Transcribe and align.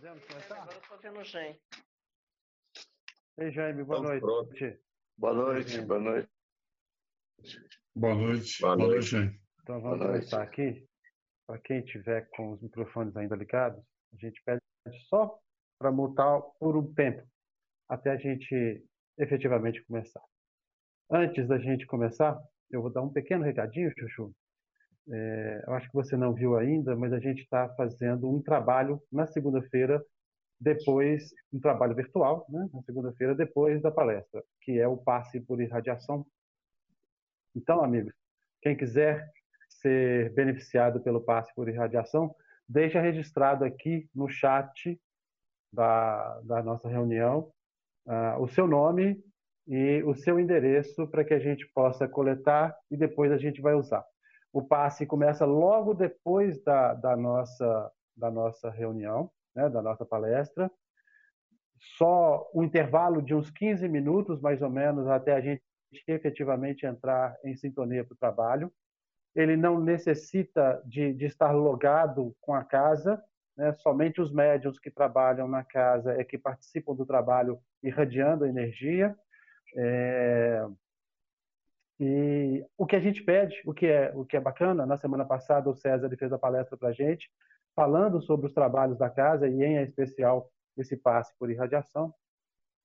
Podemos 0.00 0.24
começar? 0.24 0.62
Agora 0.62 0.76
eu 0.76 0.80
estou 0.80 0.98
vendo 0.98 1.20
o 1.20 1.24
Jaime. 1.24 1.60
Ei, 3.36 3.50
Jaime, 3.52 3.84
boa 3.84 3.98
Estamos 3.98 4.08
noite. 4.08 4.22
prontos. 4.22 4.80
Boa 5.18 5.34
noite, 5.34 5.80
boa 5.82 6.00
noite. 6.00 6.30
Boa 7.94 8.14
noite. 8.14 8.62
Boa 8.62 8.76
noite. 8.76 8.92
noite, 8.92 9.06
gente. 9.06 9.42
Então 9.60 9.82
vamos 9.82 9.98
Boa 9.98 10.10
noite. 10.10 10.20
começar 10.20 10.42
aqui. 10.42 10.88
Para 11.46 11.58
quem 11.58 11.84
tiver 11.84 12.26
com 12.30 12.52
os 12.52 12.62
microfones 12.62 13.14
ainda 13.14 13.36
ligados, 13.36 13.84
a 14.14 14.16
gente 14.16 14.42
pede 14.42 14.62
só 15.10 15.38
para 15.78 15.92
mutar 15.92 16.40
por 16.58 16.78
um 16.78 16.94
tempo, 16.94 17.22
até 17.86 18.12
a 18.12 18.16
gente 18.16 18.82
efetivamente 19.18 19.84
começar. 19.84 20.24
Antes 21.10 21.46
da 21.46 21.58
gente 21.58 21.84
começar, 21.84 22.42
eu 22.70 22.80
vou 22.80 22.90
dar 22.90 23.02
um 23.02 23.12
pequeno 23.12 23.44
recadinho, 23.44 23.92
Chuchu. 23.98 24.34
É, 25.08 25.64
eu 25.66 25.74
acho 25.74 25.88
que 25.88 25.94
você 25.94 26.16
não 26.16 26.34
viu 26.34 26.56
ainda, 26.56 26.96
mas 26.96 27.12
a 27.12 27.18
gente 27.18 27.42
está 27.42 27.68
fazendo 27.70 28.30
um 28.30 28.42
trabalho 28.42 29.00
na 29.10 29.26
segunda-feira, 29.26 30.04
depois, 30.60 31.32
um 31.52 31.58
trabalho 31.58 31.94
virtual, 31.94 32.46
né? 32.48 32.68
na 32.72 32.82
segunda-feira, 32.82 33.34
depois 33.34 33.80
da 33.80 33.90
palestra, 33.90 34.42
que 34.60 34.78
é 34.78 34.86
o 34.86 34.96
passe 34.96 35.40
por 35.40 35.60
irradiação. 35.60 36.26
Então, 37.56 37.82
amigos, 37.82 38.12
quem 38.60 38.76
quiser 38.76 39.30
ser 39.68 40.32
beneficiado 40.34 41.00
pelo 41.00 41.20
passe 41.20 41.52
por 41.54 41.68
irradiação, 41.68 42.34
deixa 42.68 43.00
registrado 43.00 43.64
aqui 43.64 44.08
no 44.14 44.28
chat 44.28 45.00
da, 45.72 46.40
da 46.42 46.62
nossa 46.62 46.88
reunião 46.88 47.50
ah, 48.06 48.36
o 48.38 48.48
seu 48.48 48.66
nome 48.66 49.22
e 49.66 50.02
o 50.04 50.14
seu 50.14 50.38
endereço 50.40 51.06
para 51.08 51.24
que 51.24 51.34
a 51.34 51.38
gente 51.38 51.66
possa 51.72 52.08
coletar 52.08 52.74
e 52.90 52.96
depois 52.96 53.30
a 53.30 53.38
gente 53.38 53.60
vai 53.60 53.74
usar. 53.74 54.04
O 54.52 54.62
passe 54.62 55.06
começa 55.06 55.44
logo 55.44 55.94
depois 55.94 56.62
da, 56.62 56.94
da, 56.94 57.16
nossa, 57.16 57.92
da 58.16 58.30
nossa 58.30 58.70
reunião, 58.70 59.30
né, 59.54 59.68
da 59.68 59.80
nossa 59.80 60.04
palestra. 60.04 60.70
Só 61.96 62.50
um 62.54 62.62
intervalo 62.62 63.22
de 63.22 63.34
uns 63.34 63.50
15 63.50 63.88
minutos, 63.88 64.40
mais 64.40 64.60
ou 64.60 64.68
menos, 64.68 65.06
até 65.06 65.34
a 65.34 65.40
gente 65.40 65.62
efetivamente 66.06 66.86
entrar 66.86 67.36
em 67.44 67.56
sintonia 67.56 68.04
para 68.04 68.14
o 68.14 68.18
trabalho. 68.18 68.72
Ele 69.34 69.56
não 69.56 69.80
necessita 69.80 70.82
de, 70.84 71.12
de 71.14 71.26
estar 71.26 71.52
logado 71.52 72.34
com 72.40 72.54
a 72.54 72.64
casa, 72.64 73.22
né? 73.56 73.72
somente 73.74 74.20
os 74.20 74.32
médiums 74.32 74.78
que 74.78 74.90
trabalham 74.90 75.46
na 75.46 75.64
casa 75.64 76.12
é 76.20 76.24
que 76.24 76.36
participam 76.36 76.94
do 76.94 77.06
trabalho 77.06 77.58
irradiando 77.82 78.46
energia. 78.46 79.16
É... 79.76 80.66
E 82.00 82.64
o 82.78 82.86
que 82.86 82.96
a 82.96 83.00
gente 83.00 83.22
pede, 83.22 83.60
o 83.66 83.74
que 83.74 83.86
é 83.86 84.10
o 84.14 84.24
que 84.24 84.34
é 84.34 84.40
bacana, 84.40 84.86
na 84.86 84.96
semana 84.96 85.24
passada 85.24 85.68
o 85.68 85.74
César 85.74 86.08
fez 86.18 86.32
a 86.32 86.38
palestra 86.38 86.74
para 86.74 86.88
a 86.88 86.92
gente, 86.92 87.30
falando 87.76 88.22
sobre 88.22 88.46
os 88.46 88.54
trabalhos 88.54 88.96
da 88.96 89.10
casa 89.10 89.46
e 89.46 89.62
em 89.62 89.76
especial 89.82 90.50
esse 90.78 90.96
passe 90.96 91.30
por 91.38 91.50
irradiação. 91.50 92.14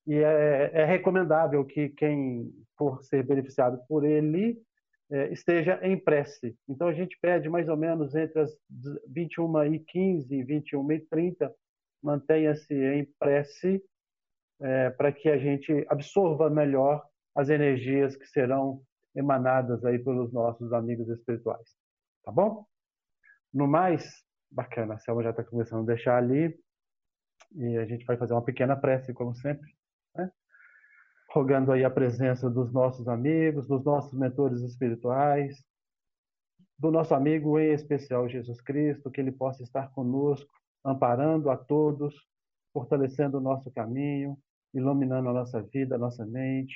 E 0.05 0.15
é, 0.15 0.69
é 0.73 0.85
recomendável 0.85 1.63
que 1.63 1.89
quem 1.89 2.51
for 2.77 3.01
ser 3.03 3.23
beneficiado 3.23 3.79
por 3.87 4.03
ele 4.03 4.61
é, 5.09 5.31
esteja 5.31 5.79
em 5.81 5.97
prece. 5.97 6.53
Então 6.67 6.89
a 6.89 6.93
gente 6.93 7.17
pede 7.21 7.47
mais 7.47 7.69
ou 7.69 7.77
menos 7.77 8.15
entre 8.15 8.41
as 8.41 8.51
21 9.07 9.63
e 9.73 9.79
15 9.79 10.35
e 10.35 10.43
21 10.43 10.91
e 10.91 10.99
30, 10.99 11.55
mantenha-se 12.03 12.73
em 12.73 13.05
prece 13.17 13.81
é, 14.59 14.89
para 14.89 15.11
que 15.13 15.29
a 15.29 15.37
gente 15.37 15.85
absorva 15.89 16.49
melhor 16.49 17.01
as 17.33 17.49
energias 17.49 18.15
que 18.17 18.27
serão 18.27 18.81
emanadas 19.15 19.83
aí 19.85 19.97
pelos 19.99 20.31
nossos 20.33 20.73
amigos 20.73 21.07
espirituais. 21.09 21.75
Tá 22.23 22.31
bom? 22.31 22.65
No 23.53 23.67
mais, 23.67 24.03
bacana, 24.51 24.95
a 24.95 24.97
Selma 24.99 25.23
já 25.23 25.29
está 25.29 25.43
começando 25.43 25.83
a 25.83 25.93
deixar 25.93 26.17
ali 26.17 26.57
e 27.53 27.77
a 27.77 27.85
gente 27.85 28.05
vai 28.05 28.17
fazer 28.17 28.33
uma 28.33 28.43
pequena 28.43 28.75
prece, 28.75 29.13
como 29.13 29.33
sempre, 29.35 29.69
né? 30.15 30.31
rogando 31.31 31.71
aí 31.71 31.83
a 31.83 31.89
presença 31.89 32.49
dos 32.49 32.71
nossos 32.73 33.07
amigos, 33.07 33.67
dos 33.67 33.83
nossos 33.83 34.13
mentores 34.13 34.61
espirituais, 34.61 35.63
do 36.77 36.91
nosso 36.91 37.13
amigo 37.13 37.57
em 37.59 37.73
especial 37.73 38.27
Jesus 38.27 38.59
Cristo, 38.61 39.09
que 39.09 39.21
ele 39.21 39.31
possa 39.31 39.63
estar 39.63 39.91
conosco, 39.91 40.51
amparando 40.83 41.49
a 41.49 41.57
todos, 41.57 42.13
fortalecendo 42.73 43.37
o 43.37 43.41
nosso 43.41 43.71
caminho, 43.71 44.37
iluminando 44.73 45.29
a 45.29 45.33
nossa 45.33 45.61
vida, 45.61 45.95
a 45.95 45.97
nossa 45.97 46.25
mente, 46.25 46.75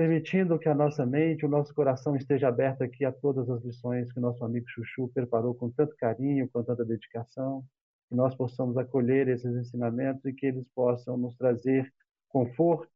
permitindo 0.00 0.58
que 0.58 0.66
a 0.66 0.74
nossa 0.74 1.04
mente, 1.04 1.44
o 1.44 1.48
nosso 1.48 1.74
coração 1.74 2.16
esteja 2.16 2.48
aberto 2.48 2.80
aqui 2.80 3.04
a 3.04 3.12
todas 3.12 3.50
as 3.50 3.62
lições 3.62 4.10
que 4.10 4.18
nosso 4.18 4.42
amigo 4.42 4.64
Chuchu 4.66 5.10
preparou 5.12 5.54
com 5.54 5.68
tanto 5.70 5.94
carinho, 5.96 6.48
com 6.48 6.62
tanta 6.62 6.86
dedicação, 6.86 7.62
que 8.08 8.14
nós 8.14 8.34
possamos 8.34 8.78
acolher 8.78 9.28
esses 9.28 9.54
ensinamentos 9.54 10.24
e 10.24 10.32
que 10.32 10.46
eles 10.46 10.66
possam 10.74 11.18
nos 11.18 11.36
trazer 11.36 11.92
conforto 12.30 12.90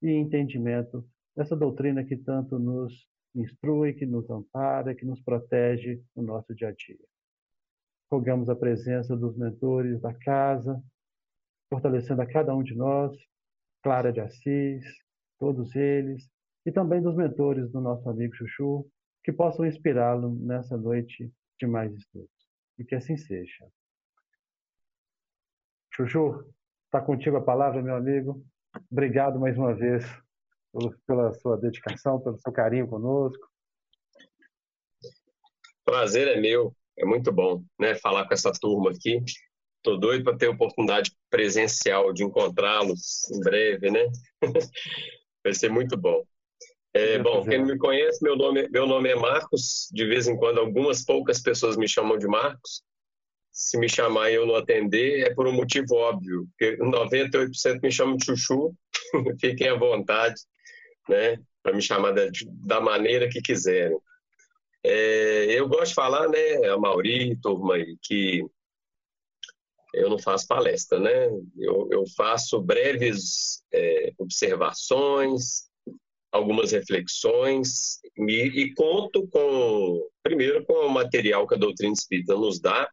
e 0.00 0.08
entendimento 0.08 1.04
dessa 1.36 1.56
doutrina 1.56 2.04
que 2.04 2.16
tanto 2.16 2.60
nos 2.60 2.94
instrui, 3.34 3.94
que 3.94 4.06
nos 4.06 4.30
ampara, 4.30 4.94
que 4.94 5.04
nos 5.04 5.20
protege 5.20 6.00
no 6.14 6.22
nosso 6.22 6.54
dia 6.54 6.68
a 6.68 6.72
dia. 6.72 7.04
Rogamos 8.08 8.48
a 8.48 8.54
presença 8.54 9.16
dos 9.16 9.36
mentores 9.36 10.00
da 10.00 10.14
casa, 10.14 10.80
fortalecendo 11.68 12.22
a 12.22 12.26
cada 12.26 12.54
um 12.54 12.62
de 12.62 12.76
nós, 12.76 13.12
Clara 13.82 14.12
de 14.12 14.20
Assis, 14.20 14.84
todos 15.40 15.74
eles, 15.74 16.35
e 16.66 16.72
também 16.72 17.00
dos 17.00 17.14
mentores 17.14 17.70
do 17.70 17.80
nosso 17.80 18.10
amigo 18.10 18.34
Chuchu, 18.34 18.90
que 19.22 19.32
possam 19.32 19.64
inspirá-lo 19.64 20.34
nessa 20.40 20.76
noite 20.76 21.32
de 21.58 21.66
mais 21.66 21.94
estudos. 21.94 22.28
E 22.76 22.84
que 22.84 22.96
assim 22.96 23.16
seja. 23.16 23.66
Chuchu, 25.94 26.44
está 26.86 27.00
contigo 27.00 27.36
a 27.36 27.40
palavra, 27.40 27.80
meu 27.80 27.94
amigo. 27.94 28.44
Obrigado 28.90 29.38
mais 29.38 29.56
uma 29.56 29.74
vez 29.74 30.04
pela 31.06 31.32
sua 31.34 31.56
dedicação, 31.56 32.20
pelo 32.20 32.38
seu 32.38 32.52
carinho 32.52 32.88
conosco. 32.88 33.48
Prazer 35.84 36.26
é 36.26 36.40
meu, 36.40 36.74
é 36.98 37.04
muito 37.04 37.32
bom, 37.32 37.64
né, 37.78 37.94
falar 37.94 38.26
com 38.26 38.34
essa 38.34 38.52
turma 38.52 38.90
aqui. 38.90 39.22
Tô 39.82 39.96
doido 39.96 40.24
para 40.24 40.36
ter 40.36 40.48
a 40.48 40.50
oportunidade 40.50 41.16
presencial 41.30 42.12
de 42.12 42.24
encontrá-los 42.24 43.30
em 43.30 43.40
breve, 43.40 43.88
né? 43.88 44.04
Vai 45.44 45.54
ser 45.54 45.70
muito 45.70 45.96
bom. 45.96 46.26
É, 46.96 47.18
bom, 47.18 47.44
quem 47.44 47.58
não 47.58 47.66
me 47.66 47.76
conhece, 47.76 48.22
meu 48.22 48.34
nome, 48.34 48.66
meu 48.70 48.86
nome 48.86 49.10
é 49.10 49.14
Marcos. 49.14 49.86
De 49.92 50.06
vez 50.06 50.26
em 50.26 50.34
quando, 50.34 50.58
algumas 50.58 51.04
poucas 51.04 51.42
pessoas 51.42 51.76
me 51.76 51.86
chamam 51.86 52.16
de 52.16 52.26
Marcos. 52.26 52.82
Se 53.52 53.76
me 53.76 53.86
chamar 53.86 54.30
e 54.30 54.34
eu 54.36 54.46
não 54.46 54.54
atender, 54.56 55.20
é 55.20 55.34
por 55.34 55.46
um 55.46 55.52
motivo 55.52 55.94
óbvio, 55.94 56.48
porque 56.50 56.78
98% 56.78 57.82
me 57.82 57.92
chamam 57.92 58.16
de 58.16 58.24
Chuchu. 58.24 58.74
Fiquem 59.38 59.68
à 59.68 59.74
vontade, 59.74 60.40
né, 61.06 61.38
para 61.62 61.74
me 61.74 61.82
chamar 61.82 62.12
da, 62.12 62.28
da 62.64 62.80
maneira 62.80 63.28
que 63.28 63.42
quiserem. 63.42 63.98
É, 64.82 65.46
eu 65.50 65.68
gosto 65.68 65.88
de 65.88 65.94
falar, 65.94 66.26
né, 66.28 66.66
a 66.66 66.78
Mauri, 66.78 67.36
turma 67.42 67.74
aí, 67.74 67.94
que 68.00 68.42
eu 69.92 70.08
não 70.08 70.18
faço 70.18 70.46
palestra, 70.46 70.98
né? 70.98 71.26
Eu, 71.58 71.88
eu 71.90 72.04
faço 72.16 72.60
breves 72.60 73.62
é, 73.72 74.12
observações, 74.18 75.65
algumas 76.36 76.72
reflexões 76.72 78.00
e, 78.16 78.62
e, 78.62 78.74
conto 78.74 79.26
com, 79.28 80.08
primeiro, 80.22 80.64
com 80.64 80.74
o 80.74 80.90
material 80.90 81.46
que 81.46 81.54
a 81.54 81.58
doutrina 81.58 81.92
espírita 81.92 82.34
nos 82.34 82.60
dá 82.60 82.88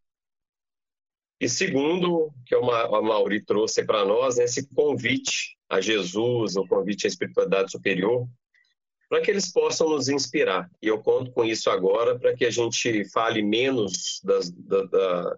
e 1.43 1.49
segundo, 1.49 2.31
que 2.45 2.55
o 2.55 2.61
Mauri 2.61 3.43
trouxe 3.43 3.83
para 3.83 4.05
nós, 4.05 4.37
né, 4.37 4.45
esse 4.45 4.65
convite 4.73 5.57
a 5.69 5.81
Jesus, 5.81 6.55
o 6.55 6.65
convite 6.65 7.05
à 7.05 7.09
espiritualidade 7.09 7.69
superior, 7.69 8.25
para 9.09 9.19
que 9.19 9.29
eles 9.29 9.51
possam 9.51 9.89
nos 9.89 10.07
inspirar. 10.07 10.71
E 10.81 10.87
eu 10.87 11.03
conto 11.03 11.33
com 11.33 11.43
isso 11.43 11.69
agora 11.69 12.17
para 12.17 12.33
que 12.33 12.45
a 12.45 12.49
gente 12.49 13.03
fale 13.11 13.41
menos 13.41 14.21
das, 14.23 14.49
da, 14.51 14.83
da, 14.83 15.37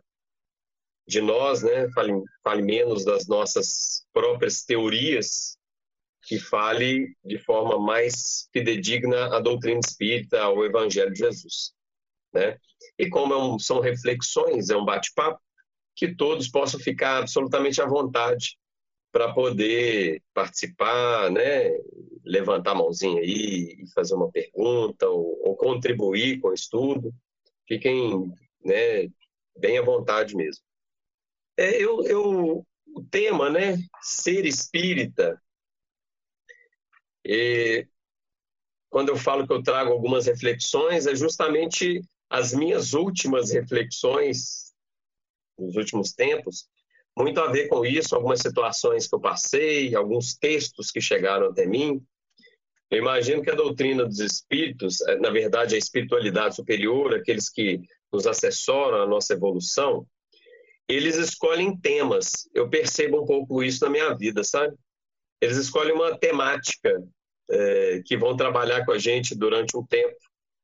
de 1.07 1.21
nós, 1.21 1.63
né? 1.63 1.89
fale, 1.89 2.13
fale 2.43 2.61
menos 2.61 3.03
das 3.03 3.25
nossas 3.25 4.05
próprias 4.13 4.63
teorias, 4.63 5.57
que 6.25 6.39
fale 6.39 7.15
de 7.23 7.37
forma 7.37 7.79
mais 7.79 8.49
fidedigna 8.51 9.35
à 9.35 9.39
doutrina 9.39 9.79
espírita, 9.85 10.41
ao 10.41 10.65
Evangelho 10.65 11.13
de 11.13 11.19
Jesus. 11.19 11.73
Né? 12.33 12.57
E 12.97 13.07
como 13.09 13.33
é 13.33 13.37
um, 13.37 13.59
são 13.59 13.79
reflexões, 13.79 14.69
é 14.69 14.75
um 14.75 14.83
bate-papo, 14.83 15.39
que 15.95 16.13
todos 16.13 16.49
possam 16.49 16.79
ficar 16.79 17.19
absolutamente 17.19 17.81
à 17.81 17.85
vontade 17.85 18.57
para 19.11 19.33
poder 19.33 20.21
participar, 20.33 21.31
né? 21.31 21.69
levantar 22.25 22.71
a 22.71 22.75
mãozinha 22.75 23.21
aí 23.21 23.77
e 23.79 23.91
fazer 23.93 24.15
uma 24.15 24.29
pergunta 24.29 25.07
ou, 25.07 25.39
ou 25.47 25.55
contribuir 25.55 26.39
com 26.39 26.49
o 26.49 26.53
estudo. 26.53 27.13
Fiquem 27.67 28.31
né, 28.63 29.07
bem 29.57 29.77
à 29.77 29.81
vontade 29.81 30.35
mesmo. 30.35 30.63
É, 31.57 31.81
eu, 31.81 32.03
eu, 32.03 32.65
o 32.87 33.03
tema, 33.09 33.49
né, 33.49 33.77
ser 34.01 34.45
espírita, 34.45 35.39
é, 37.25 37.87
quando 38.89 39.09
eu 39.09 39.17
falo 39.17 39.45
que 39.45 39.53
eu 39.53 39.63
trago 39.63 39.91
algumas 39.91 40.25
reflexões, 40.25 41.07
é 41.07 41.15
justamente 41.15 42.01
as 42.29 42.53
minhas 42.53 42.93
últimas 42.93 43.51
reflexões 43.51 44.73
nos 45.57 45.75
últimos 45.75 46.13
tempos, 46.13 46.67
muito 47.17 47.39
a 47.39 47.51
ver 47.51 47.67
com 47.67 47.85
isso, 47.85 48.13
algumas 48.15 48.41
situações 48.41 49.07
que 49.07 49.15
eu 49.15 49.19
passei, 49.19 49.95
alguns 49.95 50.35
textos 50.35 50.91
que 50.91 50.99
chegaram 50.99 51.47
até 51.47 51.65
mim. 51.65 52.05
Eu 52.91 52.99
imagino 52.99 53.41
que 53.41 53.49
a 53.49 53.55
doutrina 53.55 54.05
dos 54.05 54.19
espíritos, 54.19 55.01
eh, 55.01 55.17
na 55.17 55.29
verdade, 55.29 55.75
a 55.75 55.77
espiritualidade 55.77 56.55
superior, 56.55 57.15
aqueles 57.15 57.49
que 57.49 57.81
nos 58.11 58.27
assessoram 58.27 59.01
a 59.01 59.07
nossa 59.07 59.33
evolução, 59.33 60.05
eles 60.87 61.15
escolhem 61.15 61.75
temas. 61.77 62.49
Eu 62.53 62.69
percebo 62.69 63.23
um 63.23 63.25
pouco 63.25 63.63
isso 63.63 63.83
na 63.83 63.89
minha 63.89 64.13
vida, 64.13 64.43
sabe? 64.43 64.75
Eles 65.41 65.57
escolhem 65.57 65.93
uma 65.93 66.17
temática 66.17 67.01
é, 67.49 68.01
que 68.05 68.17
vão 68.17 68.35
trabalhar 68.35 68.85
com 68.85 68.91
a 68.91 68.97
gente 68.97 69.35
durante 69.35 69.77
um 69.77 69.85
tempo, 69.85 70.17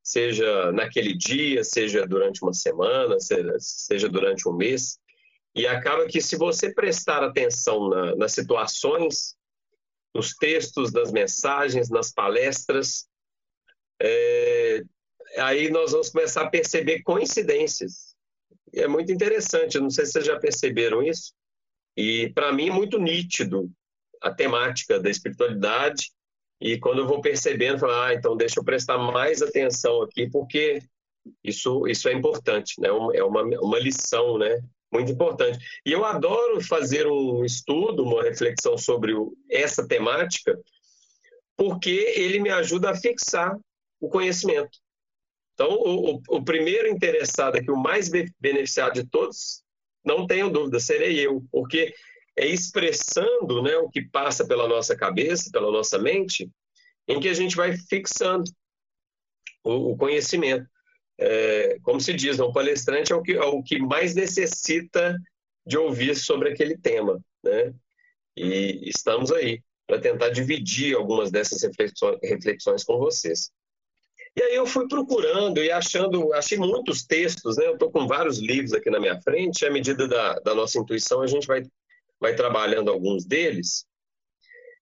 seja 0.03 0.71
naquele 0.71 1.15
dia, 1.15 1.63
seja 1.63 2.05
durante 2.05 2.41
uma 2.41 2.53
semana, 2.53 3.19
seja, 3.19 3.55
seja 3.59 4.09
durante 4.09 4.47
um 4.47 4.53
mês. 4.53 4.99
E 5.53 5.67
acaba 5.67 6.07
que, 6.07 6.21
se 6.21 6.35
você 6.37 6.73
prestar 6.73 7.23
atenção 7.23 7.89
na, 7.89 8.15
nas 8.15 8.31
situações, 8.31 9.35
nos 10.13 10.33
textos, 10.33 10.91
nas 10.91 11.11
mensagens, 11.11 11.89
nas 11.89 12.11
palestras, 12.11 13.07
é, 14.01 14.81
aí 15.37 15.69
nós 15.69 15.91
vamos 15.91 16.09
começar 16.09 16.43
a 16.43 16.49
perceber 16.49 17.03
coincidências. 17.03 18.15
E 18.73 18.79
é 18.79 18.87
muito 18.87 19.11
interessante, 19.11 19.79
não 19.79 19.89
sei 19.89 20.05
se 20.05 20.13
vocês 20.13 20.25
já 20.25 20.39
perceberam 20.39 21.03
isso, 21.03 21.33
e 21.95 22.31
para 22.33 22.53
mim 22.53 22.69
é 22.69 22.73
muito 22.73 22.97
nítido 22.97 23.69
a 24.21 24.31
temática 24.33 24.99
da 24.99 25.09
espiritualidade, 25.09 26.11
e 26.61 26.79
quando 26.79 26.99
eu 26.99 27.07
vou 27.07 27.19
percebendo, 27.19 27.79
falo, 27.79 27.93
ah, 27.93 28.13
então 28.13 28.37
deixa 28.37 28.59
eu 28.59 28.63
prestar 28.63 28.97
mais 28.99 29.41
atenção 29.41 30.03
aqui, 30.03 30.29
porque 30.29 30.79
isso, 31.43 31.87
isso 31.87 32.07
é 32.07 32.13
importante, 32.13 32.79
né? 32.79 32.89
é 32.89 33.23
uma, 33.23 33.41
uma 33.41 33.79
lição 33.79 34.37
né? 34.37 34.61
muito 34.93 35.11
importante. 35.11 35.57
E 35.83 35.91
eu 35.91 36.05
adoro 36.05 36.61
fazer 36.61 37.07
um 37.07 37.43
estudo, 37.43 38.03
uma 38.03 38.21
reflexão 38.23 38.77
sobre 38.77 39.13
essa 39.49 39.87
temática, 39.87 40.59
porque 41.57 42.13
ele 42.15 42.39
me 42.39 42.49
ajuda 42.49 42.91
a 42.91 42.95
fixar 42.95 43.57
o 43.99 44.07
conhecimento. 44.07 44.77
Então, 45.55 45.71
o, 45.71 46.15
o, 46.15 46.21
o 46.29 46.43
primeiro 46.43 46.87
interessado 46.87 47.55
aqui, 47.55 47.71
o 47.71 47.77
mais 47.77 48.09
beneficiado 48.39 48.93
de 48.93 49.05
todos, 49.05 49.63
não 50.03 50.27
tenho 50.27 50.49
dúvida, 50.49 50.79
serei 50.79 51.19
eu, 51.19 51.43
porque 51.51 51.93
é 52.35 52.47
expressando 52.47 53.61
né, 53.61 53.75
o 53.77 53.89
que 53.89 54.01
passa 54.01 54.45
pela 54.45 54.67
nossa 54.67 54.95
cabeça, 54.95 55.49
pela 55.51 55.71
nossa 55.71 55.97
mente, 55.97 56.49
em 57.07 57.19
que 57.19 57.27
a 57.27 57.33
gente 57.33 57.55
vai 57.55 57.75
fixando 57.77 58.49
o, 59.63 59.91
o 59.91 59.97
conhecimento. 59.97 60.67
É, 61.19 61.77
como 61.83 61.99
se 61.99 62.13
diz, 62.13 62.39
o 62.39 62.51
palestrante 62.51 63.11
é 63.11 63.15
o, 63.15 63.21
que, 63.21 63.33
é 63.33 63.43
o 63.43 63.61
que 63.61 63.79
mais 63.79 64.15
necessita 64.15 65.15
de 65.65 65.77
ouvir 65.77 66.15
sobre 66.15 66.49
aquele 66.49 66.77
tema. 66.77 67.19
Né? 67.43 67.73
E 68.35 68.89
estamos 68.89 69.31
aí 69.31 69.61
para 69.85 69.99
tentar 69.99 70.29
dividir 70.29 70.95
algumas 70.95 71.29
dessas 71.29 71.61
reflexões, 71.63 72.17
reflexões 72.23 72.83
com 72.83 72.97
vocês. 72.97 73.51
E 74.35 74.41
aí 74.41 74.55
eu 74.55 74.65
fui 74.65 74.87
procurando 74.87 75.61
e 75.61 75.69
achando, 75.69 76.33
achei 76.33 76.57
muitos 76.57 77.03
textos, 77.03 77.57
né? 77.57 77.67
Eu 77.67 77.73
estou 77.73 77.91
com 77.91 78.07
vários 78.07 78.39
livros 78.39 78.71
aqui 78.71 78.89
na 78.89 78.99
minha 78.99 79.19
frente, 79.21 79.65
à 79.65 79.69
medida 79.69 80.07
da, 80.07 80.39
da 80.39 80.55
nossa 80.55 80.79
intuição 80.79 81.21
a 81.21 81.27
gente 81.27 81.45
vai, 81.45 81.63
vai 82.21 82.35
trabalhando 82.35 82.91
alguns 82.91 83.25
deles. 83.25 83.85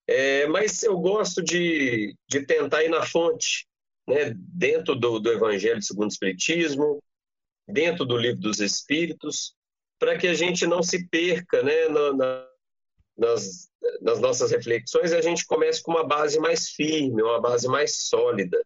É, 0.05 0.45
mas 0.47 0.83
eu 0.83 0.99
gosto 0.99 1.41
de, 1.41 2.15
de 2.27 2.45
tentar 2.45 2.83
ir 2.83 2.89
na 2.89 3.05
fonte, 3.05 3.65
né? 4.07 4.33
dentro 4.35 4.95
do, 4.95 5.19
do 5.19 5.31
Evangelho 5.31 5.81
segundo 5.81 6.09
o 6.09 6.11
Espiritismo, 6.11 7.01
dentro 7.67 8.05
do 8.05 8.17
Livro 8.17 8.41
dos 8.41 8.59
Espíritos, 8.59 9.55
para 9.97 10.17
que 10.17 10.27
a 10.27 10.33
gente 10.33 10.65
não 10.67 10.83
se 10.83 11.07
perca 11.07 11.63
né? 11.63 11.87
Na, 11.87 12.13
na, 12.13 12.49
nas, 13.17 13.69
nas 14.01 14.19
nossas 14.19 14.51
reflexões 14.51 15.11
e 15.11 15.15
a 15.15 15.21
gente 15.21 15.45
comece 15.45 15.81
com 15.81 15.91
uma 15.91 16.05
base 16.05 16.39
mais 16.39 16.69
firme, 16.69 17.21
uma 17.21 17.39
base 17.39 17.67
mais 17.67 18.03
sólida. 18.07 18.59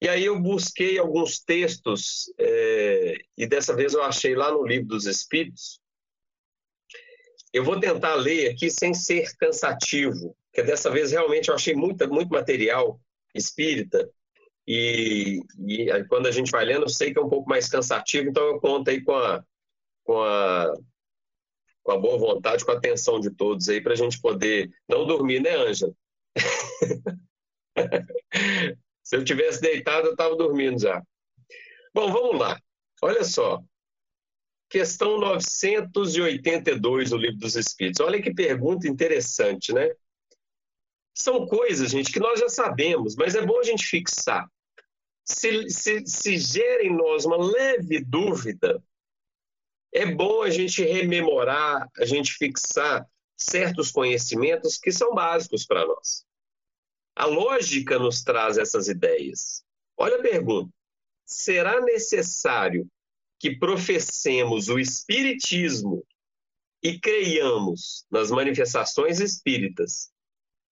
E 0.00 0.08
aí 0.08 0.24
eu 0.24 0.38
busquei 0.40 0.98
alguns 0.98 1.38
textos, 1.38 2.32
é, 2.38 3.14
e 3.36 3.46
dessa 3.46 3.74
vez 3.74 3.94
eu 3.94 4.02
achei 4.02 4.34
lá 4.34 4.50
no 4.50 4.66
Livro 4.66 4.88
dos 4.88 5.06
Espíritos. 5.06 5.81
Eu 7.52 7.64
vou 7.64 7.78
tentar 7.78 8.14
ler 8.14 8.50
aqui 8.50 8.70
sem 8.70 8.94
ser 8.94 9.36
cansativo, 9.36 10.34
porque 10.46 10.62
dessa 10.62 10.90
vez 10.90 11.12
realmente 11.12 11.48
eu 11.48 11.54
achei 11.54 11.74
muito, 11.74 12.08
muito 12.08 12.30
material 12.30 12.98
espírita, 13.34 14.08
e, 14.66 15.40
e 15.58 16.04
quando 16.08 16.26
a 16.26 16.30
gente 16.30 16.50
vai 16.50 16.64
lendo, 16.64 16.84
eu 16.84 16.88
sei 16.88 17.12
que 17.12 17.18
é 17.18 17.22
um 17.22 17.28
pouco 17.28 17.48
mais 17.48 17.68
cansativo, 17.68 18.28
então 18.28 18.44
eu 18.44 18.60
conto 18.60 18.88
aí 18.88 19.02
com 19.02 19.14
a, 19.14 19.44
com 20.04 20.22
a, 20.22 20.72
com 21.82 21.92
a 21.92 21.98
boa 21.98 22.18
vontade, 22.18 22.64
com 22.64 22.70
a 22.70 22.76
atenção 22.76 23.18
de 23.18 23.30
todos 23.30 23.68
aí, 23.68 23.80
para 23.80 23.92
a 23.92 23.96
gente 23.96 24.20
poder 24.20 24.70
não 24.88 25.06
dormir, 25.06 25.40
né, 25.40 25.56
Ângela? 25.56 25.92
Se 29.02 29.16
eu 29.16 29.24
tivesse 29.24 29.60
deitado, 29.60 30.06
eu 30.06 30.12
estava 30.12 30.36
dormindo 30.36 30.80
já. 30.80 31.02
Bom, 31.92 32.12
vamos 32.12 32.38
lá. 32.38 32.58
Olha 33.02 33.24
só. 33.24 33.60
Questão 34.72 35.20
982 35.20 37.10
do 37.10 37.18
Livro 37.18 37.36
dos 37.36 37.56
Espíritos. 37.56 38.00
Olha 38.00 38.22
que 38.22 38.32
pergunta 38.32 38.88
interessante, 38.88 39.70
né? 39.70 39.94
São 41.14 41.46
coisas, 41.46 41.90
gente, 41.90 42.10
que 42.10 42.18
nós 42.18 42.40
já 42.40 42.48
sabemos, 42.48 43.14
mas 43.14 43.34
é 43.34 43.44
bom 43.44 43.60
a 43.60 43.62
gente 43.64 43.84
fixar. 43.84 44.50
Se, 45.22 45.68
se, 45.68 46.06
se 46.06 46.38
gera 46.38 46.82
em 46.86 46.96
nós 46.96 47.26
uma 47.26 47.36
leve 47.36 48.02
dúvida, 48.02 48.82
é 49.92 50.06
bom 50.06 50.40
a 50.40 50.48
gente 50.48 50.82
rememorar, 50.82 51.86
a 51.98 52.06
gente 52.06 52.32
fixar 52.32 53.06
certos 53.36 53.90
conhecimentos 53.90 54.78
que 54.78 54.90
são 54.90 55.14
básicos 55.14 55.66
para 55.66 55.84
nós. 55.84 56.24
A 57.14 57.26
lógica 57.26 57.98
nos 57.98 58.22
traz 58.22 58.56
essas 58.56 58.88
ideias. 58.88 59.62
Olha 59.98 60.16
a 60.16 60.22
pergunta: 60.22 60.72
será 61.26 61.78
necessário 61.82 62.88
que 63.42 63.56
professemos 63.56 64.68
o 64.68 64.78
Espiritismo 64.78 66.06
e 66.80 66.96
creiamos 66.96 68.06
nas 68.08 68.30
manifestações 68.30 69.18
espíritas 69.18 70.12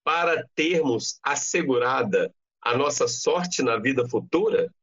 para 0.05 0.47
termos 0.55 1.19
assegurada 1.21 2.33
a 2.61 2.77
nossa 2.77 3.09
sorte 3.09 3.61
na 3.61 3.77
vida 3.77 4.07
futura? 4.07 4.73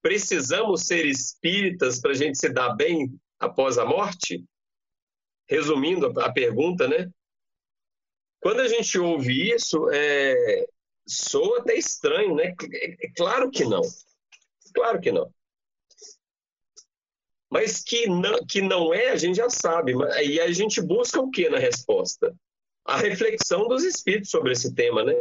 Precisamos 0.00 0.86
ser 0.86 1.06
espíritas 1.06 2.00
para 2.00 2.12
a 2.12 2.14
gente 2.14 2.38
se 2.38 2.48
dar 2.48 2.72
bem 2.76 3.12
após 3.40 3.76
a 3.76 3.84
morte? 3.84 4.44
Resumindo 5.48 6.06
a 6.20 6.32
pergunta, 6.32 6.86
né? 6.86 7.10
Quando 8.40 8.60
a 8.60 8.68
gente 8.68 8.96
ouve 8.96 9.52
isso, 9.52 9.90
é, 9.90 10.66
soa 11.04 11.58
até 11.58 11.74
estranho, 11.74 12.36
né? 12.36 12.54
É, 12.74 13.06
é 13.06 13.10
claro 13.16 13.50
que 13.50 13.64
não. 13.64 13.82
Claro 14.72 15.00
que 15.00 15.10
não. 15.10 15.28
Mas 17.52 17.82
que 17.82 18.06
não, 18.06 18.38
que 18.46 18.62
não 18.62 18.94
é, 18.94 19.10
a 19.10 19.16
gente 19.16 19.36
já 19.36 19.50
sabe. 19.50 19.92
E 20.24 20.40
a 20.40 20.50
gente 20.50 20.80
busca 20.80 21.20
o 21.20 21.30
que 21.30 21.50
na 21.50 21.58
resposta? 21.58 22.34
A 22.84 22.96
reflexão 22.96 23.68
dos 23.68 23.84
espíritos 23.84 24.30
sobre 24.30 24.52
esse 24.52 24.74
tema, 24.74 25.04
né? 25.04 25.12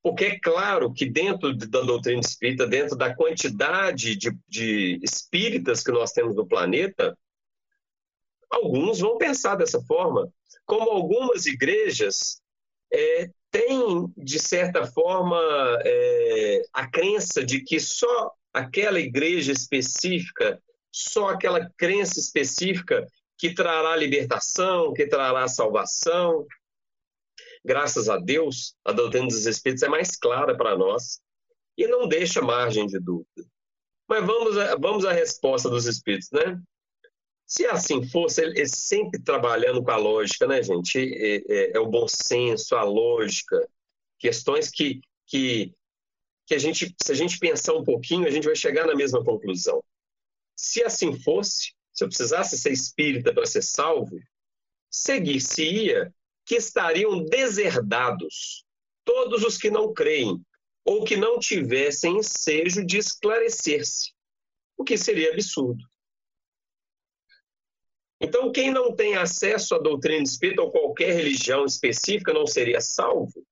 Porque 0.00 0.26
é 0.26 0.38
claro 0.38 0.92
que 0.92 1.04
dentro 1.04 1.52
da 1.52 1.80
doutrina 1.80 2.20
espírita, 2.20 2.66
dentro 2.68 2.96
da 2.96 3.14
quantidade 3.14 4.14
de, 4.14 4.30
de 4.48 5.00
espíritas 5.02 5.82
que 5.82 5.90
nós 5.90 6.12
temos 6.12 6.36
no 6.36 6.46
planeta, 6.46 7.18
alguns 8.48 9.00
vão 9.00 9.18
pensar 9.18 9.56
dessa 9.56 9.82
forma 9.82 10.32
como 10.68 10.90
algumas 10.90 11.46
igrejas 11.46 12.40
é, 12.92 13.30
têm, 13.50 14.12
de 14.16 14.38
certa 14.38 14.86
forma, 14.86 15.40
é, 15.82 16.62
a 16.74 16.86
crença 16.86 17.42
de 17.42 17.62
que 17.62 17.80
só 17.80 18.32
aquela 18.52 19.00
igreja 19.00 19.50
específica, 19.50 20.62
só 20.92 21.28
aquela 21.28 21.68
crença 21.76 22.18
específica 22.18 23.06
que 23.36 23.54
trará 23.54 23.94
libertação, 23.96 24.92
que 24.92 25.06
trará 25.06 25.46
salvação. 25.46 26.46
Graças 27.64 28.08
a 28.08 28.18
Deus, 28.18 28.74
a 28.84 28.92
doutrina 28.92 29.26
dos 29.26 29.46
Espíritos 29.46 29.82
é 29.82 29.88
mais 29.88 30.16
clara 30.16 30.56
para 30.56 30.76
nós 30.76 31.20
e 31.76 31.86
não 31.86 32.08
deixa 32.08 32.42
margem 32.42 32.86
de 32.86 32.98
dúvida. 32.98 33.48
Mas 34.08 34.24
vamos, 34.24 34.58
a, 34.58 34.74
vamos 34.76 35.04
à 35.04 35.12
resposta 35.12 35.68
dos 35.68 35.86
Espíritos, 35.86 36.30
né? 36.32 36.60
Se 37.46 37.64
assim 37.66 38.06
fosse, 38.08 38.42
ele 38.42 38.66
sempre 38.66 39.22
trabalhando 39.22 39.82
com 39.82 39.90
a 39.90 39.96
lógica, 39.96 40.46
né, 40.46 40.62
gente? 40.62 40.98
É, 40.98 41.36
é, 41.48 41.76
é, 41.76 41.80
o 41.80 41.86
bom 41.86 42.06
senso, 42.08 42.74
a 42.74 42.82
lógica, 42.82 43.66
questões 44.18 44.70
que, 44.70 45.00
que, 45.26 45.72
que 46.46 46.54
a 46.54 46.58
gente, 46.58 46.94
se 47.02 47.12
a 47.12 47.14
gente 47.14 47.38
pensar 47.38 47.74
um 47.74 47.84
pouquinho, 47.84 48.26
a 48.26 48.30
gente 48.30 48.44
vai 48.44 48.56
chegar 48.56 48.86
na 48.86 48.94
mesma 48.94 49.24
conclusão. 49.24 49.82
Se 50.58 50.82
assim 50.82 51.16
fosse, 51.16 51.72
se 51.92 52.02
eu 52.02 52.08
precisasse 52.08 52.58
ser 52.58 52.72
espírita 52.72 53.32
para 53.32 53.46
ser 53.46 53.62
salvo, 53.62 54.18
seguir-se-ia 54.90 56.12
que 56.44 56.56
estariam 56.56 57.24
deserdados 57.24 58.64
todos 59.04 59.44
os 59.44 59.56
que 59.56 59.70
não 59.70 59.94
creem 59.94 60.44
ou 60.84 61.04
que 61.04 61.16
não 61.16 61.38
tivessem 61.38 62.18
ensejo 62.18 62.84
de 62.84 62.98
esclarecer-se, 62.98 64.12
o 64.76 64.82
que 64.82 64.98
seria 64.98 65.32
absurdo. 65.32 65.84
Então, 68.20 68.50
quem 68.50 68.72
não 68.72 68.96
tem 68.96 69.14
acesso 69.14 69.76
à 69.76 69.78
doutrina 69.78 70.24
espírita 70.24 70.62
ou 70.62 70.72
qualquer 70.72 71.14
religião 71.14 71.64
específica 71.64 72.32
não 72.32 72.48
seria 72.48 72.80
salvo? 72.80 73.46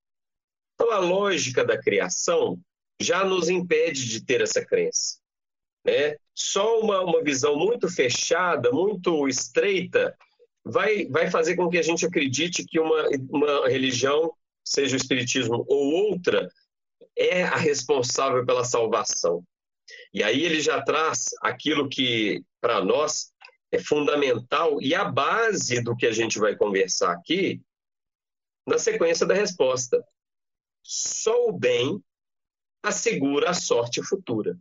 Então, 0.74 0.90
a 0.90 0.98
lógica 0.98 1.64
da 1.64 1.80
criação 1.80 2.60
já 3.00 3.24
nos 3.24 3.48
impede 3.48 4.08
de 4.08 4.24
ter 4.24 4.40
essa 4.40 4.64
crença. 4.64 5.24
Né? 5.86 6.16
Só 6.34 6.80
uma, 6.80 7.00
uma 7.00 7.22
visão 7.22 7.56
muito 7.56 7.88
fechada, 7.88 8.72
muito 8.72 9.28
estreita, 9.28 10.16
vai, 10.64 11.06
vai 11.06 11.30
fazer 11.30 11.54
com 11.54 11.70
que 11.70 11.78
a 11.78 11.82
gente 11.82 12.04
acredite 12.04 12.64
que 12.64 12.80
uma, 12.80 13.08
uma 13.30 13.68
religião, 13.68 14.34
seja 14.64 14.94
o 14.94 14.96
Espiritismo 14.96 15.64
ou 15.68 16.10
outra, 16.10 16.48
é 17.16 17.44
a 17.44 17.56
responsável 17.56 18.44
pela 18.44 18.64
salvação. 18.64 19.44
E 20.12 20.22
aí 20.22 20.42
ele 20.42 20.60
já 20.60 20.82
traz 20.82 21.26
aquilo 21.40 21.88
que, 21.88 22.42
para 22.60 22.84
nós, 22.84 23.32
é 23.70 23.78
fundamental 23.78 24.80
e 24.82 24.94
a 24.94 25.04
base 25.04 25.80
do 25.80 25.96
que 25.96 26.06
a 26.06 26.12
gente 26.12 26.38
vai 26.38 26.56
conversar 26.56 27.12
aqui 27.12 27.60
na 28.66 28.78
sequência 28.78 29.24
da 29.24 29.34
resposta. 29.34 30.04
Só 30.82 31.48
o 31.48 31.52
bem 31.52 32.02
assegura 32.82 33.50
a 33.50 33.54
sorte 33.54 34.02
futura. 34.02 34.58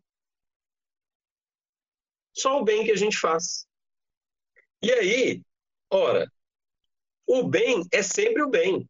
Só 2.35 2.59
o 2.59 2.63
bem 2.63 2.83
que 2.83 2.91
a 2.91 2.97
gente 2.97 3.17
faz. 3.17 3.65
E 4.81 4.91
aí, 4.91 5.41
ora, 5.89 6.29
o 7.25 7.43
bem 7.47 7.83
é 7.91 8.03
sempre 8.03 8.43
o 8.43 8.49
bem. 8.49 8.87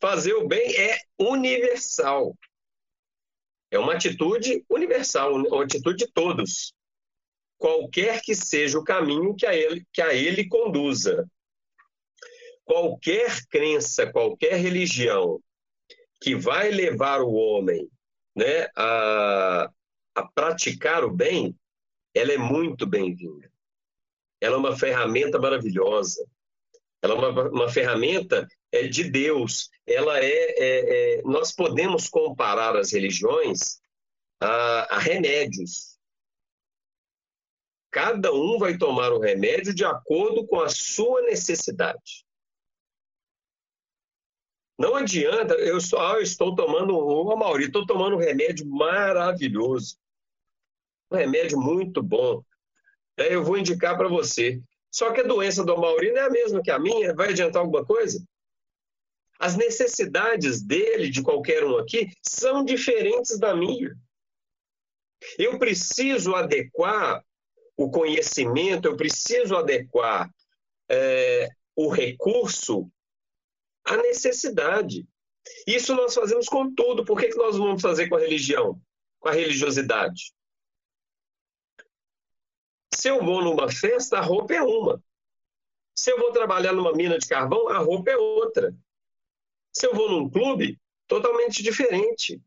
Fazer 0.00 0.34
o 0.34 0.48
bem 0.48 0.76
é 0.76 0.98
universal. 1.18 2.36
É 3.70 3.78
uma 3.78 3.94
atitude 3.94 4.64
universal, 4.68 5.34
uma 5.34 5.64
atitude 5.64 6.06
de 6.06 6.12
todos. 6.12 6.72
Qualquer 7.58 8.22
que 8.22 8.34
seja 8.34 8.78
o 8.78 8.84
caminho 8.84 9.34
que 9.34 9.44
a 9.44 9.54
ele, 9.54 9.86
que 9.92 10.00
a 10.00 10.14
ele 10.14 10.48
conduza. 10.48 11.28
Qualquer 12.64 13.44
crença, 13.50 14.10
qualquer 14.10 14.54
religião 14.54 15.42
que 16.20 16.34
vai 16.34 16.70
levar 16.70 17.20
o 17.20 17.32
homem 17.32 17.88
né, 18.34 18.68
a, 18.76 19.70
a 20.14 20.28
praticar 20.34 21.04
o 21.04 21.10
bem, 21.10 21.56
ela 22.14 22.32
é 22.32 22.38
muito 22.38 22.86
bem-vinda. 22.86 23.50
Ela 24.40 24.56
é 24.56 24.58
uma 24.58 24.76
ferramenta 24.76 25.38
maravilhosa. 25.38 26.26
Ela 27.02 27.14
é 27.14 27.16
uma, 27.16 27.50
uma 27.50 27.68
ferramenta 27.68 28.46
é, 28.72 28.86
de 28.86 29.04
Deus. 29.04 29.70
Ela 29.86 30.18
é, 30.18 30.24
é, 30.24 31.18
é, 31.18 31.22
nós 31.22 31.52
podemos 31.52 32.08
comparar 32.08 32.76
as 32.76 32.92
religiões 32.92 33.80
a, 34.40 34.96
a 34.96 34.98
remédios. 34.98 35.98
Cada 37.90 38.32
um 38.32 38.58
vai 38.58 38.76
tomar 38.76 39.12
o 39.12 39.18
remédio 39.18 39.74
de 39.74 39.84
acordo 39.84 40.46
com 40.46 40.60
a 40.60 40.68
sua 40.68 41.22
necessidade. 41.22 42.26
Não 44.78 44.94
adianta, 44.94 45.54
eu, 45.54 45.80
só, 45.80 46.12
ah, 46.12 46.14
eu 46.14 46.22
estou 46.22 46.54
tomando, 46.54 46.96
ô 46.96 47.36
Mauri, 47.36 47.64
estou 47.64 47.84
tomando 47.84 48.14
um 48.14 48.20
remédio 48.20 48.64
maravilhoso. 48.66 49.98
Um 51.10 51.16
remédio 51.16 51.58
muito 51.58 52.02
bom. 52.02 52.42
É, 53.16 53.34
eu 53.34 53.42
vou 53.42 53.58
indicar 53.58 53.96
para 53.96 54.08
você. 54.08 54.60
Só 54.90 55.12
que 55.12 55.20
a 55.20 55.26
doença 55.26 55.64
do 55.64 55.76
Mauri 55.76 56.12
não 56.12 56.22
é 56.22 56.26
a 56.26 56.30
mesma 56.30 56.62
que 56.62 56.70
a 56.70 56.78
minha, 56.78 57.14
vai 57.14 57.30
adiantar 57.30 57.62
alguma 57.62 57.84
coisa? 57.84 58.22
As 59.38 59.56
necessidades 59.56 60.62
dele, 60.62 61.10
de 61.10 61.22
qualquer 61.22 61.64
um 61.64 61.76
aqui, 61.78 62.08
são 62.22 62.64
diferentes 62.64 63.38
da 63.38 63.54
minha. 63.54 63.94
Eu 65.38 65.58
preciso 65.58 66.34
adequar 66.34 67.24
o 67.76 67.90
conhecimento, 67.90 68.86
eu 68.86 68.96
preciso 68.96 69.56
adequar 69.56 70.28
é, 70.88 71.48
o 71.76 71.88
recurso 71.88 72.90
a 73.84 73.96
necessidade. 73.96 75.06
Isso 75.66 75.94
nós 75.94 76.14
fazemos 76.14 76.46
com 76.46 76.74
tudo. 76.74 77.04
Por 77.04 77.18
que, 77.18 77.28
que 77.28 77.36
nós 77.36 77.56
vamos 77.56 77.80
fazer 77.80 78.08
com 78.08 78.16
a 78.16 78.20
religião? 78.20 78.80
Com 79.18 79.28
a 79.28 79.32
religiosidade? 79.32 80.32
Se 82.98 83.08
eu 83.08 83.24
vou 83.24 83.40
numa 83.40 83.70
festa, 83.70 84.18
a 84.18 84.20
roupa 84.20 84.54
é 84.54 84.60
uma. 84.60 85.00
Se 85.94 86.10
eu 86.10 86.18
vou 86.18 86.32
trabalhar 86.32 86.72
numa 86.72 86.92
mina 86.92 87.16
de 87.16 87.28
carvão, 87.28 87.68
a 87.68 87.78
roupa 87.78 88.10
é 88.10 88.16
outra. 88.16 88.74
Se 89.72 89.86
eu 89.86 89.94
vou 89.94 90.10
num 90.10 90.28
clube, 90.28 90.76
totalmente 91.06 91.62
diferente. 91.62 92.42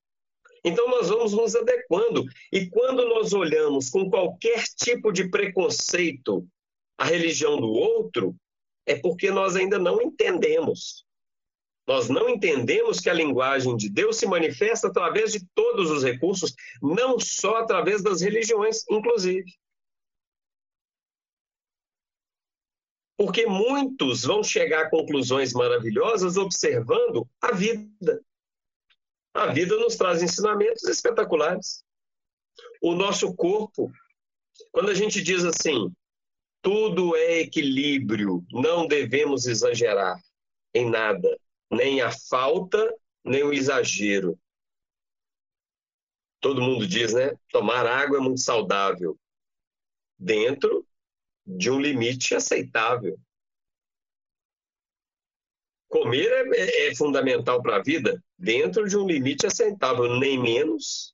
Então 0.62 0.90
nós 0.90 1.08
vamos 1.08 1.32
nos 1.32 1.56
adequando. 1.56 2.26
E 2.52 2.70
quando 2.70 3.08
nós 3.08 3.32
olhamos 3.32 3.90
com 3.90 4.10
qualquer 4.10 4.64
tipo 4.76 5.14
de 5.14 5.30
preconceito 5.30 6.46
a 6.98 7.06
religião 7.06 7.56
do 7.56 7.72
outro, 7.72 8.36
é 8.86 8.96
porque 8.96 9.32
nós 9.32 9.56
ainda 9.56 9.80
não 9.80 10.02
entendemos. 10.02 11.06
Nós 11.88 12.10
não 12.10 12.28
entendemos 12.28 13.00
que 13.00 13.10
a 13.10 13.14
linguagem 13.14 13.78
de 13.78 13.90
Deus 13.90 14.18
se 14.18 14.28
manifesta 14.28 14.90
através 14.90 15.32
de 15.32 15.48
todos 15.56 15.90
os 15.90 16.04
recursos, 16.04 16.54
não 16.82 17.18
só 17.18 17.56
através 17.56 18.04
das 18.04 18.20
religiões, 18.20 18.84
inclusive. 18.90 19.61
Porque 23.22 23.46
muitos 23.46 24.24
vão 24.24 24.44
chegar 24.44 24.88
a 24.88 24.90
conclusões 24.90 25.54
maravilhosas 25.54 26.38
observando 26.38 27.30
a 27.40 27.52
vida. 27.52 28.20
A 29.32 29.46
vida 29.54 29.78
nos 29.78 29.96
traz 29.96 30.24
ensinamentos 30.24 30.82
espetaculares. 30.86 31.86
O 32.82 32.96
nosso 32.96 33.32
corpo, 33.36 33.92
quando 34.72 34.90
a 34.90 34.96
gente 34.96 35.22
diz 35.22 35.46
assim, 35.46 35.94
tudo 36.64 37.16
é 37.16 37.42
equilíbrio, 37.42 38.44
não 38.52 38.88
devemos 38.88 39.46
exagerar 39.46 40.20
em 40.74 40.90
nada 40.90 41.40
nem 41.70 42.02
a 42.02 42.12
falta, 42.12 42.92
nem 43.24 43.44
o 43.44 43.54
exagero. 43.54 44.36
Todo 46.40 46.60
mundo 46.60 46.88
diz, 46.88 47.14
né? 47.14 47.36
Tomar 47.52 47.86
água 47.86 48.18
é 48.18 48.20
muito 48.20 48.40
saudável, 48.40 49.16
dentro 50.18 50.88
de 51.46 51.70
um 51.70 51.80
limite 51.80 52.36
aceitável. 52.36 53.18
Comer 55.88 56.32
é, 56.32 56.58
é, 56.58 56.88
é 56.88 56.96
fundamental 56.96 57.62
para 57.62 57.78
a 57.78 57.84
vida, 57.84 58.24
dentro 58.38 58.88
de 58.88 58.98
um 58.98 59.06
limite 59.06 59.46
aceitável, 59.46 60.18
nem 60.20 60.40
menos, 60.42 61.14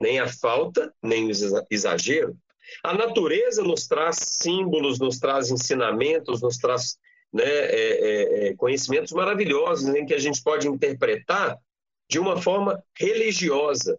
nem 0.00 0.18
a 0.18 0.28
falta, 0.28 0.92
nem 1.02 1.28
o 1.28 1.30
exagero. 1.70 2.36
A 2.82 2.94
natureza 2.94 3.62
nos 3.62 3.86
traz 3.86 4.16
símbolos, 4.18 4.98
nos 4.98 5.18
traz 5.18 5.50
ensinamentos, 5.50 6.42
nos 6.42 6.56
traz 6.58 6.98
né, 7.32 7.44
é, 7.44 7.80
é, 7.80 8.48
é, 8.48 8.56
conhecimentos 8.56 9.12
maravilhosos 9.12 9.88
em 9.94 10.06
que 10.06 10.14
a 10.14 10.18
gente 10.18 10.42
pode 10.42 10.68
interpretar 10.68 11.58
de 12.08 12.18
uma 12.18 12.40
forma 12.40 12.82
religiosa. 12.96 13.98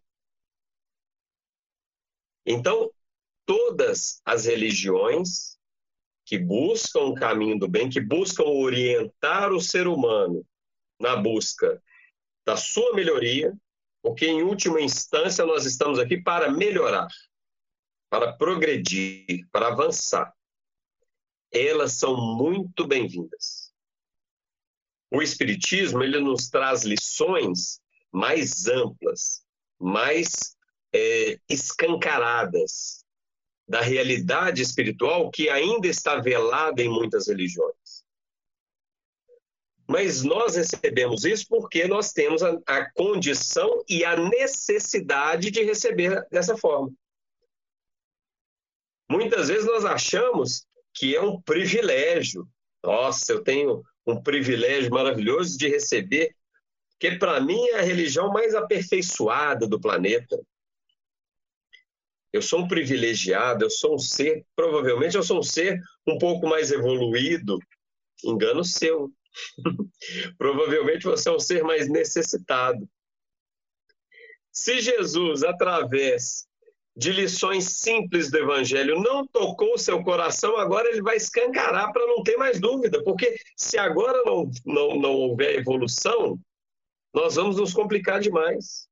Então, 2.46 2.90
todas 3.46 4.22
as 4.26 4.46
religiões 4.46 5.58
que 6.26 6.38
buscam 6.38 7.02
o 7.02 7.16
caminho 7.16 7.60
do 7.60 7.68
bem, 7.68 7.90
que 7.90 8.02
buscam 8.02 8.46
orientar 8.46 9.52
o 9.52 9.62
ser 9.62 9.88
humano 9.88 10.46
na 11.00 11.16
busca 11.16 11.82
da 12.46 12.58
sua 12.58 12.94
melhoria, 12.94 13.54
porque 14.02 14.26
em 14.26 14.42
última 14.42 14.82
instância 14.82 15.46
nós 15.46 15.66
estamos 15.66 16.00
aqui 16.00 16.22
para 16.22 16.52
melhorar, 16.52 17.08
para 18.10 18.34
progredir, 18.34 19.48
para 19.52 19.68
avançar 19.68 20.34
elas 21.56 21.94
são 21.94 22.18
muito 22.36 22.86
bem-vindas. 22.86 23.74
O 25.10 25.22
Espiritismo 25.22 26.04
ele 26.04 26.20
nos 26.20 26.50
traz 26.50 26.84
lições 26.84 27.80
mais 28.12 28.68
amplas, 28.68 29.46
mais 29.80 30.58
é, 30.94 31.40
escancaradas 31.50 33.05
da 33.68 33.82
realidade 33.82 34.62
espiritual 34.62 35.32
que 35.32 35.50
ainda 35.50 35.88
está 35.88 36.18
velada 36.18 36.82
em 36.82 36.90
muitas 36.90 37.28
religiões. 37.28 38.06
Mas 39.88 40.24
nós 40.24 40.56
recebemos 40.56 41.26
isso 41.26 41.46
porque 41.48 41.88
nós 41.88 42.12
temos 42.12 42.42
a, 42.42 42.60
a 42.66 42.92
condição 42.92 43.84
e 43.88 44.04
a 44.04 44.18
necessidade 44.18 45.52
de 45.52 45.64
receber 45.64 46.26
dessa 46.32 46.58
forma. 46.58 46.92
Muitas 49.10 49.48
vezes 49.48 49.66
nós 49.66 49.86
achamos 49.86 50.66
que 50.94 51.16
é 51.16 51.22
um 51.22 51.40
privilégio. 51.42 52.48
Nossa, 52.84 53.32
eu 53.32 53.44
tenho 53.44 53.84
um 54.06 54.22
privilégio 54.22 54.92
maravilhoso 54.92 55.58
de 55.58 55.68
receber, 55.68 56.36
que 57.00 57.18
para 57.18 57.40
mim 57.40 57.68
é 57.70 57.80
a 57.80 57.84
religião 57.84 58.32
mais 58.32 58.56
aperfeiçoada 58.56 59.68
do 59.68 59.80
planeta. 59.80 60.40
Eu 62.36 62.42
sou 62.42 62.60
um 62.60 62.68
privilegiado, 62.68 63.64
eu 63.64 63.70
sou 63.70 63.96
um 63.96 63.98
ser, 63.98 64.46
provavelmente 64.58 65.16
eu 65.16 65.24
sou 65.24 65.40
um 65.40 65.42
ser 65.42 65.80
um 66.06 66.18
pouco 66.18 66.46
mais 66.46 66.70
evoluído. 66.70 67.58
Engano 68.26 68.62
seu. 68.62 69.10
provavelmente 70.38 71.06
você 71.06 71.30
é 71.30 71.32
um 71.32 71.40
ser 71.40 71.64
mais 71.64 71.88
necessitado. 71.88 72.86
Se 74.52 74.82
Jesus, 74.82 75.46
através 75.46 76.46
de 76.94 77.14
lições 77.14 77.70
simples 77.80 78.30
do 78.30 78.38
Evangelho 78.38 79.02
não 79.02 79.26
tocou 79.26 79.78
seu 79.78 80.04
coração, 80.04 80.58
agora 80.58 80.90
ele 80.90 81.02
vai 81.02 81.16
escancarar 81.16 81.94
para 81.94 82.06
não 82.06 82.22
ter 82.22 82.36
mais 82.36 82.60
dúvida, 82.60 83.02
porque 83.06 83.34
se 83.56 83.78
agora 83.78 84.22
não, 84.26 84.52
não, 84.66 85.00
não 85.00 85.14
houver 85.14 85.60
evolução, 85.60 86.38
nós 87.14 87.36
vamos 87.36 87.56
nos 87.56 87.74
complicar 87.74 88.20
demais. 88.20 88.90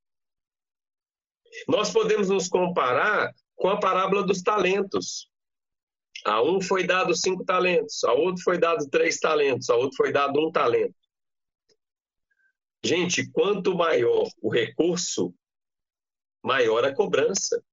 Nós 1.68 1.92
podemos 1.92 2.30
nos 2.30 2.48
comparar 2.48 3.34
com 3.56 3.70
a 3.70 3.80
parábola 3.80 4.24
dos 4.24 4.42
talentos. 4.42 5.30
A 6.26 6.42
um 6.42 6.62
foi 6.62 6.86
dado 6.86 7.16
cinco 7.16 7.44
talentos, 7.44 8.04
a 8.04 8.14
outro 8.14 8.44
foi 8.44 8.58
dado 8.58 8.90
três 8.90 9.20
talentos, 9.20 9.70
a 9.70 9.76
outro 9.76 9.98
foi 9.98 10.12
dado 10.12 10.40
um 10.40 10.52
talento. 10.52 10.96
Gente, 12.84 13.30
quanto 13.32 13.76
maior 13.76 14.28
o 14.42 14.50
recurso, 14.50 15.34
maior 16.44 16.84
a 16.84 16.94
cobrança. 16.94 17.64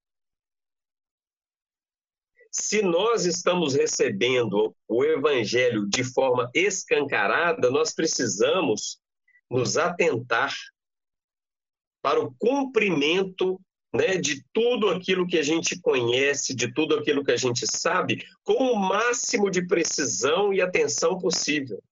Se 2.52 2.82
nós 2.82 3.24
estamos 3.26 3.74
recebendo 3.74 4.74
o 4.88 5.04
evangelho 5.04 5.88
de 5.88 6.02
forma 6.02 6.50
escancarada, 6.54 7.70
nós 7.70 7.94
precisamos 7.94 9.00
nos 9.48 9.76
atentar 9.76 10.52
para 12.02 12.20
o 12.20 12.34
cumprimento 12.36 13.60
né, 13.92 14.16
de 14.16 14.44
tudo 14.52 14.88
aquilo 14.88 15.26
que 15.26 15.38
a 15.38 15.42
gente 15.42 15.80
conhece, 15.80 16.54
de 16.54 16.72
tudo 16.72 16.96
aquilo 16.96 17.24
que 17.24 17.32
a 17.32 17.36
gente 17.36 17.66
sabe, 17.66 18.24
com 18.42 18.54
o 18.54 18.76
máximo 18.76 19.50
de 19.50 19.66
precisão 19.66 20.52
e 20.52 20.60
atenção 20.60 21.18
possível. 21.18 21.82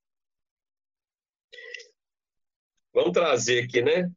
Vamos 2.93 3.13
trazer 3.13 3.65
aqui, 3.65 3.83
né? 3.83 4.11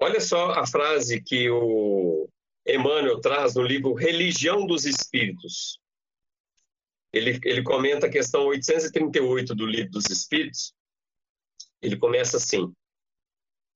Olha 0.00 0.20
só 0.20 0.50
a 0.50 0.66
frase 0.66 1.22
que 1.22 1.48
o 1.48 2.28
Emmanuel 2.66 3.20
traz 3.20 3.54
no 3.54 3.62
livro 3.62 3.94
Religião 3.94 4.66
dos 4.66 4.84
Espíritos. 4.84 5.78
Ele, 7.12 7.38
ele 7.44 7.62
comenta 7.62 8.06
a 8.06 8.10
questão 8.10 8.46
838 8.46 9.54
do 9.54 9.66
Livro 9.66 9.92
dos 9.92 10.10
Espíritos. 10.10 10.74
Ele 11.80 11.96
começa 11.96 12.38
assim: 12.38 12.74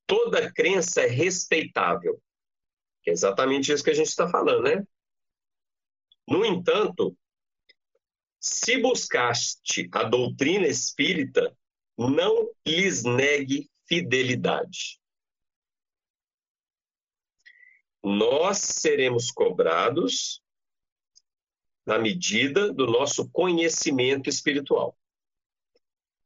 toda 0.08 0.52
crença 0.52 1.02
é 1.02 1.06
respeitável. 1.06 2.20
É 3.06 3.12
exatamente 3.12 3.72
isso 3.72 3.84
que 3.84 3.90
a 3.90 3.94
gente 3.94 4.08
está 4.08 4.28
falando, 4.28 4.64
né? 4.64 4.84
No 6.26 6.44
entanto, 6.44 7.16
se 8.40 8.76
buscaste 8.78 9.88
a 9.92 10.02
doutrina 10.02 10.66
espírita, 10.66 11.56
não 11.96 12.50
lhes 12.66 13.04
negue 13.04 13.70
fidelidade 13.86 14.98
nós 18.02 18.58
seremos 18.58 19.30
cobrados 19.30 20.42
na 21.86 21.98
medida 21.98 22.72
do 22.72 22.86
nosso 22.86 23.28
conhecimento 23.30 24.28
espiritual. 24.28 24.96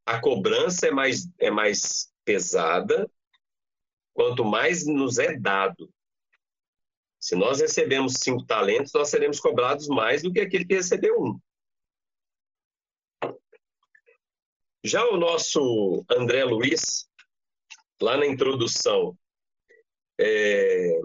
A 0.05 0.21
cobrança 0.21 0.89
é 0.89 0.91
mais, 0.91 1.29
é 1.39 1.51
mais 1.51 2.13
pesada 2.25 3.11
quanto 4.23 4.45
mais 4.45 4.87
nos 4.87 5.19
é 5.19 5.37
dado. 5.37 5.93
Se 7.19 7.35
nós 7.35 7.61
recebemos 7.61 8.15
cinco 8.21 8.47
talentos, 8.47 8.93
nós 8.93 9.09
seremos 9.09 9.41
cobrados 9.41 9.89
mais 9.89 10.23
do 10.23 10.33
que 10.33 10.41
aquele 10.41 10.65
que 10.65 10.75
recebeu 10.75 11.21
um. 11.21 11.41
Já 14.85 15.05
o 15.07 15.17
nosso 15.17 16.05
André 16.09 16.45
Luiz, 16.45 17.09
lá 18.01 18.17
na 18.17 18.27
introdução, 18.27 19.19
é, 20.21 21.01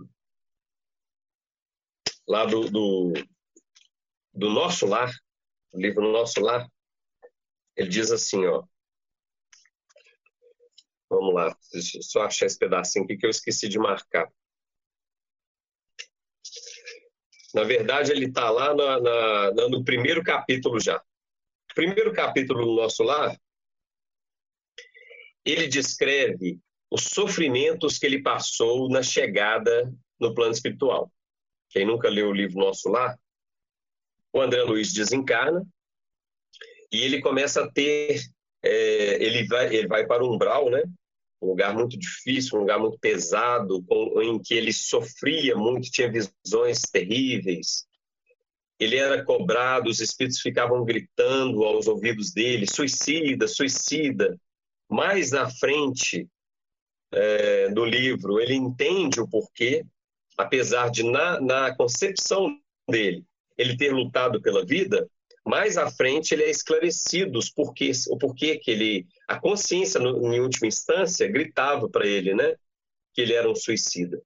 lá 2.27 2.45
do, 2.45 2.69
do, 2.69 3.13
do 4.31 4.49
Nosso 4.51 4.85
Lar, 4.85 5.11
o 5.73 5.79
livro 5.79 6.11
Nosso 6.11 6.39
Lar, 6.39 6.67
ele 7.75 7.89
diz 7.89 8.11
assim, 8.11 8.45
ó. 8.45 8.63
Vamos 11.09 11.33
lá, 11.33 11.57
deixa 11.71 11.97
eu 11.97 12.03
só 12.03 12.23
achar 12.23 12.45
esse 12.45 12.57
pedacinho 12.57 13.05
aqui 13.05 13.17
que 13.17 13.25
eu 13.25 13.29
esqueci 13.29 13.69
de 13.69 13.79
marcar. 13.79 14.31
Na 17.53 17.63
verdade, 17.63 18.11
ele 18.11 18.25
está 18.25 18.49
lá 18.49 18.75
na, 18.75 18.99
na, 18.99 19.51
no 19.69 19.83
primeiro 19.83 20.21
capítulo 20.23 20.79
já. 20.79 21.01
Primeiro 21.73 22.11
capítulo 22.11 22.65
do 22.65 22.75
Nosso 22.75 23.03
Lar, 23.03 23.39
ele 25.45 25.67
descreve 25.67 26.59
os 26.91 27.03
sofrimentos 27.03 27.97
que 27.97 28.05
ele 28.05 28.21
passou 28.21 28.89
na 28.89 29.01
chegada 29.01 29.93
no 30.19 30.33
plano 30.33 30.51
espiritual. 30.51 31.11
Quem 31.69 31.85
nunca 31.85 32.09
leu 32.09 32.29
o 32.29 32.33
livro 32.33 32.59
Nosso 32.59 32.89
Lar, 32.89 33.17
o 34.33 34.41
André 34.41 34.61
Luiz 34.63 34.93
desencarna 34.93 35.65
e 36.91 37.01
ele 37.01 37.21
começa 37.21 37.63
a 37.63 37.71
ter, 37.71 38.21
é, 38.63 39.23
ele, 39.23 39.47
vai, 39.47 39.73
ele 39.73 39.87
vai 39.87 40.05
para 40.05 40.23
o 40.23 40.33
umbral, 40.33 40.69
né? 40.69 40.83
um 41.41 41.49
lugar 41.49 41.73
muito 41.73 41.97
difícil, 41.97 42.57
um 42.57 42.61
lugar 42.61 42.79
muito 42.79 42.97
pesado, 42.99 43.85
em 44.21 44.39
que 44.39 44.53
ele 44.53 44.73
sofria 44.73 45.55
muito, 45.55 45.89
tinha 45.91 46.11
visões 46.11 46.81
terríveis. 46.81 47.85
Ele 48.79 48.95
era 48.95 49.23
cobrado, 49.23 49.89
os 49.89 49.99
espíritos 49.99 50.39
ficavam 50.39 50.83
gritando 50.83 51.63
aos 51.63 51.87
ouvidos 51.87 52.31
dele: 52.31 52.65
suicida, 52.67 53.47
suicida. 53.47 54.37
Mais 54.89 55.31
na 55.31 55.49
frente 55.49 56.27
é, 57.11 57.69
do 57.69 57.83
livro, 57.85 58.39
ele 58.39 58.53
entende 58.53 59.19
o 59.19 59.27
porquê, 59.27 59.83
apesar 60.37 60.89
de, 60.89 61.03
na, 61.03 61.41
na 61.41 61.75
concepção 61.75 62.57
dele, 62.89 63.25
ele 63.57 63.75
ter 63.75 63.91
lutado 63.91 64.41
pela 64.41 64.65
vida, 64.65 65.09
mais 65.47 65.77
à 65.77 65.89
frente 65.89 66.33
ele 66.33 66.43
é 66.43 66.49
esclarecido 66.49 67.39
os 67.39 67.49
porquês, 67.49 68.05
o 68.07 68.17
porquê 68.17 68.57
que 68.57 68.69
ele, 68.71 69.07
a 69.27 69.39
consciência, 69.39 69.99
no, 69.99 70.33
em 70.33 70.39
última 70.39 70.67
instância, 70.67 71.27
gritava 71.27 71.89
para 71.89 72.05
ele, 72.05 72.33
né, 72.33 72.55
que 73.13 73.21
ele 73.21 73.33
era 73.33 73.49
um 73.49 73.55
suicida. 73.55 74.21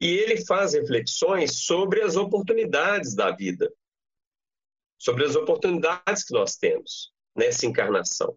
E 0.00 0.06
ele 0.06 0.44
faz 0.46 0.72
reflexões 0.72 1.64
sobre 1.64 2.02
as 2.02 2.16
oportunidades 2.16 3.14
da 3.14 3.30
vida, 3.30 3.72
sobre 4.98 5.24
as 5.24 5.34
oportunidades 5.34 6.24
que 6.24 6.32
nós 6.32 6.56
temos 6.56 7.12
nessa 7.36 7.66
encarnação. 7.66 8.36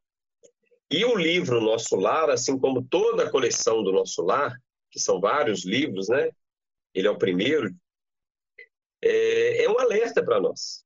E 0.91 1.05
o 1.05 1.15
livro 1.15 1.61
Nosso 1.61 1.95
Lar, 1.95 2.29
assim 2.29 2.57
como 2.57 2.83
toda 2.83 3.23
a 3.23 3.31
coleção 3.31 3.83
do 3.83 3.91
Nosso 3.91 4.21
Lar, 4.21 4.55
que 4.91 4.99
são 4.99 5.19
vários 5.19 5.63
livros, 5.63 6.09
né, 6.09 6.29
ele 6.93 7.07
é 7.07 7.11
o 7.11 7.17
primeiro, 7.17 7.73
é, 9.01 9.63
é 9.63 9.69
um 9.69 9.79
alerta 9.79 10.23
para 10.23 10.39
nós. 10.39 10.82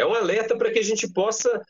É 0.00 0.06
um 0.06 0.14
alerta 0.14 0.56
para 0.56 0.72
que 0.72 0.78
a 0.78 0.82
gente 0.82 1.06
possa 1.12 1.62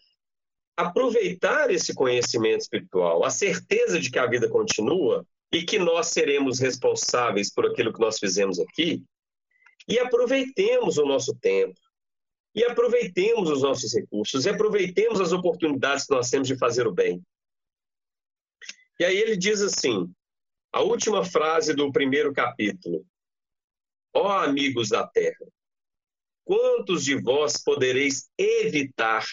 aproveitar 0.77 1.69
esse 1.71 1.93
conhecimento 1.93 2.61
espiritual, 2.61 3.25
a 3.25 3.31
certeza 3.31 3.99
de 3.99 4.09
que 4.09 4.19
a 4.21 4.27
vida 4.27 4.49
continua 4.49 5.27
e 5.53 5.65
que 5.65 5.81
nós 5.81 6.07
seremos 6.09 6.61
responsáveis 6.61 7.53
por 7.53 7.67
aquilo 7.67 7.93
que 7.93 8.01
nós 8.01 8.21
fizemos 8.21 8.61
aqui, 8.61 9.03
e 9.89 9.99
aproveitemos 9.99 10.97
o 10.97 11.05
nosso 11.05 11.35
tempo, 11.41 11.79
e 12.55 12.63
aproveitemos 12.63 13.51
os 13.51 13.63
nossos 13.63 13.93
recursos, 13.93 14.47
e 14.47 14.49
aproveitemos 14.49 15.21
as 15.21 15.33
oportunidades 15.33 16.07
que 16.07 16.15
nós 16.15 16.31
temos 16.31 16.47
de 16.47 16.57
fazer 16.57 16.87
o 16.87 16.93
bem. 16.93 17.21
E 19.01 19.05
aí 19.05 19.17
ele 19.17 19.37
diz 19.37 19.61
assim, 19.61 20.09
a 20.73 20.81
última 20.83 21.25
frase 21.25 21.75
do 21.75 21.91
primeiro 21.91 22.33
capítulo: 22.33 23.05
Ó 24.15 24.31
amigos 24.31 24.91
da 24.91 25.05
terra, 25.05 25.47
quantos 26.51 27.05
de 27.05 27.15
vós 27.15 27.63
podereis 27.63 28.29
evitar 28.37 29.25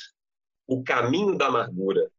o 0.68 0.84
caminho 0.84 1.36
da 1.36 1.48
amargura 1.48 2.12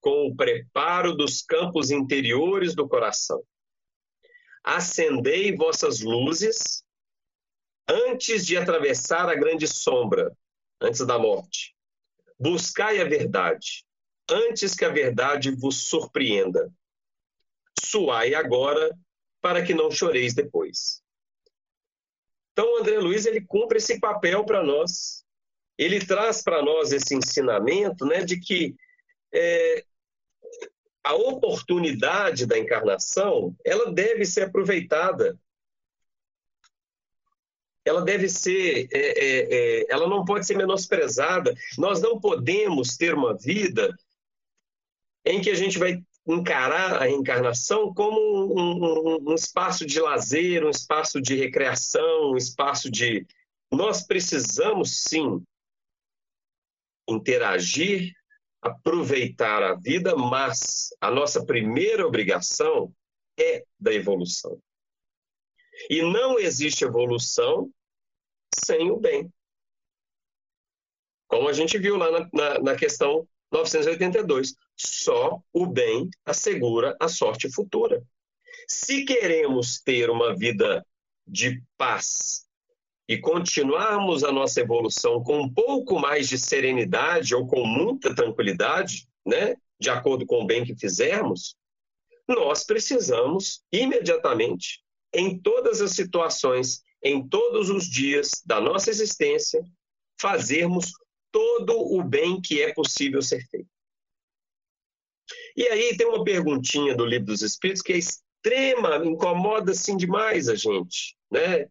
com 0.00 0.26
o 0.26 0.34
preparo 0.34 1.14
dos 1.14 1.42
campos 1.42 1.90
interiores 1.90 2.74
do 2.74 2.88
coração? 2.88 3.44
Acendei 4.62 5.54
vossas 5.54 6.00
luzes 6.00 6.82
antes 7.86 8.46
de 8.46 8.56
atravessar 8.56 9.28
a 9.28 9.34
grande 9.34 9.68
sombra, 9.68 10.34
antes 10.80 11.04
da 11.06 11.18
morte. 11.18 11.76
Buscai 12.40 13.02
a 13.02 13.04
verdade, 13.04 13.84
antes 14.30 14.74
que 14.74 14.86
a 14.86 14.88
verdade 14.88 15.54
vos 15.54 15.76
surpreenda. 15.90 16.72
Suai 17.78 18.34
agora, 18.34 18.98
para 19.42 19.62
que 19.62 19.74
não 19.74 19.90
choreis 19.90 20.32
depois. 20.32 21.03
Então, 22.54 22.72
o 22.72 22.78
André 22.78 22.98
Luiz 23.00 23.26
ele 23.26 23.40
cumpre 23.40 23.78
esse 23.78 23.98
papel 23.98 24.44
para 24.44 24.62
nós. 24.62 25.24
Ele 25.76 25.98
traz 25.98 26.40
para 26.40 26.62
nós 26.62 26.92
esse 26.92 27.16
ensinamento 27.16 28.06
né, 28.06 28.24
de 28.24 28.38
que 28.38 28.76
é, 29.34 29.84
a 31.02 31.14
oportunidade 31.14 32.46
da 32.46 32.56
encarnação 32.56 33.56
ela 33.64 33.92
deve 33.92 34.24
ser 34.24 34.44
aproveitada. 34.44 35.36
Ela 37.84 38.02
deve 38.02 38.28
ser, 38.28 38.88
é, 38.92 38.98
é, 38.98 39.80
é, 39.80 39.86
ela 39.88 40.08
não 40.08 40.24
pode 40.24 40.46
ser 40.46 40.56
menosprezada. 40.56 41.52
Nós 41.76 42.00
não 42.00 42.20
podemos 42.20 42.96
ter 42.96 43.14
uma 43.14 43.36
vida 43.36 43.94
em 45.24 45.40
que 45.40 45.50
a 45.50 45.54
gente 45.54 45.76
vai 45.76 46.00
encarar 46.26 46.94
a 46.94 47.04
reencarnação 47.04 47.92
como 47.92 48.18
um, 48.18 48.84
um, 48.84 49.30
um, 49.30 49.34
espaço 49.34 49.84
de 49.84 50.00
lazer, 50.00 50.64
um 50.64 50.70
espaço 50.70 51.20
de 51.20 51.34
recreação, 51.34 52.32
um 52.32 52.36
espaço 52.36 52.90
de. 52.90 53.26
Nós 53.70 54.06
precisamos 54.06 55.02
sim 55.02 55.44
interagir, 57.08 58.12
aproveitar 58.62 59.62
a 59.62 59.74
vida, 59.74 60.16
mas 60.16 60.88
a 61.00 61.10
nossa 61.10 61.44
primeira 61.44 62.06
obrigação 62.06 62.94
é 63.38 63.64
da 63.78 63.92
evolução. 63.92 64.58
E 65.90 66.00
não 66.02 66.38
existe 66.38 66.84
evolução 66.84 67.70
sem 68.64 68.90
o 68.90 68.96
bem. 68.96 69.30
Como 71.26 71.48
a 71.48 71.52
gente 71.52 71.78
viu 71.78 71.96
lá 71.96 72.10
na, 72.10 72.28
na, 72.32 72.58
na 72.60 72.76
questão 72.76 73.28
982. 73.54 74.56
Só 74.76 75.40
o 75.52 75.66
bem 75.66 76.10
assegura 76.26 76.96
a 77.00 77.08
sorte 77.08 77.48
futura. 77.48 78.02
Se 78.68 79.04
queremos 79.04 79.80
ter 79.80 80.10
uma 80.10 80.34
vida 80.34 80.84
de 81.26 81.62
paz 81.78 82.44
e 83.08 83.18
continuarmos 83.18 84.24
a 84.24 84.32
nossa 84.32 84.60
evolução 84.60 85.22
com 85.22 85.42
um 85.42 85.52
pouco 85.52 86.00
mais 86.00 86.28
de 86.28 86.38
serenidade 86.38 87.34
ou 87.34 87.46
com 87.46 87.64
muita 87.64 88.14
tranquilidade, 88.14 89.06
né, 89.24 89.54
de 89.78 89.90
acordo 89.90 90.26
com 90.26 90.42
o 90.42 90.46
bem 90.46 90.64
que 90.64 90.74
fizermos, 90.74 91.56
nós 92.26 92.64
precisamos 92.64 93.62
imediatamente, 93.70 94.82
em 95.12 95.38
todas 95.38 95.80
as 95.80 95.92
situações, 95.92 96.82
em 97.02 97.26
todos 97.28 97.68
os 97.68 97.84
dias 97.84 98.30
da 98.44 98.60
nossa 98.60 98.90
existência, 98.90 99.62
fazermos 100.18 100.92
todo 101.34 101.76
o 101.76 102.04
bem 102.04 102.40
que 102.40 102.62
é 102.62 102.72
possível 102.72 103.20
ser 103.20 103.44
feito. 103.48 103.68
E 105.56 105.66
aí 105.66 105.96
tem 105.96 106.06
uma 106.06 106.22
perguntinha 106.22 106.94
do 106.94 107.04
Livro 107.04 107.26
dos 107.26 107.42
Espíritos 107.42 107.82
que 107.82 107.92
é 107.92 107.98
extrema, 107.98 109.04
incomoda 109.04 109.72
assim 109.72 109.96
demais 109.96 110.48
a 110.48 110.54
gente, 110.54 111.16
né? 111.28 111.68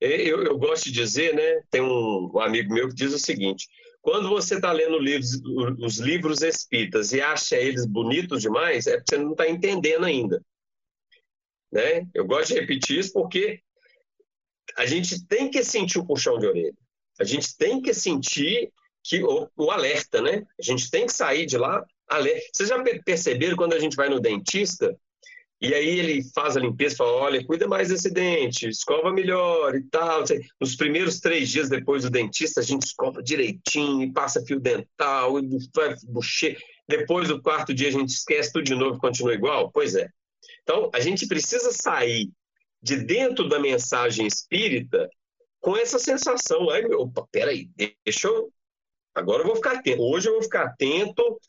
Eu, 0.00 0.42
eu 0.42 0.56
gosto 0.56 0.84
de 0.84 0.92
dizer, 0.92 1.34
né? 1.34 1.62
Tem 1.70 1.82
um, 1.82 2.30
um 2.32 2.40
amigo 2.40 2.72
meu 2.72 2.88
que 2.88 2.94
diz 2.94 3.12
o 3.12 3.18
seguinte: 3.18 3.68
quando 4.00 4.30
você 4.30 4.54
está 4.54 4.72
lendo 4.72 4.98
livros, 4.98 5.38
os 5.84 5.98
livros 5.98 6.40
espíritas 6.40 7.12
e 7.12 7.20
acha 7.20 7.56
eles 7.56 7.84
bonitos 7.84 8.40
demais, 8.40 8.86
é 8.86 8.96
porque 8.96 9.14
você 9.14 9.22
não 9.22 9.32
está 9.32 9.46
entendendo 9.46 10.06
ainda. 10.06 10.42
Né? 11.70 12.08
Eu 12.14 12.24
gosto 12.24 12.54
de 12.54 12.60
repetir 12.60 13.00
isso 13.00 13.12
porque 13.12 13.60
a 14.78 14.86
gente 14.86 15.26
tem 15.26 15.50
que 15.50 15.62
sentir 15.62 15.98
o 15.98 16.06
puxão 16.06 16.38
de 16.38 16.46
orelha. 16.46 16.87
A 17.18 17.24
gente 17.24 17.56
tem 17.56 17.80
que 17.80 17.92
sentir 17.92 18.72
que 19.02 19.22
o, 19.22 19.48
o 19.56 19.70
alerta, 19.70 20.20
né? 20.20 20.46
A 20.58 20.62
gente 20.62 20.90
tem 20.90 21.06
que 21.06 21.12
sair 21.12 21.46
de 21.46 21.56
lá 21.56 21.84
alerta. 22.08 22.46
Vocês 22.52 22.68
já 22.68 22.82
perceberam 23.04 23.56
quando 23.56 23.74
a 23.74 23.78
gente 23.78 23.96
vai 23.96 24.08
no 24.08 24.20
dentista 24.20 24.96
e 25.60 25.74
aí 25.74 25.98
ele 25.98 26.22
faz 26.32 26.56
a 26.56 26.60
limpeza, 26.60 26.96
fala, 26.96 27.10
olha, 27.12 27.44
cuida 27.44 27.66
mais 27.66 27.88
desse 27.88 28.10
dente, 28.10 28.68
escova 28.68 29.12
melhor 29.12 29.74
e 29.74 29.82
tal. 29.82 30.22
Nos 30.60 30.76
primeiros 30.76 31.18
três 31.18 31.48
dias 31.48 31.68
depois 31.68 32.04
do 32.04 32.10
dentista, 32.10 32.60
a 32.60 32.62
gente 32.62 32.86
escova 32.86 33.20
direitinho, 33.20 34.04
e 34.04 34.12
passa 34.12 34.44
fio 34.44 34.60
dental, 34.60 35.40
e 35.40 35.58
vai 35.74 35.96
bucher. 36.04 36.56
Depois 36.88 37.26
do 37.26 37.42
quarto 37.42 37.74
dia 37.74 37.88
a 37.88 37.92
gente 37.92 38.10
esquece 38.10 38.52
tudo 38.52 38.64
de 38.64 38.74
novo 38.74 39.00
continua 39.00 39.34
igual? 39.34 39.70
Pois 39.72 39.96
é. 39.96 40.08
Então, 40.62 40.90
a 40.94 41.00
gente 41.00 41.26
precisa 41.26 41.72
sair 41.72 42.30
de 42.80 42.96
dentro 42.96 43.48
da 43.48 43.58
mensagem 43.58 44.26
espírita 44.26 45.10
com 45.60 45.76
essa 45.76 45.98
sensação. 45.98 46.70
Ai, 46.70 46.82
meu, 46.82 47.00
opa, 47.00 47.26
peraí, 47.30 47.70
deixa 48.04 48.28
eu. 48.28 48.52
Agora 49.14 49.42
eu 49.42 49.46
vou 49.46 49.56
ficar 49.56 49.72
atento. 49.72 50.02
Hoje 50.02 50.28
eu 50.28 50.34
vou 50.34 50.42
ficar 50.42 50.64
atento, 50.64 51.40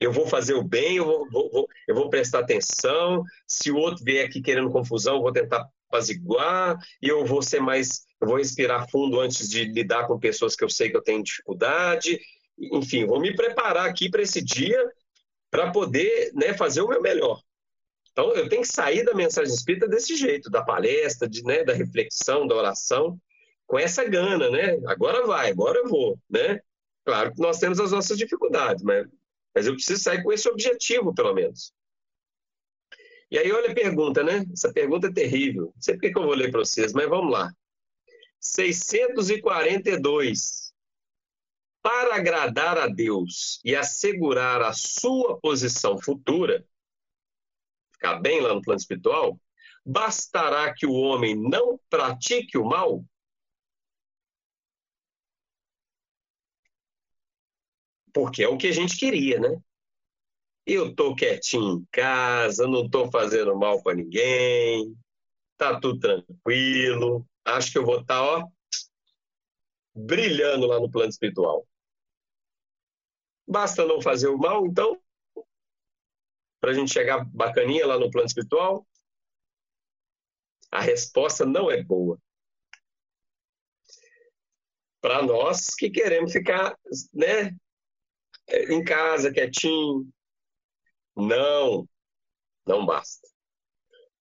eu 0.00 0.12
vou 0.12 0.26
fazer 0.26 0.54
o 0.54 0.64
bem, 0.64 0.96
eu 0.96 1.04
vou, 1.04 1.30
vou, 1.30 1.50
vou, 1.50 1.68
eu 1.86 1.94
vou 1.94 2.10
prestar 2.10 2.40
atenção. 2.40 3.22
Se 3.46 3.70
o 3.70 3.76
outro 3.76 4.04
vier 4.04 4.26
aqui 4.26 4.40
querendo 4.40 4.70
confusão, 4.70 5.16
eu 5.16 5.22
vou 5.22 5.32
tentar 5.32 5.68
apaziguar 5.88 6.78
e 7.00 7.08
eu 7.08 7.24
vou 7.24 7.42
ser 7.42 7.60
mais. 7.60 8.04
Eu 8.20 8.28
vou 8.28 8.36
respirar 8.36 8.88
fundo 8.90 9.20
antes 9.20 9.48
de 9.48 9.64
lidar 9.64 10.06
com 10.06 10.18
pessoas 10.18 10.54
que 10.54 10.64
eu 10.64 10.68
sei 10.68 10.90
que 10.90 10.96
eu 10.96 11.02
tenho 11.02 11.22
dificuldade. 11.22 12.20
Enfim, 12.58 13.04
vou 13.04 13.20
me 13.20 13.34
preparar 13.34 13.88
aqui 13.88 14.08
para 14.08 14.22
esse 14.22 14.42
dia 14.42 14.78
para 15.50 15.70
poder 15.70 16.32
né, 16.34 16.54
fazer 16.54 16.80
o 16.80 16.88
meu 16.88 17.02
melhor. 17.02 17.40
Então, 18.10 18.32
eu 18.32 18.48
tenho 18.48 18.62
que 18.62 18.68
sair 18.68 19.04
da 19.04 19.14
mensagem 19.14 19.52
espírita 19.52 19.88
desse 19.88 20.16
jeito, 20.16 20.50
da 20.50 20.62
palestra, 20.62 21.28
de, 21.28 21.42
né, 21.42 21.64
da 21.64 21.72
reflexão, 21.72 22.46
da 22.46 22.54
oração 22.54 23.18
com 23.72 23.78
essa 23.78 24.04
gana, 24.04 24.50
né? 24.50 24.76
Agora 24.86 25.26
vai, 25.26 25.50
agora 25.50 25.78
eu 25.78 25.88
vou, 25.88 26.20
né? 26.28 26.60
Claro 27.06 27.32
que 27.32 27.40
nós 27.40 27.58
temos 27.58 27.80
as 27.80 27.90
nossas 27.90 28.18
dificuldades, 28.18 28.84
mas, 28.84 29.08
mas 29.54 29.66
eu 29.66 29.72
preciso 29.72 30.02
sair 30.02 30.22
com 30.22 30.30
esse 30.30 30.46
objetivo, 30.46 31.14
pelo 31.14 31.32
menos. 31.32 31.72
E 33.30 33.38
aí, 33.38 33.50
olha 33.50 33.70
a 33.70 33.74
pergunta, 33.74 34.22
né? 34.22 34.44
Essa 34.52 34.70
pergunta 34.70 35.06
é 35.06 35.10
terrível. 35.10 35.72
Não 35.74 35.80
sei 35.80 35.94
porque 35.94 36.12
que 36.12 36.18
eu 36.18 36.22
vou 36.22 36.34
ler 36.34 36.50
para 36.50 36.60
vocês, 36.60 36.92
mas 36.92 37.08
vamos 37.08 37.32
lá. 37.32 37.50
642. 38.40 40.74
Para 41.80 42.16
agradar 42.16 42.76
a 42.76 42.88
Deus 42.88 43.58
e 43.64 43.74
assegurar 43.74 44.60
a 44.60 44.74
sua 44.74 45.40
posição 45.40 45.98
futura, 45.98 46.62
ficar 47.94 48.20
bem 48.20 48.42
lá 48.42 48.52
no 48.52 48.60
plano 48.60 48.80
espiritual, 48.80 49.40
bastará 49.82 50.74
que 50.74 50.84
o 50.84 50.92
homem 50.92 51.34
não 51.34 51.80
pratique 51.88 52.58
o 52.58 52.66
mal? 52.66 53.02
Porque 58.12 58.42
é 58.42 58.48
o 58.48 58.56
que 58.56 58.68
a 58.68 58.72
gente 58.72 58.96
queria, 58.96 59.40
né? 59.40 59.60
Eu 60.66 60.94
tô 60.94 61.14
quietinho 61.14 61.78
em 61.78 61.86
casa, 61.90 62.66
não 62.66 62.88
tô 62.88 63.10
fazendo 63.10 63.56
mal 63.56 63.82
para 63.82 63.96
ninguém, 63.96 64.96
tá 65.56 65.80
tudo 65.80 65.98
tranquilo. 65.98 67.26
Acho 67.44 67.72
que 67.72 67.78
eu 67.78 67.84
vou 67.84 68.00
estar, 68.00 68.18
tá, 68.18 68.22
ó, 68.22 68.48
brilhando 69.94 70.66
lá 70.66 70.78
no 70.78 70.90
plano 70.90 71.10
espiritual. 71.10 71.66
Basta 73.46 73.84
não 73.84 74.00
fazer 74.00 74.28
o 74.28 74.38
mal, 74.38 74.66
então, 74.66 75.00
para 76.60 76.70
a 76.70 76.74
gente 76.74 76.92
chegar 76.92 77.24
bacaninha 77.24 77.86
lá 77.86 77.98
no 77.98 78.10
plano 78.10 78.26
espiritual? 78.26 78.86
A 80.70 80.80
resposta 80.80 81.44
não 81.44 81.70
é 81.70 81.82
boa. 81.82 82.18
Para 85.00 85.20
nós 85.22 85.74
que 85.74 85.90
queremos 85.90 86.32
ficar, 86.32 86.78
né, 87.12 87.54
em 88.52 88.84
casa, 88.84 89.32
quietinho. 89.32 90.08
Não, 91.16 91.88
não 92.66 92.86
basta. 92.86 93.28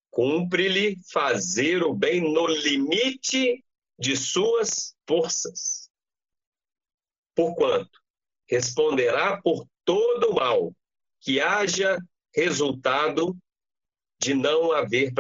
Cumpre-lhe 0.10 0.98
fazer 1.12 1.84
o 1.84 1.94
bem 1.94 2.22
no 2.22 2.48
limite 2.48 3.64
de 3.98 4.18
suas 4.18 4.96
forças. 5.08 5.90
Porquanto 7.36 8.02
responderá 8.50 9.42
por 9.42 9.66
todo 9.86 10.32
o 10.32 10.36
mal 10.36 10.76
que 11.22 11.40
haja 11.40 11.98
resultado 12.36 13.38
de 14.20 14.34
não 14.34 14.72
haver 14.72 15.14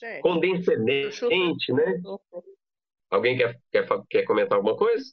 Gente, 0.00 0.22
Condescendente, 0.22 1.72
né? 1.74 2.00
Alguém 3.10 3.36
quer, 3.36 3.60
quer, 3.70 3.86
quer 4.08 4.24
comentar 4.24 4.56
alguma 4.56 4.74
coisa? 4.74 5.04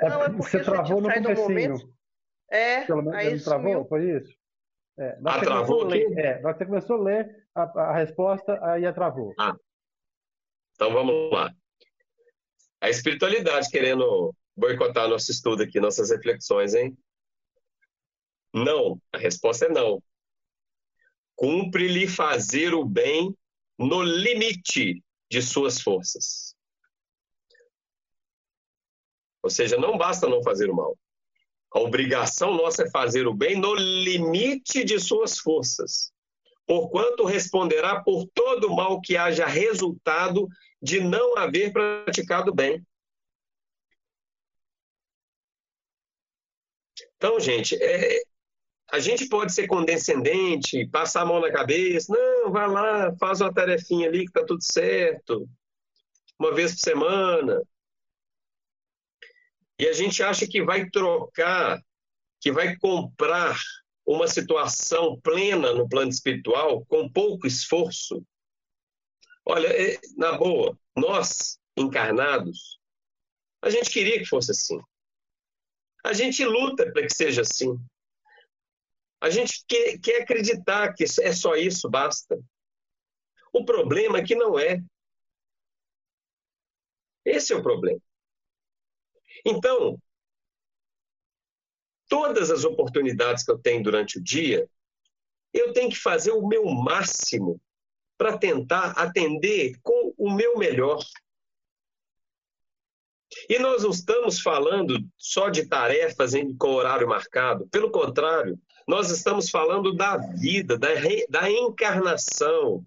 É, 0.00 0.08
não, 0.08 0.22
é 0.24 0.28
porque 0.30 0.42
você 0.42 0.64
travou 0.64 1.00
no 1.00 1.12
comecinho. 1.12 1.94
É, 2.50 2.84
Pelo 2.86 3.02
menos 3.02 3.14
aí 3.14 3.40
travou, 3.40 3.86
foi 3.86 4.16
isso? 4.16 4.34
É, 4.98 5.16
ah, 5.24 5.40
travou 5.40 5.86
aqui? 5.86 6.04
Ler, 6.08 6.18
é, 6.18 6.42
você 6.42 6.66
começou 6.66 6.96
a 6.96 7.02
ler 7.02 7.46
a, 7.54 7.62
a 7.62 7.96
resposta, 7.96 8.58
aí 8.64 8.92
travou. 8.92 9.32
Ah, 9.38 9.54
então 10.74 10.92
vamos 10.92 11.30
lá. 11.30 11.52
A 12.80 12.88
espiritualidade 12.88 13.70
querendo 13.70 14.34
boicotar 14.56 15.08
nosso 15.08 15.30
estudo 15.30 15.62
aqui, 15.62 15.78
nossas 15.78 16.10
reflexões, 16.10 16.74
hein? 16.74 16.98
Não, 18.52 19.00
a 19.12 19.18
resposta 19.18 19.66
é 19.66 19.68
não. 19.68 20.02
Cumpre-lhe 21.36 22.08
fazer 22.08 22.74
o 22.74 22.84
bem 22.84 23.36
no 23.80 24.02
limite 24.02 25.02
de 25.30 25.40
suas 25.40 25.80
forças. 25.80 26.54
Ou 29.42 29.48
seja, 29.48 29.78
não 29.78 29.96
basta 29.96 30.28
não 30.28 30.42
fazer 30.42 30.68
o 30.68 30.76
mal. 30.76 30.98
A 31.72 31.78
obrigação 31.78 32.54
nossa 32.54 32.82
é 32.82 32.90
fazer 32.90 33.26
o 33.26 33.32
bem 33.32 33.58
no 33.58 33.74
limite 33.74 34.84
de 34.84 35.00
suas 35.00 35.38
forças, 35.38 36.12
porquanto 36.66 37.24
responderá 37.24 38.02
por 38.02 38.26
todo 38.34 38.66
o 38.66 38.76
mal 38.76 39.00
que 39.00 39.16
haja 39.16 39.46
resultado 39.46 40.46
de 40.82 41.00
não 41.00 41.38
haver 41.38 41.72
praticado 41.72 42.54
bem. 42.54 42.84
Então, 47.16 47.40
gente, 47.40 47.76
é, 47.82 48.20
a 48.92 48.98
gente 48.98 49.28
pode 49.28 49.52
ser 49.52 49.66
condescendente, 49.66 50.86
passar 50.88 51.22
a 51.22 51.26
mão 51.26 51.40
na 51.40 51.52
cabeça, 51.52 52.12
não, 52.12 52.50
vai 52.50 52.68
lá, 52.68 53.14
faz 53.16 53.40
uma 53.40 53.52
tarefinha 53.52 54.08
ali 54.08 54.26
que 54.26 54.32
tá 54.32 54.44
tudo 54.44 54.62
certo, 54.62 55.48
uma 56.38 56.52
vez 56.52 56.72
por 56.72 56.80
semana. 56.80 57.62
E 59.78 59.86
a 59.86 59.92
gente 59.92 60.22
acha 60.22 60.46
que 60.46 60.62
vai 60.62 60.90
trocar, 60.90 61.80
que 62.40 62.50
vai 62.50 62.76
comprar 62.76 63.56
uma 64.04 64.26
situação 64.26 65.18
plena 65.20 65.72
no 65.72 65.88
plano 65.88 66.10
espiritual 66.10 66.84
com 66.86 67.10
pouco 67.10 67.46
esforço. 67.46 68.22
Olha, 69.46 69.68
é, 69.68 69.98
na 70.16 70.32
boa, 70.32 70.76
nós 70.96 71.58
encarnados, 71.76 72.78
a 73.62 73.70
gente 73.70 73.90
queria 73.90 74.18
que 74.18 74.26
fosse 74.26 74.50
assim. 74.50 74.78
A 76.04 76.12
gente 76.12 76.44
luta 76.44 76.90
para 76.92 77.02
que 77.02 77.14
seja 77.14 77.42
assim. 77.42 77.78
A 79.20 79.28
gente 79.28 79.64
quer, 79.68 79.98
quer 79.98 80.22
acreditar 80.22 80.94
que 80.94 81.04
é 81.04 81.32
só 81.32 81.54
isso, 81.54 81.90
basta. 81.90 82.38
O 83.52 83.64
problema 83.64 84.18
é 84.18 84.24
que 84.24 84.34
não 84.34 84.58
é. 84.58 84.82
Esse 87.24 87.52
é 87.52 87.56
o 87.56 87.62
problema. 87.62 88.00
Então, 89.44 90.00
todas 92.08 92.50
as 92.50 92.64
oportunidades 92.64 93.44
que 93.44 93.50
eu 93.50 93.58
tenho 93.58 93.82
durante 93.82 94.18
o 94.18 94.22
dia, 94.22 94.68
eu 95.52 95.72
tenho 95.72 95.90
que 95.90 95.98
fazer 95.98 96.32
o 96.32 96.46
meu 96.46 96.64
máximo 96.66 97.60
para 98.16 98.38
tentar 98.38 98.92
atender 98.92 99.78
com 99.82 100.14
o 100.16 100.30
meu 100.30 100.56
melhor. 100.56 101.02
E 103.48 103.58
nós 103.58 103.82
não 103.82 103.90
estamos 103.90 104.40
falando 104.40 104.98
só 105.16 105.48
de 105.48 105.66
tarefas 105.66 106.32
com 106.58 106.74
horário 106.74 107.08
marcado. 107.08 107.68
Pelo 107.68 107.90
contrário, 107.90 108.60
nós 108.90 109.08
estamos 109.08 109.48
falando 109.48 109.94
da 109.94 110.16
vida, 110.16 110.76
da, 110.76 110.92
re, 110.92 111.24
da 111.28 111.48
encarnação. 111.48 112.84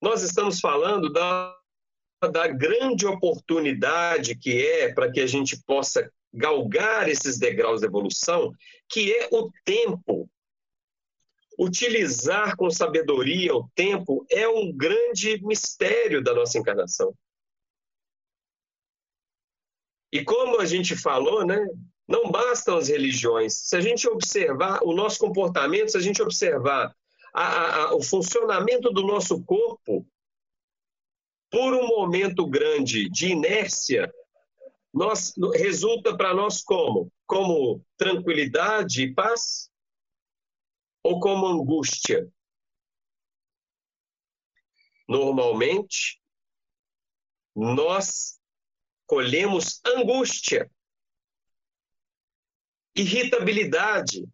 Nós 0.00 0.22
estamos 0.22 0.60
falando 0.60 1.12
da, 1.12 1.58
da 2.30 2.46
grande 2.46 3.04
oportunidade 3.04 4.36
que 4.36 4.64
é 4.64 4.94
para 4.94 5.10
que 5.10 5.18
a 5.18 5.26
gente 5.26 5.60
possa 5.64 6.08
galgar 6.32 7.08
esses 7.08 7.40
degraus 7.40 7.80
de 7.80 7.88
evolução, 7.88 8.54
que 8.88 9.12
é 9.12 9.28
o 9.32 9.50
tempo. 9.64 10.30
Utilizar 11.58 12.56
com 12.56 12.70
sabedoria 12.70 13.52
o 13.52 13.68
tempo 13.74 14.24
é 14.30 14.46
um 14.46 14.72
grande 14.72 15.44
mistério 15.44 16.22
da 16.22 16.32
nossa 16.32 16.56
encarnação. 16.56 17.12
E 20.12 20.22
como 20.22 20.60
a 20.60 20.64
gente 20.64 20.94
falou, 20.94 21.44
né, 21.44 21.58
não 22.06 22.30
bastam 22.30 22.76
as 22.76 22.88
religiões. 22.88 23.54
Se 23.54 23.76
a 23.76 23.80
gente 23.80 24.08
observar 24.08 24.80
o 24.82 24.92
nosso 24.94 25.18
comportamento, 25.18 25.90
se 25.90 25.96
a 25.96 26.00
gente 26.00 26.22
observar 26.22 26.94
a, 27.32 27.76
a, 27.76 27.94
o 27.94 28.02
funcionamento 28.02 28.90
do 28.90 29.02
nosso 29.02 29.42
corpo, 29.44 30.06
por 31.50 31.72
um 31.72 31.86
momento 31.86 32.46
grande 32.46 33.08
de 33.08 33.28
inércia, 33.28 34.12
nós, 34.92 35.34
resulta 35.54 36.16
para 36.16 36.34
nós 36.34 36.62
como? 36.62 37.12
Como 37.26 37.84
tranquilidade 37.96 39.02
e 39.02 39.14
paz? 39.14 39.70
Ou 41.02 41.20
como 41.20 41.46
angústia? 41.46 42.28
Normalmente, 45.08 46.20
nós 47.54 48.40
colhemos 49.06 49.80
angústia 49.84 50.70
irritabilidade, 52.96 54.24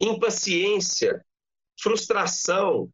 impaciência, 0.00 1.24
frustração, 1.80 2.92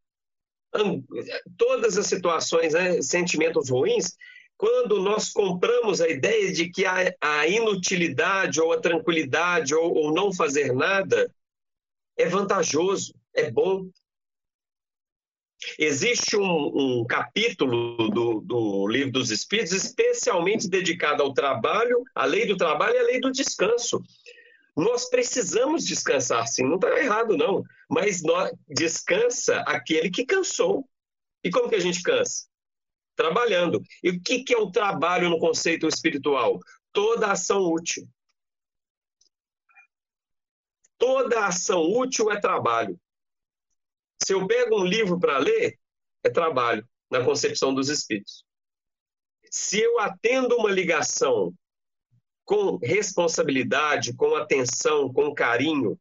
todas 1.56 1.96
as 1.96 2.06
situações, 2.06 2.74
né, 2.74 3.00
sentimentos 3.00 3.70
ruins, 3.70 4.16
quando 4.56 5.00
nós 5.00 5.32
compramos 5.32 6.00
a 6.00 6.08
ideia 6.08 6.52
de 6.52 6.70
que 6.70 6.84
a, 6.84 7.14
a 7.20 7.46
inutilidade 7.46 8.60
ou 8.60 8.72
a 8.72 8.80
tranquilidade 8.80 9.74
ou, 9.74 9.94
ou 9.94 10.12
não 10.12 10.32
fazer 10.32 10.72
nada 10.72 11.30
é 12.16 12.26
vantajoso, 12.26 13.14
é 13.34 13.50
bom, 13.50 13.90
Existe 15.78 16.36
um, 16.36 17.00
um 17.00 17.04
capítulo 17.06 18.10
do, 18.10 18.40
do, 18.40 18.86
Livro 18.88 19.12
dos 19.12 19.30
Espíritos 19.30 19.72
especialmente 19.72 20.68
dedicado 20.68 21.22
ao 21.22 21.32
trabalho, 21.32 22.04
à 22.14 22.24
lei 22.24 22.46
do 22.46 22.56
trabalho 22.56 22.94
e 22.94 22.98
à 22.98 23.02
lei 23.02 23.20
do 23.20 23.32
descanso. 23.32 24.02
Nós 24.76 25.08
precisamos 25.08 25.86
descansar, 25.86 26.46
sim, 26.46 26.62
não 26.62 26.74
está 26.74 26.88
errado, 26.98 27.34
não. 27.34 27.64
Mas 27.88 28.22
nós, 28.22 28.52
descansa 28.68 29.60
aquele 29.60 30.10
que 30.10 30.26
cansou. 30.26 30.86
E 31.42 31.50
como 31.50 31.68
que 31.68 31.76
a 31.76 31.80
gente 31.80 32.02
cansa? 32.02 32.46
Trabalhando. 33.14 33.80
E 34.02 34.10
o 34.10 34.20
que, 34.20 34.44
que 34.44 34.52
é 34.52 34.58
o 34.58 34.70
trabalho 34.70 35.30
no 35.30 35.38
conceito 35.38 35.88
espiritual? 35.88 36.60
Toda 36.92 37.32
ação 37.32 37.62
útil. 37.62 38.06
Toda 40.98 41.46
ação 41.46 41.82
útil 41.82 42.30
é 42.30 42.38
trabalho. 42.38 43.00
Se 44.22 44.34
eu 44.34 44.46
pego 44.46 44.80
um 44.80 44.84
livro 44.84 45.18
para 45.18 45.38
ler, 45.38 45.78
é 46.22 46.28
trabalho 46.28 46.86
na 47.10 47.24
concepção 47.24 47.72
dos 47.72 47.88
espíritos. 47.88 48.44
Se 49.50 49.80
eu 49.80 49.98
atendo 50.00 50.56
uma 50.56 50.70
ligação 50.70 51.54
com 52.46 52.76
responsabilidade, 52.76 54.14
com 54.14 54.36
atenção, 54.36 55.12
com 55.12 55.34
carinho, 55.34 55.98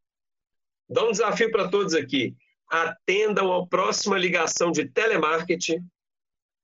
dá 0.88 1.04
um 1.04 1.12
desafio 1.12 1.52
para 1.52 1.70
todos 1.70 1.96
aqui. 1.96 2.36
Atendam 2.70 3.52
a 3.52 3.68
próxima 3.68 4.18
ligação 4.18 4.72
de 4.72 4.88
telemarketing 4.88 5.84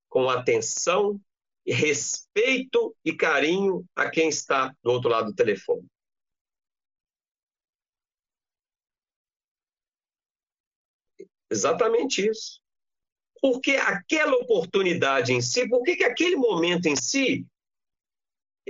com 0.08 0.30
atenção, 0.30 1.20
respeito 1.66 2.96
e 3.04 3.14
carinho 3.14 3.84
a 3.96 4.10
quem 4.10 4.30
está 4.30 4.74
do 4.84 4.92
outro 4.92 5.10
lado 5.10 5.32
do 5.32 5.36
telefone. 5.36 5.88
Exatamente 11.50 12.30
isso. 12.30 12.62
Porque 13.42 13.72
aquela 13.72 14.36
oportunidade 14.36 15.34
em 15.34 15.42
si, 15.42 15.68
por 15.68 15.82
que 15.82 16.04
aquele 16.04 16.36
momento 16.36 16.86
em 16.86 16.96
si, 16.96 17.48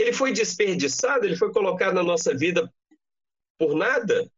ele 0.01 0.13
foi 0.13 0.31
desperdiçado, 0.31 1.25
ele 1.25 1.35
foi 1.35 1.51
colocado 1.51 1.93
na 1.93 2.03
nossa 2.03 2.35
vida 2.35 2.71
por 3.57 3.75
nada? 3.75 4.29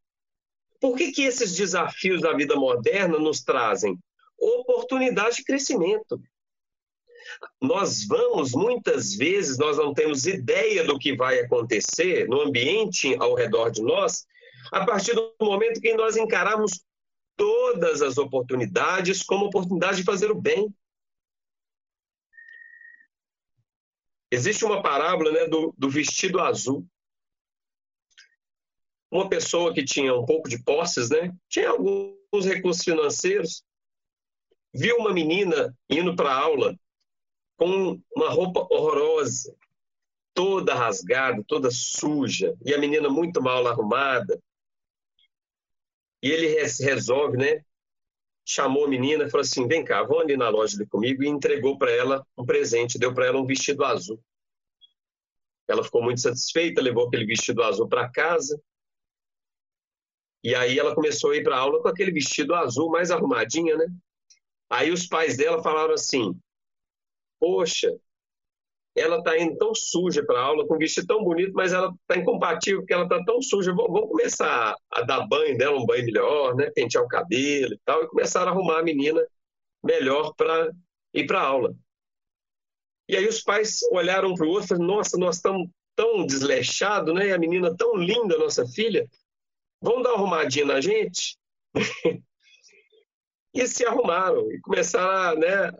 Por 0.79 0.97
que, 0.97 1.11
que 1.11 1.23
esses 1.23 1.55
desafios 1.55 2.21
da 2.21 2.33
vida 2.33 2.55
moderna 2.55 3.17
nos 3.17 3.41
trazem? 3.41 3.97
Oportunidade 4.37 5.37
de 5.37 5.43
crescimento. 5.45 6.21
Nós 7.61 8.05
vamos, 8.05 8.51
muitas 8.51 9.15
vezes, 9.15 9.57
nós 9.57 9.77
não 9.77 9.93
temos 9.93 10.25
ideia 10.25 10.83
do 10.83 10.99
que 10.99 11.15
vai 11.15 11.39
acontecer 11.39 12.27
no 12.27 12.41
ambiente 12.41 13.15
ao 13.19 13.33
redor 13.33 13.69
de 13.69 13.81
nós, 13.81 14.25
a 14.71 14.85
partir 14.85 15.13
do 15.13 15.33
momento 15.39 15.79
que 15.79 15.93
nós 15.93 16.17
encaramos 16.17 16.81
todas 17.37 18.01
as 18.01 18.17
oportunidades 18.17 19.23
como 19.23 19.45
oportunidade 19.45 19.97
de 19.97 20.03
fazer 20.03 20.29
o 20.29 20.35
bem. 20.35 20.67
Existe 24.33 24.65
uma 24.65 24.81
parábola 24.81 25.31
né, 25.31 25.45
do, 25.45 25.75
do 25.77 25.87
vestido 25.87 26.39
azul. 26.39 26.83
Uma 29.11 29.29
pessoa 29.29 29.71
que 29.71 29.85
tinha 29.85 30.11
um 30.15 30.25
pouco 30.25 30.49
de 30.49 30.57
posses, 30.63 31.11
né, 31.11 31.31
tinha 31.47 31.69
alguns 31.69 32.43
recursos 32.43 32.83
financeiros, 32.83 33.63
viu 34.73 34.97
uma 34.97 35.13
menina 35.13 35.77
indo 35.87 36.15
para 36.15 36.33
aula 36.33 36.75
com 37.57 38.01
uma 38.15 38.31
roupa 38.31 38.61
horrorosa, 38.71 39.55
toda 40.33 40.73
rasgada, 40.73 41.43
toda 41.47 41.69
suja, 41.69 42.57
e 42.65 42.73
a 42.73 42.79
menina 42.79 43.09
muito 43.09 43.39
mal 43.39 43.67
arrumada. 43.67 44.41
E 46.23 46.31
ele 46.31 46.47
resolve, 46.47 47.37
né? 47.37 47.63
Chamou 48.45 48.85
a 48.85 48.89
menina 48.89 49.23
e 49.23 49.29
falou 49.29 49.43
assim: 49.43 49.67
vem 49.67 49.83
cá, 49.83 50.03
vão 50.03 50.19
ali 50.19 50.35
na 50.35 50.49
loja 50.49 50.75
ali 50.75 50.85
comigo, 50.85 51.23
e 51.23 51.27
entregou 51.27 51.77
para 51.77 51.91
ela 51.91 52.25
um 52.37 52.45
presente, 52.45 52.99
deu 52.99 53.13
para 53.13 53.25
ela 53.25 53.39
um 53.39 53.45
vestido 53.45 53.83
azul. 53.85 54.19
Ela 55.67 55.83
ficou 55.83 56.03
muito 56.03 56.19
satisfeita, 56.19 56.81
levou 56.81 57.07
aquele 57.07 57.25
vestido 57.25 57.63
azul 57.63 57.87
para 57.87 58.09
casa. 58.09 58.61
E 60.43 60.53
aí 60.53 60.77
ela 60.77 60.93
começou 60.93 61.31
a 61.31 61.37
ir 61.37 61.43
para 61.43 61.57
aula 61.57 61.81
com 61.81 61.87
aquele 61.87 62.11
vestido 62.11 62.53
azul 62.53 62.89
mais 62.89 63.11
arrumadinha, 63.11 63.77
né? 63.77 63.87
Aí 64.69 64.91
os 64.91 65.07
pais 65.07 65.37
dela 65.37 65.63
falaram 65.63 65.93
assim: 65.93 66.37
Poxa, 67.39 67.95
ela 68.95 69.17
está 69.17 69.37
indo 69.37 69.57
tão 69.57 69.73
suja 69.73 70.23
para 70.23 70.39
a 70.39 70.43
aula, 70.43 70.67
com 70.67 70.75
um 70.75 70.77
vestido 70.77 71.07
tão 71.07 71.23
bonito, 71.23 71.53
mas 71.53 71.73
ela 71.73 71.93
está 72.01 72.21
incompatível 72.21 72.81
porque 72.81 72.93
ela 72.93 73.03
está 73.03 73.23
tão 73.23 73.41
suja. 73.41 73.73
Vamos 73.73 74.09
começar 74.09 74.75
a 74.91 75.01
dar 75.01 75.27
banho 75.27 75.57
dela, 75.57 75.77
um 75.77 75.85
banho 75.85 76.05
melhor, 76.05 76.55
né? 76.55 76.69
pentear 76.71 77.03
o 77.03 77.07
cabelo 77.07 77.73
e 77.73 77.79
tal, 77.83 78.03
e 78.03 78.07
começaram 78.07 78.49
a 78.49 78.51
arrumar 78.51 78.79
a 78.79 78.83
menina 78.83 79.25
melhor 79.83 80.33
para 80.35 80.71
ir 81.13 81.25
para 81.25 81.39
a 81.39 81.45
aula. 81.45 81.75
E 83.09 83.17
aí 83.17 83.27
os 83.27 83.41
pais 83.41 83.79
olharam 83.91 84.33
para 84.35 84.45
o 84.45 84.49
outro 84.49 84.65
e 84.65 84.67
falaram, 84.69 84.87
nossa, 84.87 85.17
nós 85.17 85.35
estamos 85.37 85.69
tão 85.95 86.25
desleixados, 86.25 87.13
né? 87.13 87.27
E 87.27 87.33
a 87.33 87.37
menina 87.37 87.75
tão 87.75 87.95
linda, 87.95 88.37
nossa 88.37 88.65
filha, 88.65 89.07
vamos 89.81 90.03
dar 90.03 90.13
uma 90.13 90.19
arrumadinha 90.19 90.65
na 90.65 90.81
gente? 90.81 91.37
e 93.53 93.67
se 93.67 93.85
arrumaram 93.85 94.51
e 94.51 94.59
começaram 94.59 95.09
a, 95.09 95.35
né, 95.35 95.71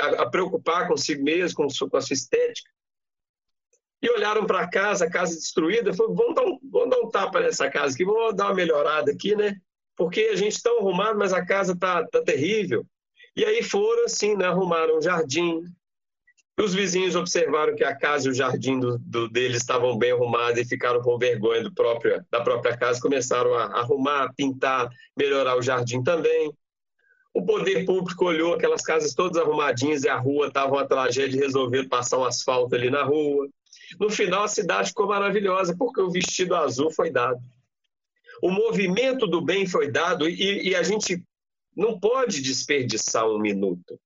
a, 0.00 0.22
a 0.22 0.30
preocupar 0.30 0.88
consigo 0.88 1.22
mesmo, 1.22 1.56
com, 1.56 1.88
com 1.88 1.96
a 1.96 2.00
sua 2.00 2.14
estética. 2.14 2.70
E 4.02 4.10
olharam 4.10 4.46
para 4.46 4.60
a 4.60 4.68
casa, 4.68 5.04
a 5.04 5.10
casa 5.10 5.34
destruída, 5.34 5.92
falaram, 5.92 6.16
vamos 6.16 6.34
dar, 6.34 6.44
um, 6.44 6.58
vamos 6.70 6.90
dar 6.90 7.00
um 7.00 7.10
tapa 7.10 7.40
nessa 7.40 7.70
casa 7.70 7.94
aqui, 7.94 8.04
vamos 8.04 8.34
dar 8.34 8.46
uma 8.46 8.54
melhorada 8.54 9.12
aqui, 9.12 9.36
né? 9.36 9.60
Porque 9.94 10.30
a 10.32 10.36
gente 10.36 10.56
está 10.56 10.70
arrumado, 10.70 11.18
mas 11.18 11.32
a 11.32 11.44
casa 11.44 11.74
está 11.74 12.04
tá 12.06 12.22
terrível. 12.22 12.84
E 13.36 13.44
aí 13.44 13.62
foram 13.62 14.04
assim, 14.06 14.34
né? 14.34 14.46
arrumaram 14.46 14.98
um 14.98 15.02
jardim. 15.02 15.62
Os 16.58 16.74
vizinhos 16.74 17.14
observaram 17.14 17.74
que 17.74 17.84
a 17.84 17.94
casa 17.94 18.28
e 18.28 18.30
o 18.30 18.34
jardim 18.34 18.80
do, 18.80 18.98
do, 18.98 19.28
deles 19.28 19.58
estavam 19.58 19.96
bem 19.96 20.12
arrumados 20.12 20.60
e 20.60 20.64
ficaram 20.64 21.00
com 21.00 21.18
vergonha 21.18 21.70
próprio, 21.74 22.24
da 22.30 22.40
própria 22.40 22.76
casa, 22.76 23.00
começaram 23.00 23.54
a 23.54 23.64
arrumar, 23.80 24.32
pintar, 24.34 24.90
melhorar 25.16 25.56
o 25.56 25.62
jardim 25.62 26.02
também. 26.02 26.52
O 27.32 27.44
poder 27.44 27.84
público 27.84 28.24
olhou 28.24 28.54
aquelas 28.54 28.82
casas 28.82 29.14
todas 29.14 29.40
arrumadinhas 29.40 30.02
e 30.02 30.08
a 30.08 30.18
rua 30.18 30.48
estava 30.48 30.72
uma 30.72 30.86
tragédia, 30.86 31.40
resolveram 31.40 31.88
passar 31.88 32.18
um 32.18 32.24
asfalto 32.24 32.74
ali 32.74 32.90
na 32.90 33.04
rua. 33.04 33.48
No 33.98 34.10
final, 34.10 34.44
a 34.44 34.48
cidade 34.48 34.88
ficou 34.88 35.06
maravilhosa, 35.06 35.76
porque 35.76 36.00
o 36.00 36.10
vestido 36.10 36.54
azul 36.54 36.90
foi 36.90 37.10
dado. 37.10 37.40
O 38.42 38.50
movimento 38.50 39.26
do 39.26 39.40
bem 39.40 39.66
foi 39.66 39.90
dado 39.90 40.28
e, 40.28 40.68
e 40.68 40.74
a 40.74 40.82
gente 40.82 41.22
não 41.76 41.98
pode 41.98 42.40
desperdiçar 42.40 43.28
um 43.28 43.38
minuto. 43.38 44.00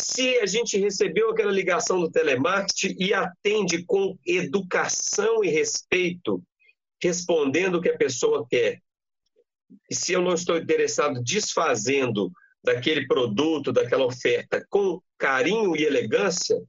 Se 0.00 0.38
a 0.38 0.46
gente 0.46 0.78
recebeu 0.78 1.30
aquela 1.30 1.52
ligação 1.52 2.00
do 2.00 2.10
telemarketing 2.10 2.96
e 2.98 3.14
atende 3.14 3.84
com 3.84 4.18
educação 4.26 5.44
e 5.44 5.48
respeito, 5.48 6.42
respondendo 7.00 7.76
o 7.76 7.80
que 7.80 7.90
a 7.90 7.96
pessoa 7.96 8.46
quer, 8.48 8.80
e 9.90 9.94
se 9.94 10.12
eu 10.12 10.22
não 10.22 10.34
estou 10.34 10.56
interessado 10.56 11.22
desfazendo 11.22 12.30
daquele 12.62 13.06
produto, 13.06 13.72
daquela 13.72 14.04
oferta, 14.04 14.64
com 14.70 15.00
carinho 15.18 15.76
e 15.76 15.84
elegância, 15.84 16.62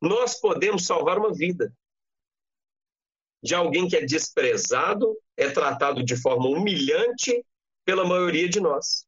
nós 0.00 0.40
podemos 0.40 0.86
salvar 0.86 1.18
uma 1.18 1.32
vida 1.32 1.72
de 3.42 3.54
alguém 3.54 3.88
que 3.88 3.96
é 3.96 4.04
desprezado, 4.04 5.16
é 5.36 5.48
tratado 5.48 6.02
de 6.02 6.16
forma 6.16 6.48
humilhante 6.48 7.44
pela 7.84 8.04
maioria 8.04 8.48
de 8.48 8.60
nós. 8.60 9.06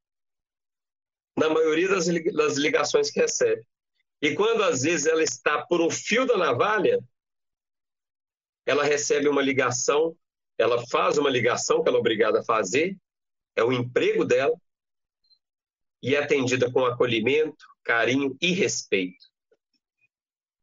Na 1.37 1.49
maioria 1.49 1.89
das, 1.89 2.57
ligações 2.57 3.11
que 3.11 3.21
recebe. 3.21 3.65
E 4.21 4.35
quando 4.35 4.63
às 4.63 4.83
vezes 4.83 5.07
ela 5.07 5.23
está 5.23 5.65
por 5.67 5.81
um 5.81 5.91
fio 5.91 6.27
da 6.27 6.37
navalha, 6.37 7.01
ela 8.67 8.85
recebe 8.85 9.29
uma 9.29 9.43
ligação, 9.43 10.17
ela 10.59 10.85
faz 10.89 11.17
uma 11.17 11.31
ligação 11.31 11.83
que 11.83 11.89
ela 11.89 11.99
é 11.99 12.01
obrigada 12.01 12.41
a 12.41 12.45
fazer, 12.45 12.97
é 13.59 13.65
o 13.65 13.73
emprego 13.73 14.25
dela, 14.25 14.55
e 16.01 16.15
é 16.15 16.23
atendida 16.23 16.71
com 16.71 16.87
acolhimento, 16.87 17.67
carinho 17.83 18.37
e 18.41 18.53
respeito. 18.53 19.27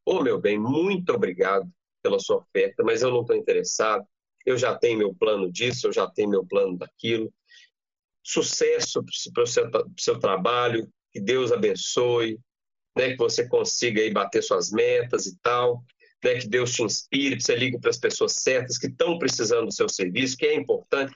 Ô, 0.06 0.16
oh, 0.16 0.24
meu 0.24 0.40
bem, 0.40 0.58
muito 0.58 1.12
obrigado 1.12 1.70
pela 2.02 2.20
sua 2.20 2.38
oferta, 2.38 2.84
mas 2.84 3.02
eu 3.02 3.12
não 3.12 3.22
estou 3.22 3.36
interessado. 3.36 4.08
Eu 4.46 4.58
já 4.58 4.74
tenho 4.74 5.00
meu 5.00 5.14
plano 5.14 5.52
disso, 5.52 5.88
eu 5.88 5.92
já 5.92 6.10
tenho 6.10 6.30
meu 6.30 6.46
plano 6.46 6.78
daquilo. 6.78 7.34
Sucesso 8.24 9.04
para 9.34 9.44
o 9.44 9.48
seu, 9.48 9.70
seu 10.00 10.18
trabalho, 10.18 10.88
que 11.12 11.20
Deus 11.20 11.52
abençoe, 11.52 12.40
né, 12.96 13.12
que 13.12 13.18
você 13.18 13.46
consiga 13.46 14.02
aí 14.02 14.12
bater 14.12 14.42
suas 14.42 14.72
metas 14.72 15.26
e 15.26 15.38
tal, 15.40 15.84
né, 16.24 16.36
que 16.36 16.48
Deus 16.48 16.72
te 16.72 16.84
inspire, 16.84 17.36
que 17.36 17.44
você 17.44 17.56
ligue 17.56 17.78
para 17.78 17.90
as 17.90 17.98
pessoas 17.98 18.34
certas 18.34 18.78
que 18.78 18.88
estão 18.88 19.20
precisando 19.20 19.66
do 19.66 19.74
seu 19.74 19.90
serviço, 19.90 20.38
que 20.38 20.46
é 20.46 20.56
importante. 20.56 21.14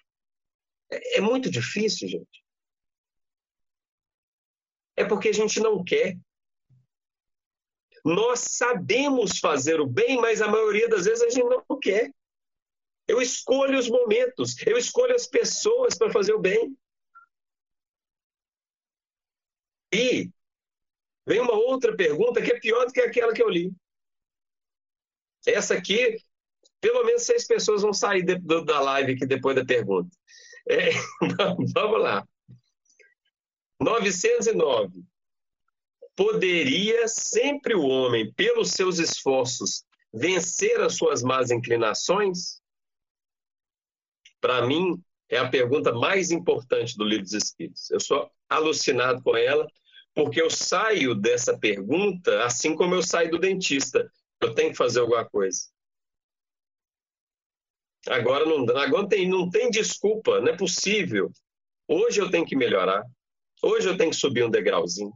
É, 0.92 1.18
é 1.18 1.22
muito 1.22 1.50
difícil, 1.50 2.08
gente. 2.08 2.44
É 4.96 5.06
porque 5.06 5.30
a 5.30 5.34
gente 5.34 5.60
não 5.60 5.84
quer. 5.84 6.18
Nós 8.04 8.40
sabemos 8.40 9.40
fazer 9.40 9.80
o 9.80 9.88
bem, 9.88 10.18
mas 10.18 10.42
a 10.42 10.48
maioria 10.48 10.90
das 10.90 11.06
vezes 11.06 11.24
a 11.24 11.30
gente 11.30 11.44
não 11.44 11.80
quer. 11.80 12.12
Eu 13.08 13.22
escolho 13.22 13.78
os 13.78 13.90
momentos, 13.90 14.56
eu 14.68 14.78
escolho 14.78 15.16
as 15.16 15.26
pessoas 15.26 15.98
para 15.98 16.12
fazer 16.12 16.34
o 16.34 16.40
bem. 16.40 16.78
E 19.92 20.30
vem 21.28 21.40
uma 21.40 21.54
outra 21.54 21.96
pergunta 21.96 22.42
que 22.42 22.52
é 22.52 22.60
pior 22.60 22.86
do 22.86 22.94
que 22.94 23.02
aquela 23.02 23.34
que 23.34 23.42
eu 23.42 23.50
li. 23.50 23.74
Essa 25.46 25.74
aqui, 25.74 26.18
pelo 26.80 27.04
menos 27.04 27.24
seis 27.24 27.48
pessoas 27.48 27.82
vão 27.82 27.94
sair 27.94 28.24
da 28.24 28.80
live 28.82 29.14
aqui 29.14 29.26
depois 29.26 29.56
da 29.56 29.66
pergunta. 29.66 30.16
É, 30.70 30.92
vamos 31.74 32.02
lá. 32.02 32.24
909. 33.82 35.04
Poderia 36.16 37.08
sempre 37.08 37.74
o 37.74 37.88
homem, 37.88 38.32
pelos 38.34 38.72
seus 38.72 39.00
esforços, 39.00 39.84
vencer 40.14 40.80
as 40.82 40.96
suas 40.96 41.24
más 41.24 41.50
inclinações? 41.50 42.62
Para 44.40 44.66
mim, 44.66 45.02
é 45.30 45.38
a 45.38 45.50
pergunta 45.50 45.92
mais 45.94 46.30
importante 46.30 46.98
do 46.98 47.04
Livro 47.04 47.24
dos 47.24 47.34
Espíritos. 47.34 47.90
Eu 47.90 48.00
sou 48.00 48.30
alucinado 48.50 49.24
com 49.24 49.36
ela, 49.36 49.68
porque 50.14 50.42
eu 50.42 50.50
saio 50.50 51.16
dessa 51.16 51.58
pergunta 51.58 52.44
assim 52.44 52.76
como 52.76 52.96
eu 52.96 53.02
saio 53.02 53.32
do 53.32 53.40
dentista. 53.40 54.12
Eu 54.42 54.54
tenho 54.54 54.72
que 54.72 54.78
fazer 54.78 55.00
alguma 55.00 55.26
coisa. 55.26 55.68
Agora 58.10 58.46
não, 58.46 58.64
agora 58.78 59.08
tem, 59.08 59.30
não 59.30 59.50
tem 59.50 59.70
desculpa, 59.70 60.42
não 60.42 60.50
é 60.50 60.58
possível. 60.58 61.32
Hoje 61.88 62.20
eu 62.20 62.30
tenho 62.30 62.46
que 62.46 62.56
melhorar. 62.56 63.04
Hoje 63.62 63.88
eu 63.88 63.98
tenho 63.98 64.10
que 64.10 64.16
subir 64.16 64.44
um 64.44 64.50
degrauzinho. 64.50 65.14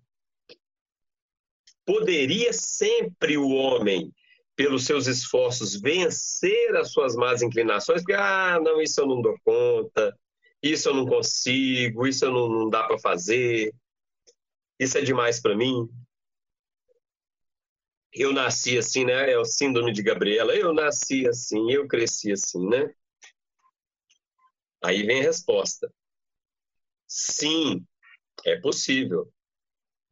Poderia 1.86 2.54
sempre 2.54 3.38
o 3.38 3.50
homem, 3.50 4.12
pelos 4.56 4.86
seus 4.86 5.08
esforços, 5.08 5.80
vencer 5.80 6.76
as 6.76 6.92
suas 6.92 7.16
más 7.16 7.42
inclinações, 7.42 8.02
porque, 8.02 8.14
ah, 8.14 8.60
não, 8.64 8.82
isso 8.82 9.02
eu 9.02 9.08
não 9.08 9.22
dou 9.22 9.36
conta, 9.44 10.16
isso 10.62 10.90
eu 10.90 10.94
não 10.94 11.06
consigo, 11.06 12.06
isso 12.06 12.26
eu 12.26 12.32
não, 12.32 12.48
não 12.48 12.70
dá 12.70 12.84
para 12.84 13.00
fazer, 13.00 13.74
isso 14.80 14.98
é 14.98 15.02
demais 15.02 15.42
para 15.42 15.56
mim. 15.56 15.90
Eu 18.14 18.32
nasci 18.32 18.78
assim, 18.78 19.06
né? 19.06 19.32
É 19.32 19.38
o 19.38 19.46
síndrome 19.46 19.92
de 19.92 20.04
Gabriela. 20.04 20.56
Eu 20.56 20.74
nasci 20.74 21.28
assim, 21.28 21.72
eu 21.72 21.88
cresci 21.88 22.32
assim, 22.32 22.68
né? 22.68 22.94
Aí 24.84 25.04
vem 25.04 25.22
a 25.22 25.24
resposta. 25.24 25.92
Sim, 27.08 27.88
é 28.46 28.60
possível. 28.60 29.32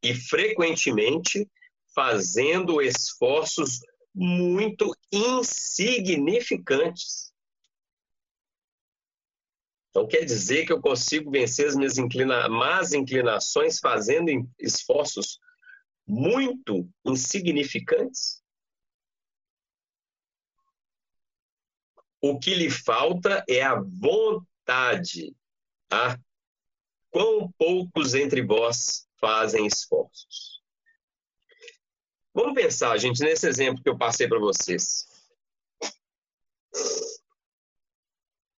E 0.02 0.16
frequentemente 0.16 1.46
fazendo 1.94 2.82
esforços 2.82 3.82
muito 4.16 4.96
insignificantes. 5.12 7.34
Então, 9.90 10.08
quer 10.08 10.24
dizer 10.24 10.66
que 10.66 10.72
eu 10.72 10.80
consigo 10.80 11.30
vencer 11.30 11.68
as 11.68 11.76
minhas 11.76 11.98
inclina 11.98 12.48
más 12.48 12.94
inclinações 12.94 13.78
fazendo 13.78 14.30
esforços 14.58 15.38
muito 16.12 16.92
insignificantes? 17.06 18.44
O 22.22 22.38
que 22.38 22.54
lhe 22.54 22.70
falta 22.70 23.46
é 23.48 23.62
a 23.62 23.80
vontade. 23.80 25.34
Tá? 25.88 26.20
Quão 27.10 27.50
poucos 27.54 28.14
entre 28.14 28.46
vós 28.46 29.08
fazem 29.22 29.66
esforços? 29.66 30.62
Vamos 32.34 32.56
pensar, 32.56 32.98
gente, 32.98 33.24
nesse 33.24 33.48
exemplo 33.48 33.82
que 33.82 33.90
eu 33.90 33.98
passei 33.98 34.28
para 34.28 34.40
vocês. 34.40 35.08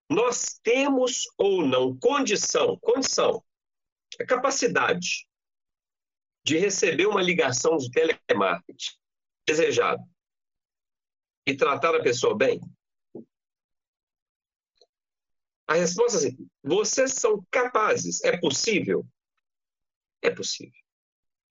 Nós 0.09 0.59
temos 0.63 1.27
ou 1.37 1.63
não 1.63 1.95
condição, 1.97 2.77
condição, 2.79 3.43
a 4.19 4.25
capacidade 4.25 5.27
de 6.43 6.57
receber 6.57 7.05
uma 7.05 7.21
ligação 7.21 7.77
de 7.77 7.89
telemarketing 7.89 8.95
desejado 9.47 10.03
e 11.47 11.55
tratar 11.55 11.95
a 11.95 12.03
pessoa 12.03 12.37
bem? 12.37 12.59
A 15.67 15.75
resposta 15.75 16.17
é 16.17 16.19
assim: 16.19 16.49
vocês 16.61 17.13
são 17.13 17.45
capazes. 17.49 18.23
É 18.23 18.37
possível? 18.37 19.05
É 20.21 20.29
possível. 20.29 20.79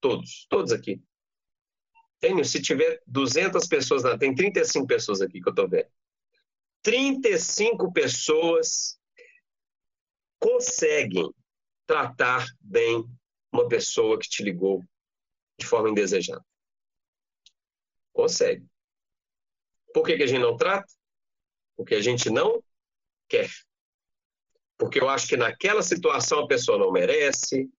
Todos, 0.01 0.47
todos 0.49 0.73
aqui. 0.73 1.03
Tenho, 2.21 2.45
se 2.45 2.63
tiver 2.63 3.03
200 3.07 3.67
pessoas, 3.67 4.03
tem 4.19 4.35
35 4.35 4.87
pessoas 4.87 5.21
aqui 5.21 5.41
que 5.41 5.49
eu 5.49 5.53
estou 5.53 5.69
vendo. 5.69 5.91
35 6.83 7.93
pessoas 7.93 8.99
conseguem 10.39 11.33
tratar 11.87 12.47
bem 12.61 13.05
uma 13.53 13.69
pessoa 13.69 14.19
que 14.19 14.29
te 14.29 14.43
ligou 14.43 14.83
de 15.59 15.67
forma 15.67 15.91
indesejada. 15.91 16.45
Consegue. 18.13 18.67
Por 19.93 20.05
que, 20.05 20.17
que 20.17 20.23
a 20.23 20.27
gente 20.27 20.41
não 20.41 20.57
trata? 20.57 20.91
Porque 21.77 21.95
a 21.95 22.01
gente 22.01 22.31
não 22.31 22.63
quer. 23.29 23.51
porque 24.79 25.01
eu 25.01 25.09
acho 25.09 25.29
que 25.29 25.37
naquela 25.37 25.83
situação 25.83 26.41
a 26.41 26.49
pessoa 26.49 26.77
não 26.79 26.91
merece, 26.91 27.71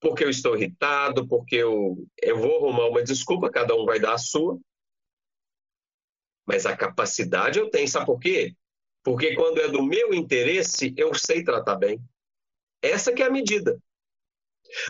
porque 0.00 0.22
eu 0.22 0.28
estou 0.28 0.54
irritado, 0.54 1.26
porque 1.26 1.56
eu, 1.56 2.06
eu 2.20 2.36
vou 2.38 2.56
arrumar 2.58 2.88
uma 2.88 3.02
desculpa, 3.02 3.50
cada 3.50 3.74
um 3.74 3.86
vai 3.86 3.98
dar 3.98 4.14
a 4.14 4.18
sua. 4.18 4.60
Mas 6.46 6.66
a 6.66 6.76
capacidade 6.76 7.58
eu 7.58 7.70
tenho, 7.70 7.88
sabe 7.88 8.06
por 8.06 8.20
quê? 8.20 8.54
Porque 9.02 9.34
quando 9.34 9.60
é 9.60 9.68
do 9.68 9.82
meu 9.82 10.12
interesse, 10.12 10.92
eu 10.96 11.14
sei 11.14 11.42
tratar 11.42 11.76
bem. 11.76 11.98
Essa 12.82 13.12
que 13.12 13.22
é 13.22 13.26
a 13.26 13.30
medida. 13.30 13.80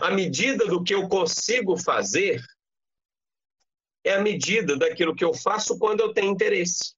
A 0.01 0.11
medida 0.11 0.67
do 0.67 0.83
que 0.83 0.95
eu 0.95 1.09
consigo 1.09 1.77
fazer 1.77 2.45
é 4.05 4.15
a 4.15 4.23
medida 4.23 4.77
daquilo 4.77 5.15
que 5.15 5.25
eu 5.25 5.33
faço 5.33 5.79
quando 5.79 6.01
eu 6.01 6.13
tenho 6.13 6.31
interesse. 6.31 6.95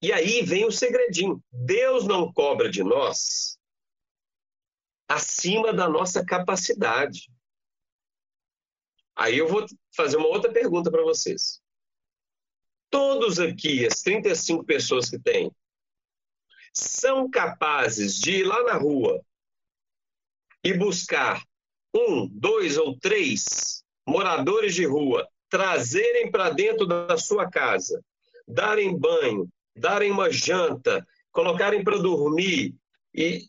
E 0.00 0.12
aí 0.12 0.42
vem 0.42 0.64
o 0.64 0.72
segredinho. 0.72 1.42
Deus 1.50 2.06
não 2.06 2.32
cobra 2.32 2.70
de 2.70 2.82
nós 2.82 3.58
acima 5.08 5.72
da 5.72 5.88
nossa 5.88 6.24
capacidade. 6.24 7.30
Aí 9.14 9.38
eu 9.38 9.48
vou 9.48 9.64
fazer 9.94 10.16
uma 10.16 10.28
outra 10.28 10.52
pergunta 10.52 10.90
para 10.90 11.02
vocês. 11.02 11.62
Todos 12.90 13.38
aqui, 13.38 13.86
as 13.86 14.02
35 14.02 14.64
pessoas 14.64 15.08
que 15.08 15.18
tem, 15.18 15.50
são 16.72 17.30
capazes 17.30 18.18
de 18.18 18.32
ir 18.32 18.44
lá 18.44 18.62
na 18.64 18.74
rua 18.74 19.24
e 20.66 20.76
buscar 20.76 21.46
um, 21.94 22.26
dois 22.26 22.76
ou 22.76 22.98
três 22.98 23.84
moradores 24.04 24.74
de 24.74 24.84
rua, 24.84 25.24
trazerem 25.48 26.28
para 26.28 26.50
dentro 26.50 26.84
da 26.84 27.16
sua 27.16 27.48
casa, 27.48 28.04
darem 28.48 28.98
banho, 28.98 29.48
darem 29.76 30.10
uma 30.10 30.28
janta, 30.28 31.06
colocarem 31.30 31.84
para 31.84 31.98
dormir 31.98 32.74
e, 33.14 33.48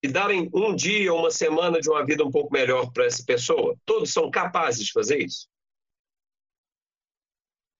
e 0.00 0.06
darem 0.06 0.48
um 0.54 0.76
dia 0.76 1.12
ou 1.12 1.18
uma 1.18 1.30
semana 1.32 1.80
de 1.80 1.90
uma 1.90 2.06
vida 2.06 2.24
um 2.24 2.30
pouco 2.30 2.52
melhor 2.52 2.92
para 2.92 3.06
essa 3.06 3.24
pessoa? 3.24 3.76
Todos 3.84 4.12
são 4.12 4.30
capazes 4.30 4.86
de 4.86 4.92
fazer 4.92 5.24
isso? 5.24 5.48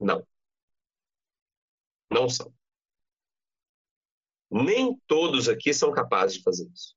Não. 0.00 0.26
Não 2.10 2.28
são. 2.28 2.52
Nem 4.50 5.00
todos 5.06 5.48
aqui 5.48 5.72
são 5.72 5.92
capazes 5.92 6.38
de 6.38 6.42
fazer 6.42 6.68
isso. 6.74 6.95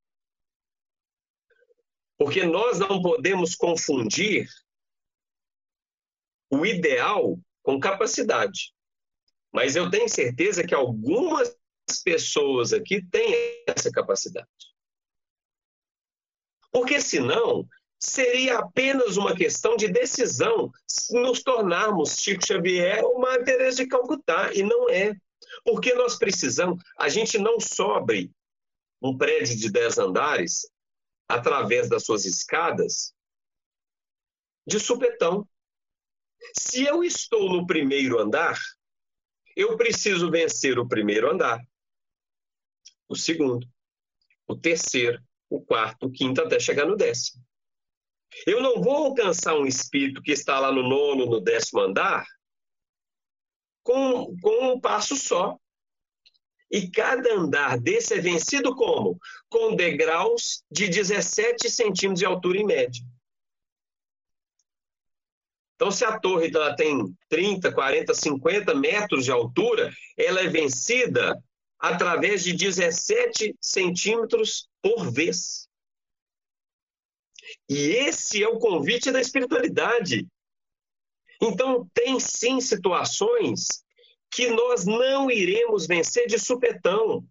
Porque 2.19 2.43
nós 2.43 2.77
não 2.77 3.01
podemos 3.01 3.55
confundir 3.55 4.45
o 6.51 6.65
ideal 6.65 7.39
com 7.63 7.79
capacidade. 7.79 8.73
Mas 9.53 9.77
eu 9.77 9.89
tenho 9.89 10.09
certeza 10.09 10.67
que 10.67 10.75
algumas 10.75 11.57
pessoas 12.03 12.73
aqui 12.73 13.01
têm 13.09 13.33
essa 13.65 13.89
capacidade. 13.89 14.47
Porque 16.71 16.99
senão 16.99 17.65
seria 17.97 18.59
apenas 18.59 19.15
uma 19.15 19.33
questão 19.33 19.77
de 19.77 19.87
decisão 19.87 20.71
nos 21.11 21.41
tornarmos 21.41 22.17
Chico 22.17 22.45
Xavier 22.45 23.01
ou 23.03 23.19
Maria 23.19 23.45
Teresa 23.45 23.77
de 23.77 23.87
Calcutá, 23.87 24.53
e 24.53 24.61
não 24.61 24.89
é. 24.89 25.15
Porque 25.63 25.93
nós 25.93 26.17
precisamos, 26.17 26.83
a 26.97 27.07
gente 27.07 27.37
não 27.37 27.61
sobre 27.61 28.29
um 29.01 29.17
prédio 29.17 29.57
de 29.57 29.71
10 29.71 29.97
andares 29.97 30.69
através 31.29 31.87
das 31.87 32.03
suas 32.03 32.25
escadas 32.25 33.13
de 34.65 34.79
supetão. 34.79 35.47
Se 36.57 36.83
eu 36.83 37.03
estou 37.03 37.49
no 37.49 37.67
primeiro 37.67 38.19
andar, 38.19 38.59
eu 39.55 39.77
preciso 39.77 40.31
vencer 40.31 40.79
o 40.79 40.87
primeiro 40.87 41.29
andar, 41.29 41.61
o 43.07 43.15
segundo, 43.15 43.67
o 44.47 44.55
terceiro, 44.55 45.21
o 45.49 45.61
quarto, 45.61 46.07
o 46.07 46.11
quinto, 46.11 46.41
até 46.41 46.59
chegar 46.59 46.85
no 46.85 46.95
décimo. 46.95 47.43
Eu 48.45 48.61
não 48.61 48.81
vou 48.81 49.07
alcançar 49.07 49.55
um 49.55 49.65
espírito 49.65 50.21
que 50.21 50.31
está 50.31 50.59
lá 50.59 50.71
no 50.71 50.83
nono, 50.83 51.25
no 51.25 51.41
décimo 51.41 51.81
andar, 51.81 52.25
com, 53.83 54.35
com 54.39 54.73
um 54.73 54.79
passo 54.79 55.15
só. 55.15 55.59
E 56.71 56.89
cada 56.89 57.33
andar 57.33 57.79
desse 57.79 58.13
é 58.13 58.19
vencido 58.19 58.75
como? 58.75 59.19
Com 59.49 59.75
degraus 59.75 60.63
de 60.71 60.87
17 60.87 61.69
centímetros 61.69 62.19
de 62.19 62.25
altura 62.25 62.59
em 62.59 62.65
média. 62.65 63.03
Então, 65.75 65.91
se 65.91 66.03
a 66.03 66.19
torre 66.19 66.51
ela 66.53 66.75
tem 66.75 67.15
30, 67.29 67.71
40, 67.71 68.13
50 68.13 68.75
metros 68.75 69.23
de 69.23 69.31
altura, 69.31 69.91
ela 70.17 70.41
é 70.41 70.47
vencida 70.47 71.41
através 71.79 72.43
de 72.43 72.53
17 72.53 73.55
centímetros 73.61 74.67
por 74.81 75.09
vez. 75.09 75.69
E 77.67 77.77
esse 77.77 78.43
é 78.43 78.47
o 78.47 78.59
convite 78.59 79.09
da 79.09 79.21
espiritualidade. 79.21 80.27
Então, 81.41 81.89
tem 81.93 82.19
sim 82.19 82.59
situações 82.59 83.83
que 84.31 84.47
nós 84.49 84.85
não 84.85 85.29
iremos 85.29 85.87
vencer 85.87 86.27
de 86.27 86.37
supetão. 86.37 87.25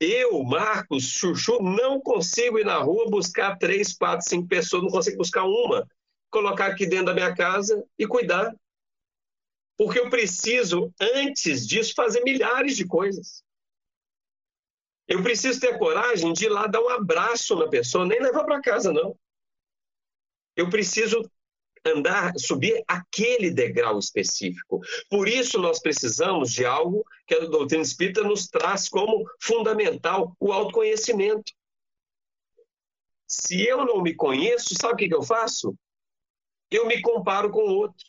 Eu, 0.00 0.42
Marcos, 0.42 1.04
Chuchu, 1.04 1.62
não 1.62 2.00
consigo 2.00 2.58
ir 2.58 2.64
na 2.64 2.78
rua 2.78 3.08
buscar 3.08 3.56
três, 3.56 3.96
quatro, 3.96 4.28
cinco 4.28 4.48
pessoas, 4.48 4.82
não 4.82 4.90
consigo 4.90 5.18
buscar 5.18 5.44
uma, 5.44 5.86
colocar 6.30 6.66
aqui 6.66 6.86
dentro 6.86 7.06
da 7.06 7.14
minha 7.14 7.34
casa 7.34 7.84
e 7.98 8.06
cuidar. 8.06 8.54
Porque 9.76 9.98
eu 9.98 10.10
preciso, 10.10 10.92
antes 11.00 11.66
disso, 11.66 11.94
fazer 11.94 12.22
milhares 12.22 12.76
de 12.76 12.86
coisas. 12.86 13.42
Eu 15.06 15.22
preciso 15.22 15.60
ter 15.60 15.78
coragem 15.78 16.32
de 16.32 16.46
ir 16.46 16.48
lá 16.48 16.66
dar 16.66 16.80
um 16.80 16.88
abraço 16.88 17.56
na 17.56 17.68
pessoa, 17.68 18.06
nem 18.06 18.20
levar 18.20 18.44
para 18.44 18.60
casa, 18.60 18.92
não. 18.92 19.16
Eu 20.56 20.68
preciso 20.70 21.28
andar, 21.84 22.32
subir 22.38 22.82
aquele 22.86 23.50
degrau 23.50 23.98
específico. 23.98 24.80
Por 25.10 25.28
isso 25.28 25.58
nós 25.60 25.80
precisamos 25.80 26.52
de 26.52 26.64
algo 26.64 27.04
que 27.26 27.34
a 27.34 27.46
doutrina 27.46 27.82
espírita 27.82 28.22
nos 28.22 28.46
traz 28.46 28.88
como 28.88 29.24
fundamental, 29.40 30.36
o 30.38 30.52
autoconhecimento. 30.52 31.52
Se 33.26 33.66
eu 33.66 33.84
não 33.84 34.02
me 34.02 34.14
conheço, 34.14 34.74
sabe 34.74 34.94
o 34.94 34.96
que, 34.96 35.14
eu 35.14 35.22
faço? 35.22 35.74
Eu 36.70 36.86
me 36.86 37.00
comparo 37.00 37.50
com 37.50 37.62
o 37.62 37.74
outro. 37.74 38.04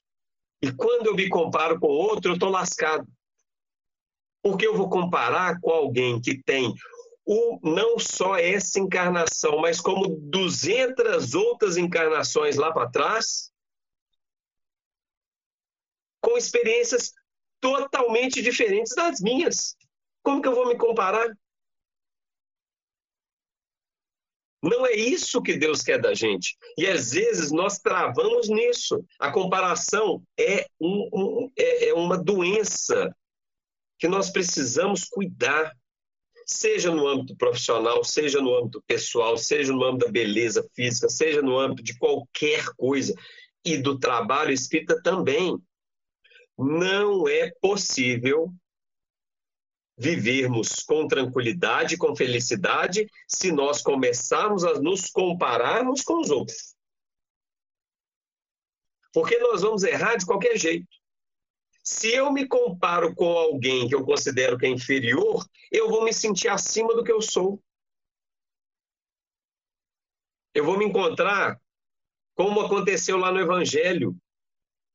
E 0.62 0.72
quando 0.72 1.08
eu 1.08 1.16
me 1.16 1.28
comparo 1.30 1.80
com 1.80 1.88
o 1.88 1.92
outro, 1.92 2.32
eu 2.32 2.36
estou 2.36 2.50
lascado. 2.50 3.08
Porque 4.42 4.68
eu 4.68 4.76
vou 4.76 4.90
comparar 4.90 5.60
com 5.62 5.72
alguém 5.72 6.22
que 6.22 6.42
tem 6.44 6.74
o, 7.26 7.58
não 7.64 7.98
só 7.98 8.38
essa 8.38 8.80
encarnação, 8.80 9.60
mas 9.60 9.80
como 9.80 10.08
200 10.08 11.34
outras 11.34 11.78
encarnações 11.78 12.58
lá 12.58 12.72
para 12.74 12.90
trás, 12.90 13.53
com 16.24 16.38
experiências 16.38 17.12
totalmente 17.60 18.42
diferentes 18.42 18.96
das 18.96 19.20
minhas. 19.20 19.76
Como 20.24 20.42
que 20.42 20.48
eu 20.48 20.56
vou 20.56 20.68
me 20.68 20.78
comparar? 20.78 21.30
Não 24.64 24.86
é 24.86 24.94
isso 24.94 25.42
que 25.42 25.58
Deus 25.58 25.82
quer 25.82 26.00
da 26.00 26.14
gente. 26.14 26.56
E 26.78 26.88
às 26.88 27.12
vezes 27.12 27.52
nós 27.52 27.80
travamos 27.80 28.48
nisso. 28.48 29.06
A 29.20 29.30
comparação 29.30 30.24
é, 30.40 30.66
um, 30.80 31.10
um, 31.14 31.52
é, 31.58 31.90
é 31.90 31.94
uma 31.94 32.18
doença 32.18 33.14
que 34.00 34.08
nós 34.08 34.30
precisamos 34.30 35.04
cuidar. 35.04 35.74
Seja 36.46 36.92
no 36.92 37.06
âmbito 37.06 37.36
profissional, 37.36 38.04
seja 38.04 38.42
no 38.42 38.58
âmbito 38.58 38.82
pessoal, 38.88 39.38
seja 39.38 39.74
no 39.74 39.84
âmbito 39.84 40.06
da 40.06 40.12
beleza 40.12 40.66
física, 40.74 41.10
seja 41.10 41.42
no 41.42 41.58
âmbito 41.58 41.84
de 41.84 41.98
qualquer 41.98 42.66
coisa. 42.78 43.14
E 43.66 43.78
do 43.78 44.00
trabalho 44.00 44.52
espírita 44.52 45.02
também. 45.02 45.58
Não 46.58 47.28
é 47.28 47.52
possível 47.62 48.54
vivermos 49.98 50.84
com 50.84 51.08
tranquilidade, 51.08 51.98
com 51.98 52.16
felicidade, 52.16 53.10
se 53.28 53.52
nós 53.52 53.82
começarmos 53.82 54.64
a 54.64 54.80
nos 54.80 55.10
compararmos 55.10 56.02
com 56.02 56.20
os 56.20 56.30
outros. 56.30 56.76
Porque 59.14 59.38
nós 59.38 59.62
vamos 59.62 59.84
errar 59.84 60.16
de 60.16 60.26
qualquer 60.26 60.58
jeito. 60.58 60.88
Se 61.84 62.14
eu 62.14 62.32
me 62.32 62.48
comparo 62.48 63.14
com 63.14 63.38
alguém 63.38 63.88
que 63.88 63.94
eu 63.94 64.06
considero 64.06 64.58
que 64.58 64.66
é 64.66 64.70
inferior, 64.70 65.46
eu 65.72 65.90
vou 65.90 66.04
me 66.04 66.14
sentir 66.14 66.48
acima 66.48 66.96
do 66.96 67.04
que 67.04 67.12
eu 67.12 67.22
sou. 67.22 67.62
Eu 70.54 70.66
vou 70.66 70.78
me 70.78 70.86
encontrar 70.86 71.62
como 72.36 72.62
aconteceu 72.62 73.18
lá 73.18 73.32
no 73.32 73.40
Evangelho 73.40 74.18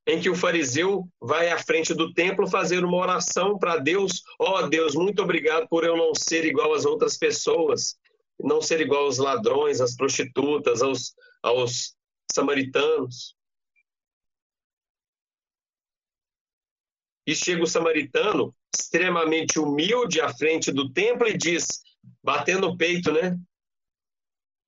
em 0.09 0.19
que 0.19 0.31
o 0.31 0.35
fariseu 0.35 1.07
vai 1.21 1.51
à 1.51 1.59
frente 1.59 1.93
do 1.93 2.15
templo 2.15 2.49
fazer 2.49 2.83
uma 2.83 2.97
oração 2.97 3.59
para 3.59 3.77
Deus: 3.77 4.23
Ó 4.41 4.59
oh, 4.59 4.67
Deus, 4.67 4.95
muito 4.95 5.23
obrigado 5.23 5.69
por 5.69 5.85
eu 5.85 5.97
não 5.97 6.15
ser 6.15 6.47
igual 6.47 6.73
às 6.73 6.87
outras 6.87 7.19
pessoas, 7.19 7.99
não 8.41 8.63
ser 8.63 8.81
igual 8.81 9.05
aos 9.05 9.19
ladrões, 9.19 9.83
às 9.83 9.95
prostitutas, 9.95 10.81
aos, 10.81 11.15
aos 11.43 11.95
samaritanos. 12.33 13.37
E 17.27 17.35
chega 17.35 17.63
o 17.63 17.67
samaritano, 17.67 18.57
extremamente 18.75 19.59
humilde, 19.59 20.23
à 20.23 20.33
frente 20.33 20.73
do 20.73 20.91
templo 20.91 21.29
e 21.29 21.37
diz, 21.37 21.83
batendo 22.25 22.69
o 22.69 22.77
peito, 22.79 23.13
né? 23.13 23.39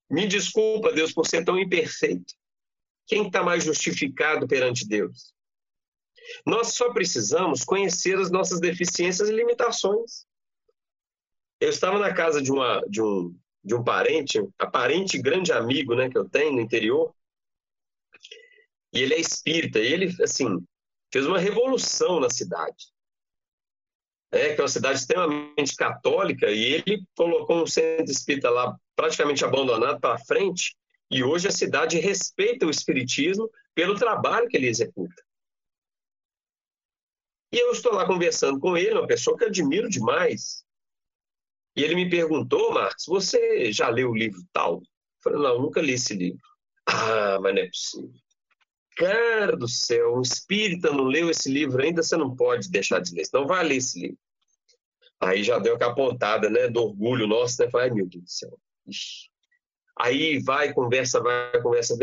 Me 0.07 0.27
desculpa, 0.27 0.91
Deus, 0.91 1.11
por 1.11 1.25
ser 1.25 1.43
tão 1.43 1.57
imperfeito. 1.57 2.35
Quem 3.11 3.27
está 3.27 3.43
mais 3.43 3.65
justificado 3.65 4.47
perante 4.47 4.87
Deus? 4.87 5.33
Nós 6.45 6.75
só 6.75 6.93
precisamos 6.93 7.65
conhecer 7.65 8.17
as 8.17 8.31
nossas 8.31 8.61
deficiências 8.61 9.27
e 9.27 9.33
limitações. 9.33 10.25
Eu 11.59 11.67
estava 11.67 11.99
na 11.99 12.13
casa 12.13 12.41
de, 12.41 12.49
uma, 12.53 12.79
de, 12.87 13.01
um, 13.01 13.37
de 13.61 13.75
um 13.75 13.83
parente, 13.83 14.39
aparente 14.57 15.21
grande 15.21 15.51
amigo 15.51 15.93
né, 15.93 16.09
que 16.09 16.17
eu 16.17 16.29
tenho 16.29 16.53
no 16.53 16.61
interior, 16.61 17.13
e 18.93 19.01
ele 19.01 19.15
é 19.15 19.19
espírita, 19.19 19.79
e 19.79 19.91
ele, 19.91 20.23
assim, 20.23 20.65
fez 21.11 21.25
uma 21.27 21.37
revolução 21.37 22.17
na 22.17 22.29
cidade. 22.29 22.93
É, 24.31 24.55
que 24.55 24.61
é 24.61 24.63
uma 24.63 24.69
cidade 24.69 24.99
extremamente 24.99 25.75
católica, 25.75 26.49
e 26.49 26.75
ele 26.75 27.03
colocou 27.13 27.61
um 27.61 27.67
centro 27.67 28.09
espírita 28.09 28.49
lá 28.49 28.73
praticamente 28.95 29.43
abandonado 29.43 29.99
para 29.99 30.17
frente, 30.17 30.77
e 31.11 31.23
hoje 31.23 31.49
a 31.49 31.51
cidade 31.51 31.99
respeita 31.99 32.65
o 32.65 32.69
espiritismo 32.69 33.51
pelo 33.75 33.95
trabalho 33.95 34.47
que 34.47 34.55
ele 34.55 34.69
executa. 34.69 35.21
E 37.51 37.59
eu 37.59 37.73
estou 37.73 37.93
lá 37.93 38.07
conversando 38.07 38.57
com 38.61 38.77
ele, 38.77 38.93
uma 38.93 39.05
pessoa 39.05 39.37
que 39.37 39.43
admiro 39.43 39.89
demais. 39.89 40.63
E 41.75 41.83
ele 41.83 41.95
me 41.95 42.09
perguntou, 42.09 42.73
Marcos, 42.73 43.05
você 43.05 43.73
já 43.73 43.89
leu 43.89 44.11
o 44.11 44.15
livro 44.15 44.41
tal? 44.53 44.75
Eu 44.75 44.81
falei, 45.21 45.41
não, 45.41 45.61
nunca 45.61 45.81
li 45.81 45.93
esse 45.93 46.13
livro. 46.13 46.41
Ah, 46.85 47.37
mas 47.41 47.55
não 47.55 47.61
é 47.61 47.67
possível. 47.67 48.13
Cara 48.95 49.57
do 49.57 49.67
céu, 49.67 50.15
um 50.15 50.21
espírita 50.21 50.91
não 50.91 51.03
leu 51.03 51.29
esse 51.29 51.49
livro 51.49 51.81
ainda, 51.81 52.03
você 52.03 52.15
não 52.15 52.35
pode 52.35 52.69
deixar 52.69 52.99
de 52.99 53.13
ler, 53.13 53.23
não 53.33 53.47
vai 53.47 53.65
ler 53.65 53.77
esse 53.77 53.99
livro. 53.99 54.19
Aí 55.19 55.43
já 55.43 55.59
deu 55.59 55.75
aquela 55.75 55.93
pontada, 55.93 56.49
né, 56.49 56.67
do 56.67 56.83
orgulho 56.83 57.27
nosso, 57.27 57.61
né? 57.61 57.69
Falei, 57.69 57.89
ai 57.89 57.95
meu 57.95 58.07
Deus 58.07 58.23
do 58.23 58.29
céu. 58.29 58.59
Ixi. 58.87 59.30
Aí 59.99 60.39
vai, 60.39 60.73
conversa, 60.73 61.21
vai, 61.21 61.61
conversa. 61.61 61.95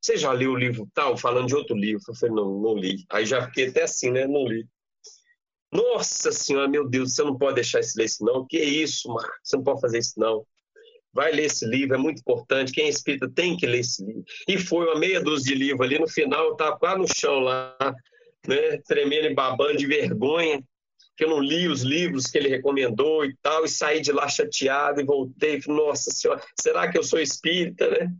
Você 0.00 0.16
já 0.16 0.32
leu 0.32 0.52
o 0.52 0.56
livro 0.56 0.88
tal, 0.94 1.16
falando 1.16 1.48
de 1.48 1.54
outro 1.54 1.76
livro? 1.76 2.02
Eu 2.08 2.14
falei, 2.14 2.34
não, 2.34 2.60
não 2.60 2.74
li. 2.74 3.04
Aí 3.10 3.26
já 3.26 3.46
fiquei 3.46 3.68
até 3.68 3.82
assim, 3.82 4.10
né, 4.10 4.26
não 4.26 4.46
li. 4.46 4.66
Nossa 5.72 6.32
senhora, 6.32 6.68
meu 6.68 6.88
Deus, 6.88 7.14
você 7.14 7.22
não 7.22 7.38
pode 7.38 7.56
deixar 7.56 7.80
esse 7.80 7.96
ler 7.96 8.06
isso 8.06 8.24
não. 8.24 8.46
Que 8.46 8.58
isso, 8.58 9.08
Marcos, 9.08 9.38
você 9.42 9.56
não 9.56 9.64
pode 9.64 9.80
fazer 9.80 9.98
isso 9.98 10.14
não. 10.18 10.44
Vai 11.12 11.32
ler 11.32 11.44
esse 11.44 11.66
livro, 11.66 11.94
é 11.94 11.98
muito 11.98 12.20
importante. 12.20 12.72
Quem 12.72 12.86
é 12.86 12.88
espírita 12.88 13.30
tem 13.30 13.56
que 13.56 13.66
ler 13.66 13.80
esse 13.80 14.04
livro. 14.04 14.24
E 14.48 14.58
foi 14.58 14.86
uma 14.86 14.98
meia 14.98 15.20
dúzia 15.20 15.54
de 15.54 15.58
livro 15.58 15.82
ali. 15.82 15.98
No 15.98 16.08
final, 16.08 16.46
eu 16.46 16.52
estava 16.52 16.76
quase 16.78 16.98
no 16.98 17.06
chão 17.06 17.40
lá, 17.40 17.76
né, 18.46 18.78
tremendo 18.86 19.26
e 19.26 19.34
babando 19.34 19.76
de 19.76 19.86
vergonha, 19.86 20.62
que 21.20 21.24
eu 21.26 21.28
não 21.28 21.38
li 21.38 21.68
os 21.68 21.82
livros 21.82 22.24
que 22.24 22.38
ele 22.38 22.48
recomendou 22.48 23.26
e 23.26 23.36
tal, 23.42 23.62
e 23.62 23.68
saí 23.68 24.00
de 24.00 24.10
lá 24.10 24.26
chateado 24.26 25.02
e 25.02 25.04
voltei. 25.04 25.60
Nossa 25.66 26.10
Senhora, 26.10 26.42
será 26.58 26.90
que 26.90 26.96
eu 26.96 27.02
sou 27.02 27.18
espírita, 27.18 27.90
né? 27.90 28.10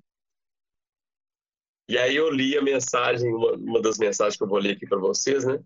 E 1.89 1.97
aí 1.97 2.15
eu 2.15 2.31
li 2.31 2.59
a 2.59 2.63
mensagem, 2.63 3.33
uma, 3.33 3.53
uma 3.53 3.81
das 3.81 3.97
mensagens 3.97 4.37
que 4.37 4.45
eu 4.45 4.49
vou 4.49 4.59
ler 4.59 4.77
aqui 4.77 4.87
para 4.87 4.99
vocês, 4.99 5.47
né? 5.47 5.59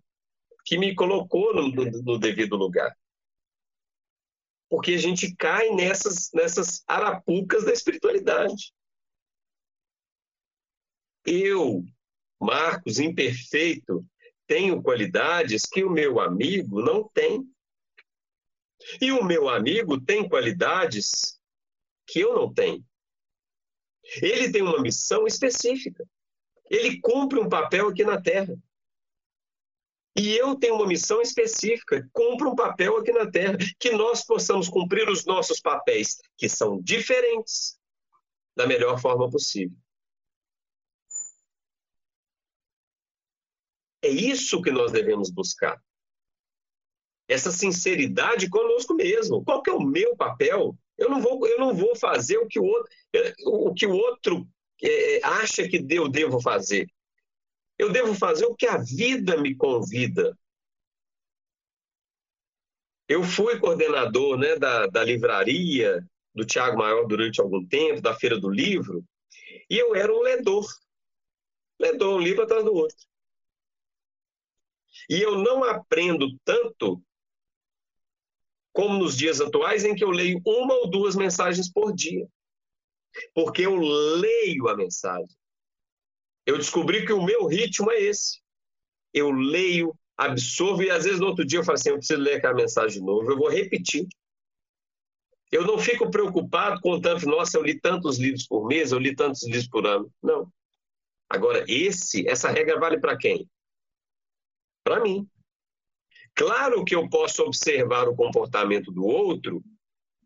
Que 0.63 0.77
me 0.77 0.95
colocou 0.95 1.53
no, 1.53 1.67
no, 1.67 1.83
no 2.03 2.17
devido 2.17 2.55
lugar 2.55 2.95
porque 4.69 4.93
a 4.93 4.97
gente 4.97 5.33
cai 5.35 5.69
nessas, 5.69 6.31
nessas 6.33 6.83
arapucas 6.87 7.63
da 7.65 7.71
espiritualidade. 7.71 8.73
Eu, 11.23 11.83
Marcos, 12.41 12.99
imperfeito, 12.99 14.03
tenho 14.47 14.81
qualidades 14.81 15.63
que 15.63 15.83
o 15.83 15.89
meu 15.89 16.19
amigo 16.19 16.81
não 16.81 17.07
tem. 17.09 17.43
E 19.01 19.11
o 19.11 19.23
meu 19.23 19.49
amigo 19.49 19.99
tem 19.99 20.27
qualidades 20.27 21.39
que 22.07 22.19
eu 22.19 22.35
não 22.35 22.53
tenho. 22.53 22.85
Ele 24.21 24.51
tem 24.51 24.61
uma 24.61 24.81
missão 24.81 25.25
específica. 25.25 26.07
Ele 26.69 26.99
cumpre 27.01 27.39
um 27.39 27.49
papel 27.49 27.87
aqui 27.87 28.03
na 28.03 28.21
Terra. 28.21 28.55
E 30.17 30.33
eu 30.35 30.55
tenho 30.55 30.75
uma 30.75 30.87
missão 30.87 31.21
específica, 31.21 32.07
cumpro 32.13 32.49
um 32.49 32.55
papel 32.55 32.95
aqui 32.97 33.11
na 33.11 33.29
Terra, 33.29 33.57
que 33.77 33.91
nós 33.91 34.25
possamos 34.25 34.69
cumprir 34.69 35.09
os 35.09 35.25
nossos 35.25 35.59
papéis, 35.59 36.21
que 36.37 36.47
são 36.47 36.81
diferentes, 36.81 37.77
da 38.55 38.65
melhor 38.65 38.97
forma 38.97 39.29
possível. 39.29 39.77
É 44.05 44.07
isso 44.07 44.61
que 44.61 44.69
nós 44.69 44.91
devemos 44.91 45.31
buscar. 45.31 45.81
Essa 47.27 47.51
sinceridade 47.51 48.47
conosco 48.47 48.93
mesmo. 48.93 49.43
Qual 49.43 49.63
que 49.63 49.71
é 49.71 49.73
o 49.73 49.81
meu 49.81 50.15
papel? 50.15 50.77
Eu 50.95 51.09
não 51.09 51.19
vou, 51.19 51.47
eu 51.47 51.57
não 51.57 51.73
vou 51.73 51.95
fazer 51.95 52.37
o 52.37 52.47
que 52.47 52.59
o 52.59 52.63
outro, 52.63 52.91
o 53.47 53.73
que 53.73 53.87
o 53.87 53.95
outro 53.95 54.47
é, 54.83 55.19
acha 55.23 55.67
que 55.67 55.83
eu 55.89 56.07
devo 56.07 56.39
fazer. 56.39 56.87
Eu 57.79 57.91
devo 57.91 58.13
fazer 58.13 58.45
o 58.45 58.55
que 58.55 58.67
a 58.67 58.77
vida 58.77 59.37
me 59.37 59.55
convida. 59.55 60.37
Eu 63.09 63.23
fui 63.23 63.59
coordenador 63.59 64.37
né, 64.37 64.55
da, 64.55 64.85
da 64.85 65.03
livraria 65.03 66.07
do 66.31 66.45
Tiago 66.45 66.77
Maior 66.77 67.07
durante 67.07 67.41
algum 67.41 67.65
tempo, 67.65 68.01
da 68.01 68.13
Feira 68.13 68.39
do 68.39 68.51
Livro, 68.51 69.03
e 69.67 69.79
eu 69.79 69.95
era 69.95 70.13
um 70.13 70.21
ledor. 70.21 70.67
Ledor, 71.79 72.19
um 72.19 72.21
livro 72.21 72.43
atrás 72.43 72.63
do 72.63 72.73
outro. 72.73 73.14
E 75.09 75.21
eu 75.21 75.37
não 75.37 75.63
aprendo 75.63 76.27
tanto 76.43 77.01
como 78.73 78.99
nos 78.99 79.15
dias 79.15 79.39
atuais, 79.39 79.85
em 79.85 79.95
que 79.95 80.03
eu 80.03 80.09
leio 80.09 80.41
uma 80.45 80.73
ou 80.73 80.89
duas 80.89 81.15
mensagens 81.15 81.71
por 81.71 81.93
dia. 81.93 82.27
Porque 83.33 83.61
eu 83.61 83.75
leio 83.75 84.67
a 84.67 84.75
mensagem. 84.75 85.33
Eu 86.45 86.57
descobri 86.57 87.05
que 87.05 87.13
o 87.13 87.23
meu 87.23 87.45
ritmo 87.47 87.89
é 87.89 88.01
esse. 88.01 88.41
Eu 89.13 89.31
leio, 89.31 89.97
absorvo 90.17 90.83
e 90.83 90.91
às 90.91 91.05
vezes 91.05 91.19
no 91.19 91.27
outro 91.27 91.45
dia 91.45 91.59
eu 91.59 91.63
falo 91.63 91.75
assim, 91.75 91.89
eu 91.89 91.97
preciso 91.97 92.19
ler 92.19 92.35
aquela 92.35 92.53
mensagem 92.53 92.99
de 92.99 93.05
novo, 93.05 93.31
eu 93.31 93.37
vou 93.37 93.49
repetir. 93.49 94.05
Eu 95.51 95.65
não 95.65 95.79
fico 95.79 96.11
preocupado 96.11 96.81
com 96.81 96.99
tanto, 96.99 97.25
nossa, 97.27 97.57
eu 97.57 97.63
li 97.63 97.79
tantos 97.79 98.17
livros 98.17 98.45
por 98.45 98.67
mês, 98.67 98.91
eu 98.91 98.99
li 98.99 99.15
tantos 99.15 99.43
livros 99.45 99.69
por 99.69 99.87
ano. 99.87 100.11
Não. 100.21 100.51
Agora, 101.29 101.63
esse, 101.67 102.27
essa 102.27 102.49
regra 102.49 102.77
vale 102.77 102.99
para 102.99 103.17
quem? 103.17 103.49
Para 104.85 105.01
mim. 105.01 105.27
Claro 106.35 106.85
que 106.85 106.93
eu 106.95 107.09
posso 107.09 107.41
observar 107.41 108.07
o 108.07 108.15
comportamento 108.15 108.91
do 108.91 109.03
outro 109.03 109.63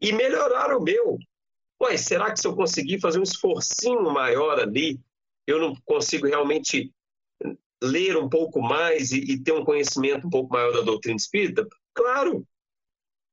e 0.01 0.11
melhorar 0.11 0.75
o 0.75 0.81
meu. 0.81 1.17
Ué, 1.81 1.95
será 1.95 2.31
que 2.31 2.39
se 2.41 2.47
eu 2.47 2.55
conseguir 2.55 2.99
fazer 2.99 3.19
um 3.19 3.23
esforcinho 3.23 4.11
maior 4.11 4.59
ali 4.59 4.99
eu 5.47 5.59
não 5.59 5.75
consigo 5.83 6.27
realmente 6.27 6.93
ler 7.81 8.17
um 8.17 8.29
pouco 8.29 8.61
mais 8.61 9.11
e, 9.11 9.19
e, 9.19 9.41
ter 9.41 9.51
um 9.51 9.65
conhecimento 9.65 10.27
um 10.27 10.29
pouco 10.29 10.53
maior 10.53 10.71
da 10.73 10.81
doutrina 10.81 11.15
espírita? 11.15 11.67
Claro, 11.93 12.45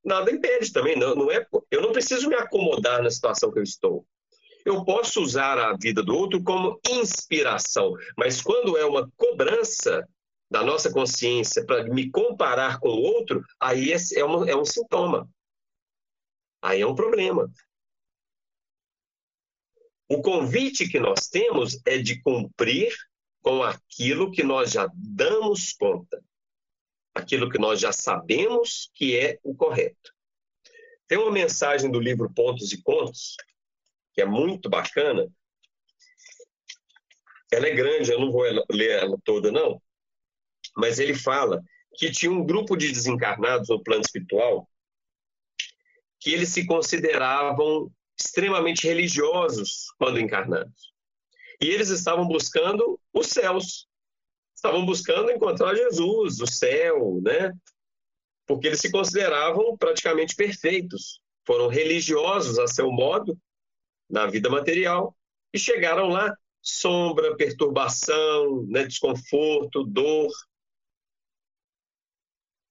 nada 0.03 0.31
impede 0.31 0.73
também. 0.73 0.97
Não, 0.97 1.15
não 1.15 1.31
é, 1.31 1.47
eu 1.71 1.83
não 1.83 1.93
preciso 1.93 2.29
me 2.29 2.37
acomodar 2.37 3.03
na 3.03 3.11
situação 3.11 3.53
que 3.53 3.59
eu 3.59 3.63
estou. 3.63 4.07
Eu 4.65 4.83
posso 4.85 5.21
usar 5.21 5.59
a 5.59 5.77
vida 5.77 6.03
do 6.03 6.17
outro 6.17 6.43
como 6.43 6.81
inspiração, 6.89 7.93
mas 8.17 8.41
quando 8.41 8.79
é 8.79 8.85
uma 8.87 9.11
cobrança 9.17 10.09
da 10.51 10.63
nossa 10.63 10.93
consciência 10.93 11.65
para 11.65 11.85
me 11.85 12.11
comparar 12.11 12.79
com 12.79 12.89
o 12.89 13.03
outro, 13.03 13.45
aí 13.61 13.93
é, 13.93 13.97
é, 14.15 14.25
uma, 14.25 14.49
é 14.49 14.57
um 14.57 14.65
sintoma. 14.65 15.29
Aí 16.63 16.81
é 16.81 16.87
um 16.87 16.95
problema. 16.95 17.51
O 20.09 20.23
convite 20.23 20.89
que 20.89 21.01
nós 21.01 21.27
temos 21.29 21.81
é 21.85 21.99
de 21.99 22.21
cumprir 22.23 22.95
com 23.43 23.63
aquilo 23.63 24.31
que 24.31 24.43
nós 24.43 24.71
já 24.73 24.89
damos 24.95 25.73
conta, 25.73 26.23
aquilo 27.15 27.51
que 27.51 27.59
nós 27.59 27.81
já 27.81 27.93
sabemos 27.93 28.91
que 28.95 29.17
é 29.17 29.39
o 29.43 29.55
correto. 29.55 30.13
Tem 31.09 31.19
uma 31.19 31.31
mensagem 31.31 31.91
do 31.91 32.01
livro 32.01 32.33
Pontos 32.33 32.73
e 32.73 32.83
Contos, 32.83 33.37
que 34.13 34.23
é 34.23 34.25
muito 34.25 34.69
bacana. 34.69 35.29
Ela 37.53 37.69
é 37.69 37.75
grande, 37.75 38.11
eu 38.11 38.19
não 38.19 38.33
vou 38.33 38.43
ler 38.71 38.91
ela 38.91 39.17
toda, 39.25 39.53
não. 39.53 39.81
Mas 40.77 40.99
ele 40.99 41.15
fala 41.15 41.63
que 41.95 42.11
tinha 42.11 42.31
um 42.31 42.45
grupo 42.45 42.77
de 42.77 42.93
desencarnados 42.93 43.69
no 43.69 43.83
plano 43.83 44.03
espiritual 44.03 44.69
que 46.21 46.33
eles 46.33 46.49
se 46.49 46.67
consideravam 46.67 47.91
extremamente 48.19 48.87
religiosos 48.87 49.93
quando 49.99 50.19
encarnados. 50.19 50.93
E 51.61 51.69
eles 51.69 51.89
estavam 51.89 52.27
buscando 52.27 52.99
os 53.13 53.29
céus. 53.29 53.87
Estavam 54.55 54.85
buscando 54.85 55.31
encontrar 55.31 55.75
Jesus, 55.75 56.41
o 56.41 56.47
céu, 56.47 57.21
né? 57.23 57.53
Porque 58.47 58.67
eles 58.67 58.81
se 58.81 58.91
consideravam 58.91 59.77
praticamente 59.77 60.35
perfeitos. 60.35 61.21
Foram 61.47 61.69
religiosos 61.69 62.59
a 62.59 62.67
seu 62.67 62.91
modo 62.91 63.39
na 64.11 64.27
vida 64.27 64.51
material 64.51 65.17
e 65.53 65.59
chegaram 65.59 66.09
lá 66.09 66.37
sombra, 66.61 67.37
perturbação, 67.37 68.65
né, 68.67 68.85
desconforto, 68.85 69.85
dor. 69.85 70.33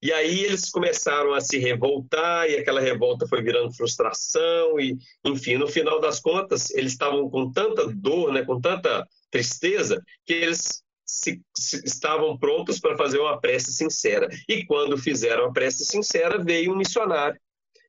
E 0.06 0.14
aí 0.14 0.42
eles 0.42 0.70
começaram 0.70 1.34
a 1.34 1.42
se 1.42 1.58
revoltar 1.58 2.48
e 2.48 2.56
aquela 2.58 2.80
revolta 2.80 3.28
foi 3.28 3.42
virando 3.42 3.74
frustração 3.74 4.80
e, 4.80 4.96
enfim, 5.26 5.56
no 5.56 5.68
final 5.68 6.00
das 6.00 6.20
contas, 6.20 6.70
eles 6.76 6.92
estavam 6.92 7.28
com 7.28 7.52
tanta 7.52 7.88
dor, 7.88 8.32
né, 8.32 8.46
com 8.46 8.62
tanta 8.62 9.04
tristeza, 9.32 10.00
que 10.24 10.34
eles 10.34 10.84
se, 11.04 11.42
se, 11.58 11.82
estavam 11.84 12.38
prontos 12.38 12.80
para 12.80 12.96
fazer 12.96 13.18
uma 13.18 13.42
prece 13.42 13.74
sincera. 13.74 14.30
E 14.48 14.64
quando 14.64 14.96
fizeram 14.96 15.46
a 15.46 15.52
prece 15.52 15.84
sincera, 15.84 16.38
veio 16.38 16.72
um 16.72 16.78
missionário, 16.78 17.42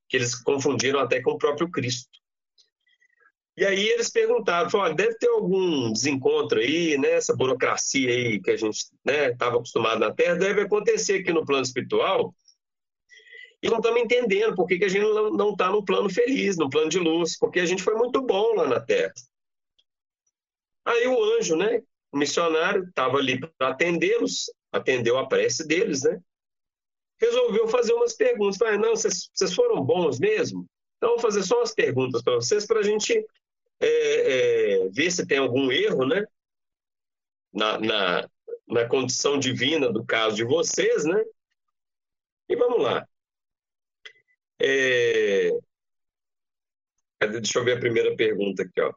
que 0.08 0.16
eles 0.16 0.34
confundiram 0.34 1.00
até 1.00 1.20
com 1.20 1.32
o 1.32 1.38
próprio 1.38 1.70
Cristo. 1.70 2.08
E 3.56 3.64
aí 3.64 3.88
eles 3.88 4.10
perguntaram, 4.10 4.68
falaram, 4.68 4.94
deve 4.94 5.14
ter 5.14 5.28
algum 5.28 5.90
desencontro 5.90 6.60
aí, 6.60 6.98
né? 6.98 7.12
Essa 7.12 7.34
burocracia 7.34 8.10
aí 8.10 8.40
que 8.40 8.50
a 8.50 8.56
gente 8.56 8.76
estava 8.76 9.52
né, 9.52 9.58
acostumado 9.58 9.98
na 9.98 10.12
Terra, 10.12 10.34
deve 10.34 10.60
acontecer 10.60 11.20
aqui 11.20 11.32
no 11.32 11.44
plano 11.44 11.62
espiritual. 11.62 12.34
E 13.62 13.70
não 13.70 13.78
estamos 13.78 14.00
entendendo 14.00 14.54
por 14.54 14.66
que, 14.66 14.78
que 14.78 14.84
a 14.84 14.88
gente 14.88 15.02
não 15.02 15.52
está 15.52 15.70
no 15.70 15.82
plano 15.82 16.10
feliz, 16.10 16.58
no 16.58 16.68
plano 16.68 16.90
de 16.90 16.98
luz, 16.98 17.38
porque 17.38 17.58
a 17.58 17.64
gente 17.64 17.82
foi 17.82 17.94
muito 17.94 18.20
bom 18.20 18.54
lá 18.54 18.68
na 18.68 18.78
Terra. 18.78 19.14
Aí 20.84 21.06
o 21.08 21.24
anjo, 21.36 21.56
né, 21.56 21.82
o 22.12 22.18
missionário, 22.18 22.84
estava 22.84 23.16
ali 23.16 23.40
para 23.40 23.70
atendê-los, 23.70 24.52
atendeu 24.70 25.18
a 25.18 25.26
prece 25.26 25.66
deles, 25.66 26.02
né? 26.02 26.20
Resolveu 27.18 27.66
fazer 27.68 27.94
umas 27.94 28.12
perguntas. 28.12 28.58
Falei, 28.58 28.76
não, 28.76 28.94
vocês, 28.94 29.54
foram 29.54 29.82
bons 29.82 30.20
mesmo? 30.20 30.66
Então, 30.98 31.10
vou 31.10 31.18
fazer 31.18 31.42
só 31.42 31.56
umas 31.56 31.74
perguntas 31.74 32.22
para 32.22 32.34
vocês 32.34 32.66
para 32.66 32.80
a 32.80 32.82
gente 32.82 33.24
é, 33.80 33.86
é, 33.86 34.88
ver 34.88 35.10
se 35.10 35.26
tem 35.26 35.38
algum 35.38 35.70
erro, 35.70 36.06
né? 36.06 36.24
Na, 37.52 37.78
na, 37.78 38.30
na 38.68 38.88
condição 38.88 39.38
divina 39.38 39.92
do 39.92 40.04
caso 40.04 40.36
de 40.36 40.44
vocês, 40.44 41.04
né? 41.04 41.22
E 42.48 42.56
vamos 42.56 42.82
lá. 42.82 43.06
É... 44.60 45.50
Deixa 47.20 47.58
eu 47.58 47.64
ver 47.64 47.76
a 47.76 47.80
primeira 47.80 48.14
pergunta 48.14 48.62
aqui, 48.62 48.80
ó. 48.80 48.92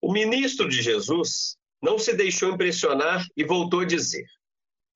O 0.00 0.12
ministro 0.12 0.68
de 0.68 0.82
Jesus 0.82 1.56
não 1.80 1.98
se 1.98 2.12
deixou 2.14 2.50
impressionar 2.50 3.24
e 3.36 3.44
voltou 3.44 3.80
a 3.80 3.84
dizer. 3.84 4.26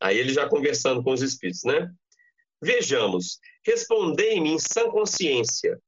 Aí 0.01 0.19
ele 0.19 0.33
já 0.33 0.49
conversando 0.49 1.03
com 1.03 1.13
os 1.13 1.23
espíritos, 1.23 1.63
né? 1.65 1.93
Vejamos, 2.61 3.39
respondei-me 3.67 4.51
em 4.51 4.59
sã 4.59 4.89
consciência. 4.89 5.81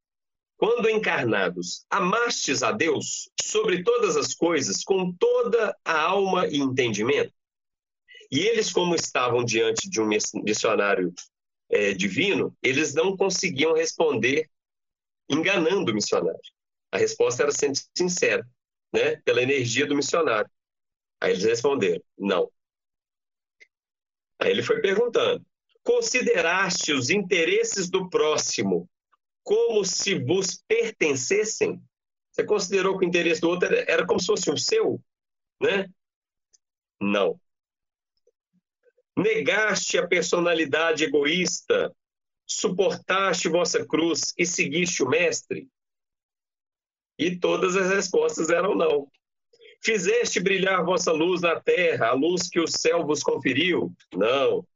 Quando 0.56 0.90
encarnados, 0.90 1.86
amastes 1.88 2.64
a 2.64 2.72
Deus 2.72 3.30
sobre 3.40 3.84
todas 3.84 4.16
as 4.16 4.34
coisas, 4.34 4.82
com 4.82 5.12
toda 5.12 5.76
a 5.84 6.00
alma 6.00 6.48
e 6.48 6.56
entendimento? 6.56 7.32
E 8.30 8.40
eles, 8.40 8.72
como 8.72 8.94
estavam 8.94 9.44
diante 9.44 9.88
de 9.88 10.00
um 10.00 10.08
missionário 10.42 11.14
é, 11.70 11.92
divino, 11.92 12.54
eles 12.60 12.92
não 12.92 13.16
conseguiam 13.16 13.72
responder 13.72 14.50
enganando 15.30 15.92
o 15.92 15.94
missionário. 15.94 16.40
A 16.90 16.98
resposta 16.98 17.44
era 17.44 17.52
sempre 17.52 17.80
sincera, 17.96 18.46
né? 18.92 19.16
pela 19.24 19.42
energia 19.42 19.86
do 19.86 19.94
missionário. 19.94 20.50
Aí 21.20 21.32
eles 21.32 21.44
responderam: 21.44 22.02
não. 22.18 22.50
Aí 24.40 24.50
ele 24.50 24.62
foi 24.62 24.80
perguntando: 24.80 25.44
Consideraste 25.88 26.92
os 26.92 27.08
interesses 27.08 27.88
do 27.88 28.10
próximo 28.10 28.86
como 29.42 29.82
se 29.86 30.18
vos 30.18 30.62
pertencessem? 30.68 31.82
Você 32.30 32.44
considerou 32.44 32.98
que 32.98 33.06
o 33.06 33.08
interesse 33.08 33.40
do 33.40 33.48
outro 33.48 33.74
era, 33.74 34.06
como 34.06 34.20
se 34.20 34.26
fosse 34.26 34.50
o 34.50 34.58
seu? 34.58 35.00
Né? 35.58 35.88
Não. 37.00 37.40
Negaste 39.16 39.96
a 39.96 40.06
personalidade 40.06 41.04
egoísta, 41.04 41.90
suportaste 42.46 43.48
vossa 43.48 43.82
cruz 43.86 44.34
e 44.36 44.44
seguiste 44.44 45.02
o 45.02 45.08
Mestre? 45.08 45.70
E 47.18 47.34
todas 47.34 47.76
as 47.76 47.88
respostas 47.88 48.50
eram 48.50 48.74
não. 48.74 49.10
Fizeste 49.82 50.38
brilhar 50.38 50.84
vossa 50.84 51.12
luz 51.12 51.40
na 51.40 51.58
terra, 51.58 52.08
a 52.08 52.12
luz 52.12 52.46
que 52.46 52.60
o 52.60 52.68
céu 52.68 53.06
vos 53.06 53.22
conferiu? 53.22 53.90
Não. 54.12 54.66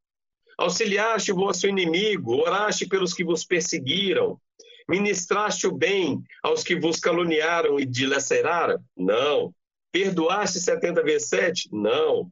Auxiliaste 0.59 1.33
o 1.33 1.37
vosso 1.37 1.67
inimigo, 1.67 2.37
oraste 2.37 2.87
pelos 2.87 3.15
que 3.15 3.25
vos 3.25 3.45
perseguiram, 3.45 4.41
ministraste 4.89 5.67
o 5.67 5.73
bem 5.73 6.23
aos 6.43 6.63
que 6.63 6.79
vos 6.79 6.99
caluniaram 6.99 7.79
e 7.79 7.87
dilaceraram? 7.87 8.83
Não. 8.97 9.55
Perdoaste 9.91 10.61
70 10.61 11.03
vezes 11.03 11.29
7? 11.29 11.69
Não. 11.73 12.31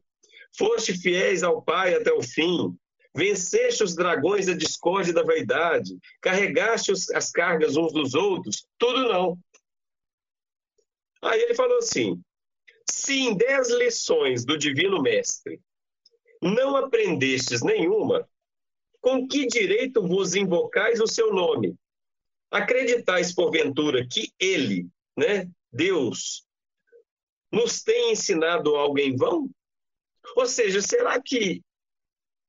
Foste 0.57 0.93
fiéis 0.93 1.43
ao 1.43 1.61
Pai 1.61 1.93
até 1.93 2.11
o 2.11 2.21
fim. 2.21 2.75
Venceste 3.15 3.83
os 3.83 3.95
dragões 3.95 4.45
da 4.45 4.53
discórdia 4.53 5.11
e 5.11 5.13
da 5.13 5.23
vaidade. 5.23 5.97
Carregaste 6.21 6.91
as 7.13 7.31
cargas 7.31 7.75
uns 7.75 7.91
dos 7.91 8.13
outros? 8.13 8.65
Tudo 8.77 9.09
não. 9.09 9.37
Aí 11.21 11.39
ele 11.41 11.53
falou 11.53 11.77
assim: 11.77 12.21
se 12.89 13.13
em 13.13 13.35
dez 13.35 13.69
lições 13.69 14.45
do 14.45 14.57
Divino 14.57 15.01
Mestre 15.01 15.59
não 16.41 16.75
aprendestes 16.75 17.61
nenhuma, 17.61 18.27
com 18.99 19.27
que 19.27 19.47
direito 19.47 20.01
vos 20.07 20.35
invocais 20.35 20.99
o 20.99 21.07
seu 21.07 21.33
nome? 21.33 21.75
Acreditais, 22.49 23.33
porventura, 23.33 24.05
que 24.07 24.31
ele, 24.39 24.87
né, 25.17 25.49
Deus, 25.71 26.45
nos 27.51 27.81
tem 27.81 28.11
ensinado 28.11 28.75
algo 28.75 28.99
em 28.99 29.15
vão? 29.15 29.49
Ou 30.35 30.45
seja, 30.45 30.81
será 30.81 31.21
que 31.21 31.61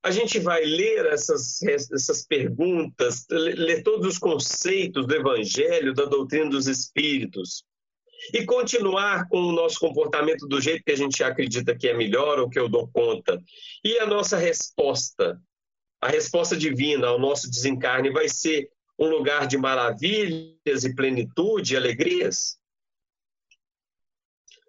a 0.03 0.11
gente 0.11 0.41
vai 0.41 0.65
ler 0.65 1.07
essas, 1.07 1.63
essas 1.63 2.27
perguntas, 2.27 3.25
ler 3.31 3.83
todos 3.83 4.07
os 4.07 4.19
conceitos 4.19 5.07
do 5.07 5.15
Evangelho, 5.15 5.95
da 5.95 6.05
doutrina 6.05 6.51
dos 6.51 6.67
Espíritos, 6.67 7.65
e 8.33 8.45
continuar 8.45 9.29
com 9.29 9.41
o 9.41 9.53
nosso 9.53 9.79
comportamento 9.79 10.47
do 10.47 10.61
jeito 10.61 10.85
que 10.85 10.93
a 10.93 10.97
gente 10.97 11.23
acredita 11.23 11.77
que 11.77 11.89
é 11.89 11.95
melhor 11.95 12.39
ou 12.39 12.49
que 12.49 12.59
eu 12.59 12.69
dou 12.69 12.89
conta. 12.89 13.43
E 13.85 13.99
a 13.99 14.07
nossa 14.07 14.37
resposta, 14.37 15.41
a 16.01 16.09
resposta 16.09 16.57
divina 16.57 17.09
ao 17.09 17.19
nosso 17.19 17.51
desencarne 17.51 18.11
vai 18.11 18.29
ser 18.29 18.71
um 18.99 19.09
lugar 19.09 19.47
de 19.47 19.59
maravilhas 19.59 20.85
e 20.85 20.95
plenitude 20.95 21.75
e 21.75 21.77
alegrias? 21.77 22.59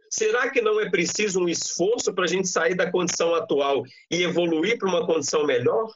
Será 0.09 0.49
que 0.51 0.61
não 0.61 0.79
é 0.79 0.89
preciso 0.89 1.39
um 1.39 1.49
esforço 1.49 2.13
para 2.13 2.25
a 2.25 2.27
gente 2.27 2.47
sair 2.47 2.75
da 2.75 2.91
condição 2.91 3.33
atual 3.33 3.83
e 4.11 4.21
evoluir 4.21 4.77
para 4.77 4.87
uma 4.87 5.05
condição 5.05 5.45
melhor? 5.45 5.91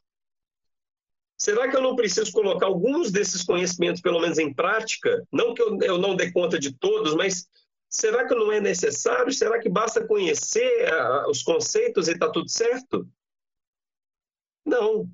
Será 1.38 1.70
que 1.70 1.76
eu 1.76 1.82
não 1.82 1.96
preciso 1.96 2.32
colocar 2.32 2.66
alguns 2.66 3.12
desses 3.12 3.44
conhecimentos, 3.44 4.02
pelo 4.02 4.20
menos 4.20 4.40
em 4.40 4.52
prática? 4.52 5.24
Não 5.32 5.54
que 5.54 5.62
eu, 5.62 5.78
eu 5.82 5.98
não 6.00 6.16
dê 6.16 6.32
conta 6.32 6.58
de 6.58 6.74
todos, 6.74 7.14
mas 7.14 7.48
será 7.88 8.28
que 8.28 8.34
não 8.34 8.52
é 8.52 8.60
necessário? 8.60 9.32
Será 9.32 9.60
que 9.60 9.70
basta 9.70 10.06
conhecer 10.06 10.92
a, 10.92 11.30
os 11.30 11.44
conceitos 11.44 12.08
e 12.08 12.14
está 12.14 12.30
tudo 12.32 12.50
certo? 12.50 13.08
Não. 14.66 15.08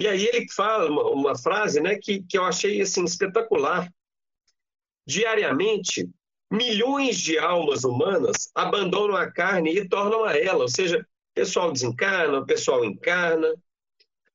E 0.00 0.08
aí 0.08 0.26
ele 0.26 0.50
fala 0.50 0.90
uma, 0.90 1.08
uma 1.10 1.38
frase 1.38 1.80
né, 1.80 1.96
que, 1.96 2.22
que 2.24 2.36
eu 2.36 2.44
achei 2.44 2.80
assim, 2.80 3.04
espetacular. 3.04 3.88
Diariamente, 5.06 6.10
milhões 6.50 7.16
de 7.16 7.38
almas 7.38 7.84
humanas 7.84 8.50
abandonam 8.56 9.16
a 9.16 9.30
carne 9.30 9.70
e 9.70 9.88
tornam 9.88 10.24
a 10.24 10.36
ela, 10.36 10.62
ou 10.62 10.68
seja, 10.68 10.98
o 10.98 11.34
pessoal 11.34 11.70
desencarna, 11.70 12.40
o 12.40 12.46
pessoal 12.46 12.84
encarna, 12.84 13.54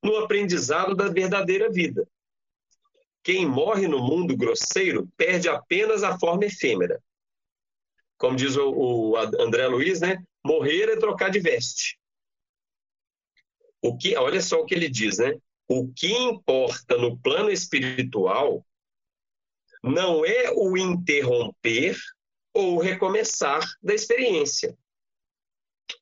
no 0.06 0.18
aprendizado 0.18 0.96
da 0.96 1.10
verdadeira 1.10 1.70
vida. 1.70 2.08
Quem 3.24 3.44
morre 3.44 3.88
no 3.88 4.00
mundo 4.00 4.38
grosseiro 4.38 5.10
perde 5.18 5.50
apenas 5.50 6.04
a 6.04 6.18
forma 6.20 6.46
efêmera. 6.46 7.02
Como 8.18 8.36
diz 8.38 8.56
o, 8.56 8.70
o 8.70 9.18
André 9.18 9.68
Luiz, 9.68 10.02
né? 10.02 10.24
Morrer 10.46 10.90
é 10.90 10.96
trocar 10.96 11.30
de 11.30 11.40
veste. 11.40 12.00
O 13.82 13.98
que, 13.98 14.16
olha 14.16 14.40
só 14.42 14.62
o 14.62 14.66
que 14.66 14.76
ele 14.76 14.88
diz, 14.88 15.18
né? 15.18 15.34
O 15.68 15.92
que 15.92 16.12
importa 16.12 16.98
no 16.98 17.18
plano 17.18 17.50
espiritual 17.50 18.64
não 19.84 20.24
é 20.24 20.52
o 20.52 20.78
interromper 20.78 21.98
ou 22.54 22.78
recomeçar 22.78 23.68
da 23.82 23.94
experiência, 23.94 24.78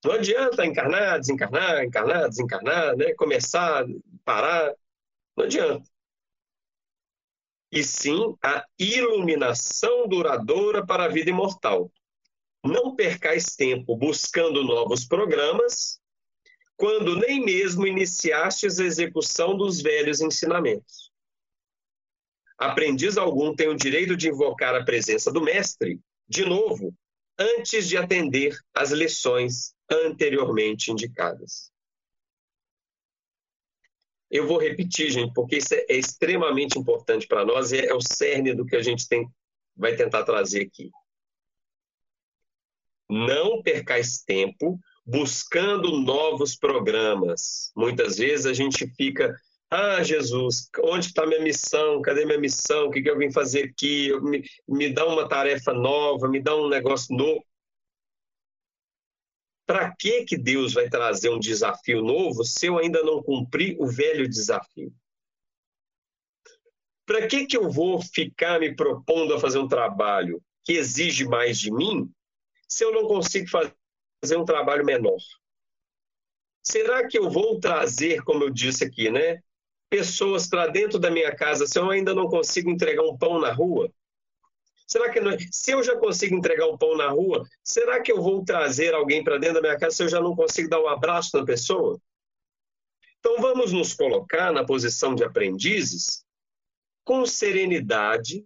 não 0.04 0.12
adianta 0.12 0.66
encarnar, 0.66 1.20
desencarnar, 1.20 1.84
encarnar, 1.84 2.30
desencarnar, 2.30 2.96
né? 2.98 3.14
começar, 3.14 3.86
parar. 4.26 4.74
Não 5.36 5.46
adianta. 5.46 5.90
E 7.72 7.84
sim 7.84 8.36
a 8.44 8.66
iluminação 8.78 10.08
duradoura 10.08 10.86
para 10.86 11.06
a 11.06 11.08
vida 11.08 11.30
imortal. 11.30 11.92
Não 12.64 12.96
percais 12.96 13.56
tempo 13.56 13.96
buscando 13.96 14.64
novos 14.64 15.06
programas, 15.06 16.00
quando 16.76 17.16
nem 17.16 17.44
mesmo 17.44 17.88
iniciastes 17.88 18.80
a 18.80 18.86
execução 18.86 19.58
dos 19.58 19.82
velhos 19.82 20.22
ensinamentos. 20.22 21.12
Aprendiz 22.58 23.18
algum 23.18 23.56
tem 23.56 23.68
o 23.68 23.76
direito 23.76 24.16
de 24.16 24.30
invocar 24.30 24.76
a 24.76 24.84
presença 24.84 25.32
do 25.32 25.42
Mestre, 25.42 26.00
de 26.28 26.46
novo, 26.46 26.94
antes 27.38 27.88
de 27.88 27.98
atender 27.98 28.58
às 28.74 28.92
lições 28.92 29.73
anteriormente 29.90 30.92
indicadas. 30.92 31.72
Eu 34.30 34.48
vou 34.48 34.58
repetir, 34.58 35.12
gente, 35.12 35.32
porque 35.34 35.58
isso 35.58 35.76
é, 35.76 35.86
é 35.90 35.96
extremamente 35.96 36.78
importante 36.80 37.28
para 37.28 37.46
nós 37.46 37.72
e 37.72 37.80
é 37.80 37.94
o 37.94 38.02
cerne 38.02 38.56
do 38.56 38.66
que 38.66 38.76
a 38.76 38.82
gente 38.82 39.08
tem, 39.08 39.30
vai 39.76 39.96
tentar 39.96 40.24
trazer 40.24 40.64
aqui. 40.64 40.90
Não 43.08 43.62
percais 43.62 44.24
tempo 44.24 44.80
buscando 45.06 46.00
novos 46.00 46.56
programas. 46.56 47.72
Muitas 47.76 48.18
vezes 48.18 48.46
a 48.46 48.54
gente 48.54 48.88
fica, 48.96 49.36
ah, 49.70 50.02
Jesus, 50.02 50.70
onde 50.82 51.08
está 51.08 51.26
minha 51.28 51.42
missão? 51.42 52.02
Cadê 52.02 52.26
minha 52.26 52.40
missão? 52.40 52.88
O 52.88 52.92
que, 52.92 53.02
que 53.02 53.10
eu 53.10 53.18
vim 53.18 53.32
fazer 53.32 53.66
aqui? 53.66 54.12
Me, 54.22 54.44
me 54.68 54.92
dá 54.92 55.06
uma 55.06 55.28
tarefa 55.28 55.74
nova, 55.74 56.28
me 56.28 56.42
dá 56.42 56.56
um 56.56 56.70
negócio 56.70 57.16
novo. 57.16 57.46
Para 59.66 59.96
que, 59.98 60.26
que 60.26 60.38
Deus 60.38 60.74
vai 60.74 60.90
trazer 60.90 61.30
um 61.30 61.40
desafio 61.40 62.02
novo 62.02 62.44
se 62.44 62.68
eu 62.68 62.78
ainda 62.78 63.02
não 63.04 63.24
cumpri 63.24 63.78
o 63.80 63.88
velho 63.88 64.28
desafio? 64.28 64.94
Para 67.06 67.28
que, 67.28 67.46
que 67.46 67.58
eu 67.58 67.70
vou 67.70 68.02
ficar 68.02 68.60
me 68.60 68.76
propondo 68.76 69.34
a 69.34 69.40
fazer 69.40 69.60
um 69.60 69.68
trabalho 69.68 70.42
que 70.64 70.74
exige 70.74 71.26
mais 71.26 71.60
de 71.60 71.72
mim 71.72 72.10
se 72.68 72.84
eu 72.84 72.92
não 72.92 73.08
consigo 73.08 73.48
fazer 73.50 74.38
um 74.38 74.46
trabalho 74.46 74.86
menor? 74.86 75.20
Será 76.62 77.08
que 77.08 77.18
eu 77.18 77.30
vou 77.30 77.60
trazer, 77.60 78.24
como 78.24 78.44
eu 78.44 78.50
disse 78.50 78.86
aqui, 78.86 79.10
né, 79.10 79.42
pessoas 79.90 80.48
para 80.48 80.68
dentro 80.68 80.98
da 80.98 81.12
minha 81.12 81.36
casa 81.36 81.68
se 81.68 81.78
eu 81.78 81.90
ainda 81.90 82.16
não 82.16 82.28
consigo 82.28 82.70
entregar 82.70 83.04
um 83.04 83.18
pão 83.18 83.40
na 83.40 83.52
rua? 83.52 83.94
Será 84.94 85.10
que 85.10 85.18
é? 85.18 85.24
se 85.52 85.72
eu 85.72 85.82
já 85.82 85.98
consigo 85.98 86.36
entregar 86.36 86.68
um 86.68 86.78
pão 86.78 86.96
na 86.96 87.10
rua, 87.10 87.50
será 87.64 88.00
que 88.00 88.12
eu 88.12 88.22
vou 88.22 88.46
trazer 88.46 88.94
alguém 88.94 89.24
para 89.24 89.40
dentro 89.40 89.56
da 89.56 89.62
minha 89.62 89.80
casa 89.80 89.96
se 89.96 90.04
eu 90.04 90.08
já 90.08 90.22
não 90.22 90.36
consigo 90.36 90.70
dar 90.70 90.80
um 90.80 90.88
abraço 90.88 91.36
na 91.36 91.44
pessoa? 91.44 92.00
Então 93.18 93.42
vamos 93.42 93.72
nos 93.72 93.96
colocar 93.96 94.52
na 94.52 94.64
posição 94.64 95.16
de 95.16 95.24
aprendizes 95.24 96.24
com 97.04 97.26
serenidade, 97.26 98.46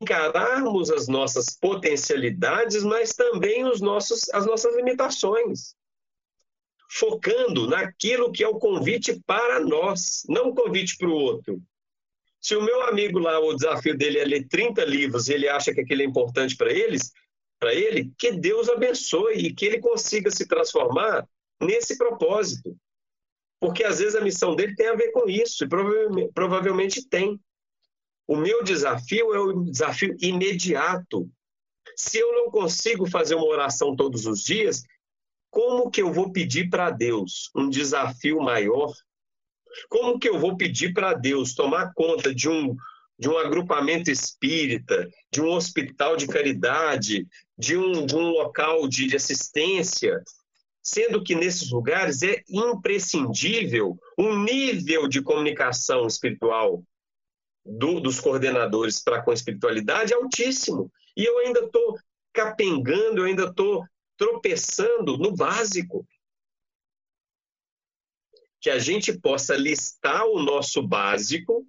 encararmos 0.00 0.90
as 0.90 1.08
nossas 1.08 1.58
potencialidades, 1.60 2.82
mas 2.84 3.12
também 3.12 3.66
os 3.66 3.82
nossos, 3.82 4.30
as 4.30 4.46
nossas 4.46 4.74
limitações. 4.74 5.74
Focando 6.90 7.68
naquilo 7.68 8.32
que 8.32 8.42
é 8.42 8.48
o 8.48 8.58
convite 8.58 9.20
para 9.26 9.60
nós, 9.60 10.22
não 10.26 10.48
o 10.48 10.54
convite 10.54 10.96
para 10.96 11.08
o 11.08 11.12
outro. 11.12 11.62
Se 12.42 12.56
o 12.56 12.62
meu 12.62 12.82
amigo 12.82 13.20
lá, 13.20 13.38
o 13.38 13.54
desafio 13.54 13.96
dele 13.96 14.18
é 14.18 14.24
ler 14.24 14.48
30 14.48 14.84
livros 14.84 15.28
e 15.28 15.34
ele 15.34 15.48
acha 15.48 15.72
que 15.72 15.80
aquilo 15.80 16.02
é 16.02 16.04
importante 16.04 16.56
para 16.56 16.72
eles, 16.72 17.12
para 17.60 17.72
ele, 17.72 18.12
que 18.18 18.32
Deus 18.32 18.68
abençoe 18.68 19.34
e 19.36 19.54
que 19.54 19.64
ele 19.64 19.78
consiga 19.78 20.28
se 20.28 20.44
transformar 20.48 21.24
nesse 21.60 21.96
propósito. 21.96 22.76
Porque 23.60 23.84
às 23.84 24.00
vezes 24.00 24.16
a 24.16 24.20
missão 24.20 24.56
dele 24.56 24.74
tem 24.74 24.88
a 24.88 24.96
ver 24.96 25.12
com 25.12 25.28
isso, 25.28 25.62
e 25.62 25.68
provavelmente, 25.68 26.32
provavelmente 26.34 27.08
tem. 27.08 27.40
O 28.26 28.36
meu 28.36 28.64
desafio 28.64 29.32
é 29.32 29.38
o 29.38 29.62
desafio 29.62 30.16
imediato. 30.20 31.30
Se 31.96 32.18
eu 32.18 32.32
não 32.32 32.50
consigo 32.50 33.08
fazer 33.08 33.36
uma 33.36 33.46
oração 33.46 33.94
todos 33.94 34.26
os 34.26 34.42
dias, 34.42 34.82
como 35.48 35.90
que 35.92 36.02
eu 36.02 36.12
vou 36.12 36.32
pedir 36.32 36.68
para 36.68 36.90
Deus 36.90 37.50
um 37.54 37.68
desafio 37.68 38.40
maior 38.40 38.92
como 39.88 40.18
que 40.18 40.28
eu 40.28 40.38
vou 40.38 40.56
pedir 40.56 40.92
para 40.92 41.14
Deus 41.14 41.54
tomar 41.54 41.92
conta 41.94 42.34
de 42.34 42.48
um, 42.48 42.76
de 43.18 43.28
um 43.28 43.38
agrupamento 43.38 44.10
espírita, 44.10 45.08
de 45.30 45.40
um 45.40 45.50
hospital 45.50 46.16
de 46.16 46.26
caridade, 46.26 47.26
de 47.56 47.76
um, 47.76 48.04
de 48.04 48.16
um 48.16 48.30
local 48.30 48.88
de 48.88 49.14
assistência, 49.14 50.22
sendo 50.82 51.22
que 51.22 51.34
nesses 51.34 51.70
lugares 51.70 52.22
é 52.22 52.42
imprescindível 52.48 53.96
um 54.18 54.42
nível 54.42 55.06
de 55.06 55.22
comunicação 55.22 56.06
espiritual 56.06 56.82
do, 57.64 58.00
dos 58.00 58.18
coordenadores 58.18 59.00
para 59.00 59.22
com 59.22 59.30
a 59.30 59.34
espiritualidade 59.34 60.12
altíssimo. 60.12 60.90
E 61.16 61.24
eu 61.24 61.38
ainda 61.38 61.60
estou 61.60 61.96
capengando, 62.32 63.20
eu 63.20 63.24
ainda 63.24 63.44
estou 63.44 63.84
tropeçando 64.16 65.16
no 65.16 65.34
básico 65.34 66.06
que 68.62 68.70
a 68.70 68.78
gente 68.78 69.12
possa 69.12 69.56
listar 69.56 70.24
o 70.24 70.40
nosso 70.40 70.80
básico, 70.80 71.66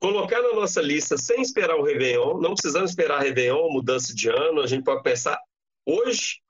colocar 0.00 0.40
na 0.40 0.54
nossa 0.54 0.80
lista 0.80 1.18
sem 1.18 1.42
esperar 1.42 1.76
o 1.76 1.82
Réveillon, 1.82 2.40
não 2.40 2.54
precisamos 2.54 2.90
esperar 2.90 3.20
Réveillon, 3.20 3.70
mudança 3.70 4.14
de 4.14 4.30
ano, 4.30 4.62
a 4.62 4.66
gente 4.66 4.84
pode 4.84 5.02
pensar 5.02 5.38
hoje 5.84 6.40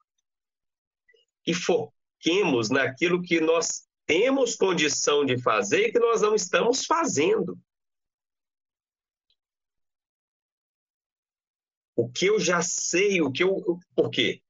e 1.44 1.52
foquemos 1.52 2.70
naquilo 2.70 3.20
que 3.20 3.40
nós 3.40 3.88
temos 4.06 4.54
condição 4.54 5.24
de 5.24 5.42
fazer 5.42 5.88
e 5.88 5.92
que 5.92 5.98
nós 5.98 6.22
não 6.22 6.36
estamos 6.36 6.86
fazendo. 6.86 7.58
O 11.96 12.08
que 12.08 12.26
eu 12.26 12.38
já 12.38 12.62
sei, 12.62 13.20
o 13.20 13.32
que 13.32 13.42
eu. 13.42 13.80
Por 13.96 14.08
quê? 14.08 14.40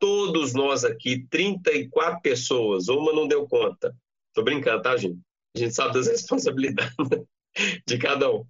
Todos 0.00 0.52
nós 0.52 0.84
aqui, 0.84 1.24
34 1.28 2.20
pessoas, 2.20 2.88
uma 2.88 3.12
não 3.12 3.28
deu 3.28 3.46
conta, 3.46 3.96
Tô 4.38 4.44
brincando, 4.44 4.80
tá, 4.80 4.96
gente? 4.96 5.20
A 5.56 5.58
gente 5.58 5.74
sabe 5.74 5.94
das 5.94 6.06
responsabilidades 6.06 6.94
de 7.84 7.98
cada 7.98 8.30
um. 8.30 8.46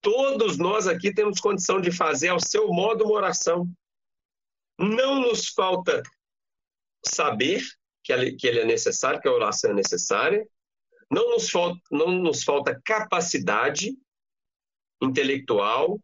Todos 0.00 0.58
nós 0.58 0.86
aqui 0.86 1.12
temos 1.12 1.40
condição 1.40 1.80
de 1.80 1.90
fazer 1.90 2.28
ao 2.28 2.38
seu 2.38 2.68
modo 2.68 3.02
uma 3.02 3.14
oração. 3.14 3.68
Não 4.78 5.20
nos 5.20 5.48
falta 5.48 6.04
saber 7.04 7.64
que 8.04 8.12
ele 8.12 8.60
é 8.60 8.64
necessário, 8.64 9.20
que 9.20 9.26
a 9.26 9.32
oração 9.32 9.72
é 9.72 9.74
necessária. 9.74 10.48
Não 11.10 11.30
nos 11.30 11.50
falta, 11.50 11.80
não 11.90 12.12
nos 12.12 12.44
falta 12.44 12.80
capacidade 12.84 13.92
intelectual. 15.02 16.00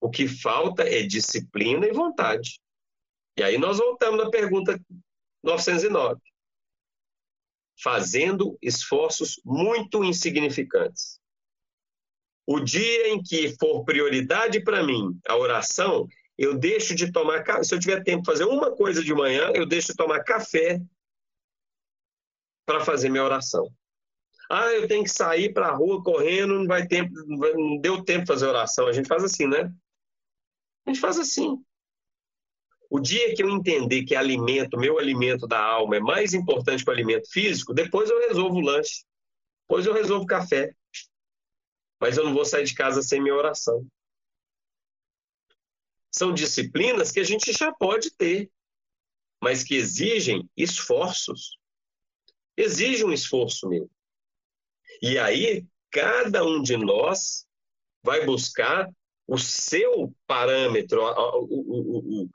O 0.00 0.08
que 0.08 0.28
falta 0.28 0.84
é 0.84 1.02
disciplina 1.02 1.84
e 1.84 1.92
vontade. 1.92 2.60
E 3.36 3.42
aí 3.42 3.58
nós 3.58 3.78
voltamos 3.78 4.22
na 4.22 4.30
pergunta 4.30 4.80
909. 5.44 6.20
Fazendo 7.80 8.58
esforços 8.62 9.40
muito 9.44 10.02
insignificantes. 10.02 11.20
O 12.46 12.60
dia 12.60 13.08
em 13.08 13.22
que 13.22 13.56
for 13.58 13.84
prioridade 13.84 14.62
para 14.62 14.82
mim 14.82 15.18
a 15.28 15.36
oração, 15.36 16.08
eu 16.36 16.56
deixo 16.56 16.94
de 16.94 17.12
tomar. 17.12 17.44
Se 17.64 17.74
eu 17.74 17.78
tiver 17.78 18.02
tempo 18.02 18.22
de 18.22 18.26
fazer 18.26 18.44
uma 18.44 18.74
coisa 18.74 19.02
de 19.02 19.14
manhã, 19.14 19.50
eu 19.54 19.66
deixo 19.66 19.88
de 19.88 19.96
tomar 19.96 20.24
café 20.24 20.80
para 22.66 22.84
fazer 22.84 23.08
minha 23.08 23.24
oração. 23.24 23.70
Ah, 24.50 24.72
eu 24.72 24.86
tenho 24.86 25.04
que 25.04 25.10
sair 25.10 25.52
para 25.52 25.68
a 25.68 25.74
rua 25.74 26.02
correndo, 26.02 26.58
não 26.58 26.66
vai 26.66 26.86
tempo, 26.86 27.12
não 27.26 27.78
deu 27.78 28.04
tempo 28.04 28.22
de 28.22 28.26
fazer 28.26 28.46
oração. 28.46 28.86
A 28.86 28.92
gente 28.92 29.08
faz 29.08 29.24
assim, 29.24 29.46
né? 29.46 29.72
A 30.86 30.90
gente 30.90 31.00
faz 31.00 31.18
assim. 31.18 31.64
O 32.94 33.00
dia 33.00 33.34
que 33.34 33.42
eu 33.42 33.50
entender 33.50 34.04
que 34.04 34.14
alimento, 34.14 34.78
meu 34.78 35.00
alimento 35.00 35.48
da 35.48 35.60
alma 35.60 35.96
é 35.96 36.00
mais 36.00 36.32
importante 36.32 36.84
que 36.84 36.88
o 36.88 36.92
alimento 36.92 37.28
físico, 37.28 37.74
depois 37.74 38.08
eu 38.08 38.20
resolvo 38.20 38.58
o 38.58 38.60
lanche. 38.60 39.04
Depois 39.62 39.84
eu 39.84 39.92
resolvo 39.92 40.22
o 40.22 40.28
café. 40.28 40.72
Mas 42.00 42.16
eu 42.16 42.22
não 42.22 42.32
vou 42.32 42.44
sair 42.44 42.62
de 42.62 42.72
casa 42.72 43.02
sem 43.02 43.20
minha 43.20 43.34
oração. 43.34 43.84
São 46.08 46.32
disciplinas 46.32 47.10
que 47.10 47.18
a 47.18 47.24
gente 47.24 47.52
já 47.52 47.72
pode 47.72 48.12
ter, 48.12 48.48
mas 49.42 49.64
que 49.64 49.74
exigem 49.74 50.48
esforços. 50.56 51.58
Exige 52.56 53.04
um 53.04 53.12
esforço 53.12 53.68
meu. 53.68 53.90
E 55.02 55.18
aí, 55.18 55.66
cada 55.90 56.44
um 56.44 56.62
de 56.62 56.76
nós 56.76 57.44
vai 58.04 58.24
buscar 58.24 58.88
o 59.26 59.36
seu 59.36 60.14
parâmetro, 60.28 61.02
o, 61.02 61.44
o, 61.44 62.22
o, 62.22 62.30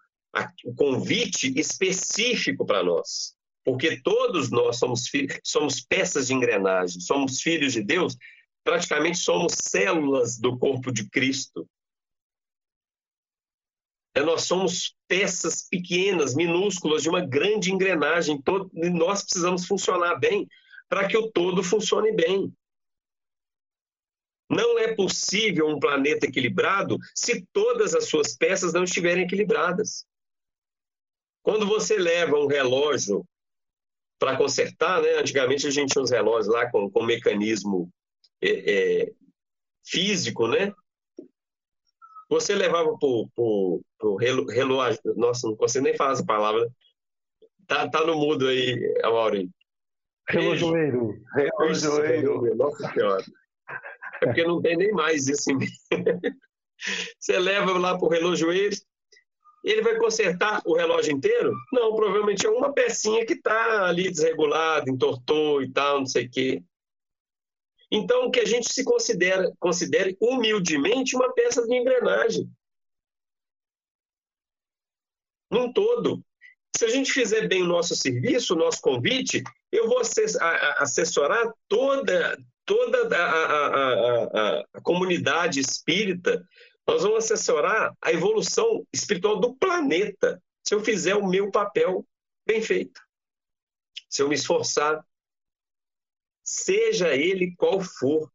o 0.65 0.73
convite 0.73 1.53
específico 1.59 2.65
para 2.65 2.83
nós. 2.83 3.35
Porque 3.63 4.01
todos 4.01 4.49
nós 4.49 4.77
somos, 4.77 5.09
somos 5.43 5.81
peças 5.81 6.27
de 6.27 6.33
engrenagem, 6.33 7.01
somos 7.01 7.41
filhos 7.41 7.73
de 7.73 7.83
Deus, 7.83 8.17
praticamente 8.63 9.17
somos 9.17 9.53
células 9.53 10.37
do 10.37 10.57
corpo 10.57 10.91
de 10.91 11.09
Cristo. 11.09 11.67
É, 14.15 14.21
nós 14.21 14.43
somos 14.43 14.95
peças 15.07 15.67
pequenas, 15.69 16.35
minúsculas 16.35 17.03
de 17.03 17.09
uma 17.09 17.21
grande 17.21 17.71
engrenagem. 17.71 18.41
Todo, 18.41 18.69
e 18.73 18.89
nós 18.89 19.23
precisamos 19.23 19.65
funcionar 19.65 20.15
bem 20.15 20.47
para 20.87 21.07
que 21.07 21.17
o 21.17 21.31
todo 21.31 21.63
funcione 21.63 22.11
bem. 22.11 22.51
Não 24.49 24.79
é 24.79 24.95
possível 24.95 25.67
um 25.67 25.79
planeta 25.79 26.25
equilibrado 26.25 26.97
se 27.13 27.45
todas 27.53 27.93
as 27.93 28.09
suas 28.09 28.35
peças 28.35 28.73
não 28.73 28.83
estiverem 28.83 29.23
equilibradas. 29.23 30.08
Quando 31.41 31.65
você 31.65 31.97
leva 31.97 32.37
um 32.37 32.47
relógio 32.47 33.25
para 34.19 34.37
consertar, 34.37 35.01
né? 35.01 35.13
antigamente 35.19 35.65
a 35.65 35.71
gente 35.71 35.91
tinha 35.91 36.03
os 36.03 36.11
relógios 36.11 36.53
lá 36.53 36.69
com, 36.69 36.89
com 36.89 37.03
mecanismo 37.03 37.89
é, 38.41 39.03
é, 39.03 39.11
físico, 39.85 40.47
né? 40.47 40.73
Você 42.29 42.53
levava 42.53 42.95
pro, 42.97 43.81
pro 43.97 44.15
relógio. 44.15 44.99
Nossa, 45.15 45.47
não 45.47 45.55
consigo 45.55 45.85
nem 45.85 45.95
falar 45.95 46.11
essa 46.11 46.25
palavra. 46.25 46.69
Tá, 47.65 47.89
tá 47.89 48.05
no 48.05 48.15
mudo 48.15 48.47
aí, 48.47 48.77
Amaury. 49.03 49.49
Relojoeiro. 50.27 51.19
Relojoeiro. 51.35 52.55
Nossa 52.55 52.91
Senhora. 52.93 53.23
É 54.21 54.25
porque 54.25 54.43
não 54.43 54.61
tem 54.61 54.77
nem 54.77 54.91
mais 54.91 55.27
isso 55.27 55.51
em 55.51 55.57
mim. 55.57 55.67
Você 57.19 57.37
leva 57.39 57.77
lá 57.77 57.97
pro 57.97 58.07
relojoeiro, 58.07 58.75
ele 59.63 59.81
vai 59.81 59.97
consertar 59.97 60.61
o 60.65 60.75
relógio 60.75 61.11
inteiro? 61.11 61.53
Não, 61.71 61.95
provavelmente 61.95 62.45
é 62.45 62.49
uma 62.49 62.73
pecinha 62.73 63.25
que 63.25 63.33
está 63.33 63.85
ali 63.85 64.09
desregulada, 64.09 64.89
entortou 64.89 65.61
e 65.61 65.71
tal, 65.71 65.99
não 65.99 66.05
sei 66.05 66.25
o 66.25 66.31
quê. 66.31 66.63
Então, 67.91 68.29
que 68.29 68.39
a 68.39 68.45
gente 68.45 68.71
se 68.71 68.83
considera, 68.83 69.51
considere 69.59 70.15
humildemente 70.21 71.15
uma 71.15 71.33
peça 71.33 71.65
de 71.65 71.75
engrenagem. 71.75 72.49
Num 75.51 75.73
todo. 75.73 76.23
Se 76.77 76.85
a 76.85 76.89
gente 76.89 77.11
fizer 77.11 77.47
bem 77.47 77.63
o 77.63 77.67
nosso 77.67 77.95
serviço, 77.95 78.53
o 78.53 78.57
nosso 78.57 78.79
convite, 78.79 79.43
eu 79.71 79.87
vou 79.87 79.99
assessorar 80.77 81.51
toda, 81.67 82.37
toda 82.63 83.17
a, 83.17 83.25
a, 83.25 84.23
a, 84.23 84.63
a 84.75 84.81
comunidade 84.81 85.59
espírita, 85.59 86.45
nós 86.89 87.03
vamos 87.03 87.25
assessorar 87.25 87.95
a 88.01 88.11
evolução 88.11 88.83
espiritual 88.91 89.39
do 89.39 89.53
planeta 89.55 90.41
se 90.67 90.73
eu 90.73 90.83
fizer 90.83 91.15
o 91.15 91.27
meu 91.27 91.51
papel 91.51 92.03
bem 92.47 92.63
feito. 92.63 92.99
Se 94.09 94.23
eu 94.23 94.27
me 94.27 94.33
esforçar, 94.33 95.05
seja 96.43 97.15
ele 97.15 97.53
qual 97.55 97.79
for. 97.79 98.31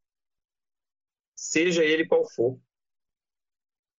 Seja 1.35 1.83
ele 1.83 2.07
qual 2.07 2.31
for. 2.31 2.57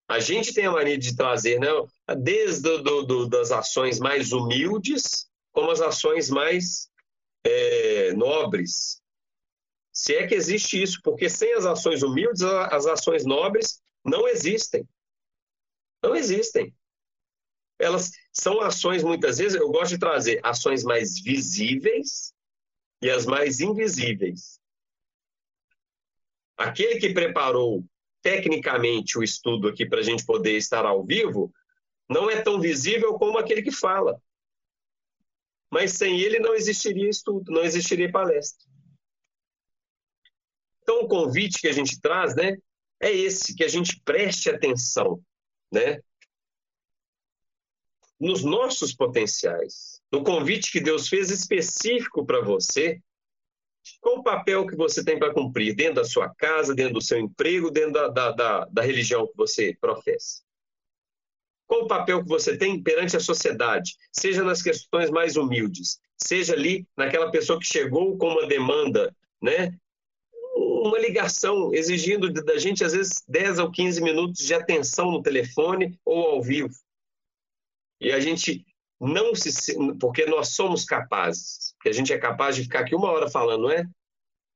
A 0.08 0.20
gente 0.20 0.54
tem 0.54 0.64
a 0.64 0.72
mania 0.72 0.96
de 0.96 1.14
trazer, 1.14 1.60
né, 1.60 1.68
desde 2.16 2.62
do, 2.62 3.02
do, 3.02 3.28
das 3.28 3.52
ações 3.52 3.98
mais 3.98 4.32
humildes, 4.32 5.30
como 5.52 5.70
as 5.70 5.82
ações 5.82 6.30
mais 6.30 6.90
é, 7.44 8.14
nobres. 8.14 9.02
Se 9.92 10.14
é 10.14 10.26
que 10.26 10.34
existe 10.34 10.82
isso, 10.82 10.98
porque 11.02 11.28
sem 11.28 11.52
as 11.52 11.66
ações 11.66 12.02
humildes, 12.02 12.42
as 12.42 12.86
ações 12.86 13.26
nobres 13.26 13.84
não 14.06 14.28
existem. 14.28 14.88
Não 16.02 16.14
existem. 16.14 16.74
Elas 17.78 18.12
são 18.32 18.60
ações, 18.60 19.02
muitas 19.02 19.38
vezes, 19.38 19.60
eu 19.60 19.68
gosto 19.70 19.90
de 19.92 19.98
trazer 19.98 20.40
ações 20.42 20.82
mais 20.82 21.20
visíveis 21.20 22.32
e 23.02 23.10
as 23.10 23.26
mais 23.26 23.60
invisíveis. 23.60 24.60
Aquele 26.56 26.98
que 26.98 27.12
preparou 27.12 27.84
tecnicamente 28.22 29.18
o 29.18 29.22
estudo 29.22 29.68
aqui 29.68 29.84
para 29.84 30.00
a 30.00 30.02
gente 30.02 30.24
poder 30.24 30.56
estar 30.56 30.86
ao 30.86 31.04
vivo 31.04 31.52
não 32.08 32.30
é 32.30 32.40
tão 32.40 32.60
visível 32.60 33.14
como 33.14 33.36
aquele 33.36 33.62
que 33.62 33.72
fala. 33.72 34.20
Mas 35.70 35.92
sem 35.92 36.20
ele 36.20 36.38
não 36.38 36.54
existiria 36.54 37.10
estudo, 37.10 37.52
não 37.52 37.62
existiria 37.62 38.10
palestra. 38.10 38.64
Então, 40.82 41.00
o 41.00 41.08
convite 41.08 41.60
que 41.60 41.68
a 41.68 41.72
gente 41.72 42.00
traz 42.00 42.34
né, 42.34 42.56
é 43.00 43.10
esse, 43.12 43.54
que 43.54 43.64
a 43.64 43.68
gente 43.68 44.00
preste 44.04 44.48
atenção 44.48 45.22
né, 45.72 46.00
nos 48.18 48.42
nossos 48.42 48.94
potenciais, 48.94 50.00
no 50.10 50.24
convite 50.24 50.72
que 50.72 50.80
Deus 50.80 51.08
fez 51.08 51.30
específico 51.30 52.24
para 52.24 52.40
você, 52.40 53.00
qual 54.00 54.18
o 54.18 54.22
papel 54.22 54.66
que 54.66 54.74
você 54.74 55.04
tem 55.04 55.18
para 55.18 55.32
cumprir? 55.32 55.74
Dentro 55.74 55.96
da 55.96 56.04
sua 56.04 56.34
casa, 56.34 56.74
dentro 56.74 56.94
do 56.94 57.02
seu 57.02 57.18
emprego, 57.18 57.70
dentro 57.70 57.92
da, 57.92 58.08
da, 58.08 58.32
da, 58.32 58.64
da 58.64 58.82
religião 58.82 59.26
que 59.26 59.36
você 59.36 59.76
professa? 59.80 60.42
Qual 61.66 61.82
o 61.82 61.88
papel 61.88 62.22
que 62.22 62.28
você 62.28 62.56
tem 62.56 62.82
perante 62.82 63.16
a 63.16 63.20
sociedade, 63.20 63.96
seja 64.12 64.42
nas 64.42 64.62
questões 64.62 65.10
mais 65.10 65.36
humildes, 65.36 66.00
seja 66.16 66.54
ali 66.54 66.86
naquela 66.96 67.30
pessoa 67.30 67.58
que 67.58 67.66
chegou 67.66 68.16
com 68.16 68.28
uma 68.28 68.46
demanda, 68.46 69.14
né? 69.42 69.76
Uma 70.88 70.98
ligação 70.98 71.72
exigindo 71.74 72.32
da 72.32 72.58
gente, 72.58 72.84
às 72.84 72.92
vezes, 72.92 73.22
10 73.28 73.58
ou 73.58 73.70
15 73.70 74.02
minutos 74.02 74.44
de 74.44 74.54
atenção 74.54 75.10
no 75.10 75.22
telefone 75.22 75.98
ou 76.04 76.26
ao 76.28 76.42
vivo. 76.42 76.74
E 78.00 78.12
a 78.12 78.20
gente 78.20 78.64
não 79.00 79.34
se. 79.34 79.74
Porque 79.98 80.26
nós 80.26 80.48
somos 80.50 80.84
capazes. 80.84 81.74
Porque 81.74 81.88
a 81.88 81.92
gente 81.92 82.12
é 82.12 82.18
capaz 82.18 82.56
de 82.56 82.62
ficar 82.62 82.80
aqui 82.80 82.94
uma 82.94 83.10
hora 83.10 83.30
falando, 83.30 83.62
não 83.62 83.70
é? 83.70 83.84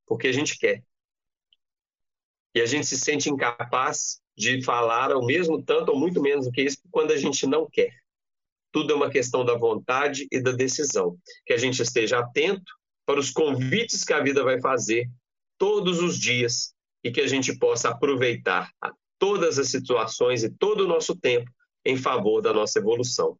Porque 0.07 0.29
a 0.29 0.33
gente 0.33 0.59
quer. 0.59 0.83
E 2.55 2.61
a 2.61 2.67
gente 2.67 2.87
se 2.87 2.99
sente 2.99 3.31
incapaz 3.31 4.21
de 4.37 4.63
falar 4.63 5.13
ao 5.13 5.25
mesmo 5.25 5.63
tanto 5.63 5.93
ou 5.93 5.99
muito 5.99 6.21
menos 6.21 6.47
do 6.47 6.53
que 6.53 6.63
isso 6.63 6.79
quando 6.91 7.13
a 7.13 7.17
gente 7.17 7.47
não 7.47 7.69
quer. 7.71 7.95
Tudo 8.73 8.93
é 8.93 8.97
uma 8.97 9.11
questão 9.11 9.45
da 9.45 9.57
vontade 9.57 10.27
e 10.31 10.41
da 10.41 10.53
decisão. 10.53 11.17
Que 11.47 11.53
a 11.53 11.59
gente 11.59 11.81
esteja 11.83 12.19
atento 12.19 12.73
para 13.05 13.21
os 13.21 13.31
convites 13.31 14.05
que 14.05 14.13
a 14.13 14.23
vida 14.23 14.43
vai 14.43 14.61
fazer 14.61 15.09
todos 15.61 16.01
os 16.01 16.19
dias 16.19 16.75
e 17.05 17.13
que 17.13 17.21
a 17.21 17.27
gente 17.27 17.57
possa 17.59 17.91
aproveitar 17.91 18.73
todas 19.19 19.59
as 19.59 19.69
situações 19.69 20.43
e 20.43 20.49
todo 20.49 20.85
o 20.85 20.89
nosso 20.89 21.15
tempo 21.15 21.51
em 21.85 21.99
favor 21.99 22.41
da 22.41 22.51
nossa 22.55 22.79
evolução, 22.79 23.39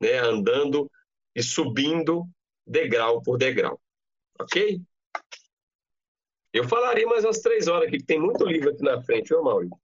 né? 0.00 0.18
andando 0.18 0.90
e 1.36 1.40
subindo 1.40 2.24
degrau 2.66 3.22
por 3.22 3.38
degrau. 3.38 3.80
Ok? 4.40 4.82
Eu 6.52 6.68
falaria 6.68 7.06
mais 7.06 7.24
umas 7.24 7.38
três 7.38 7.68
horas 7.68 7.86
aqui, 7.86 7.98
que 7.98 8.04
tem 8.04 8.20
muito 8.20 8.44
livro 8.44 8.70
aqui 8.70 8.82
na 8.82 9.00
frente, 9.00 9.28
viu, 9.28 9.44
Maurício? 9.44 9.76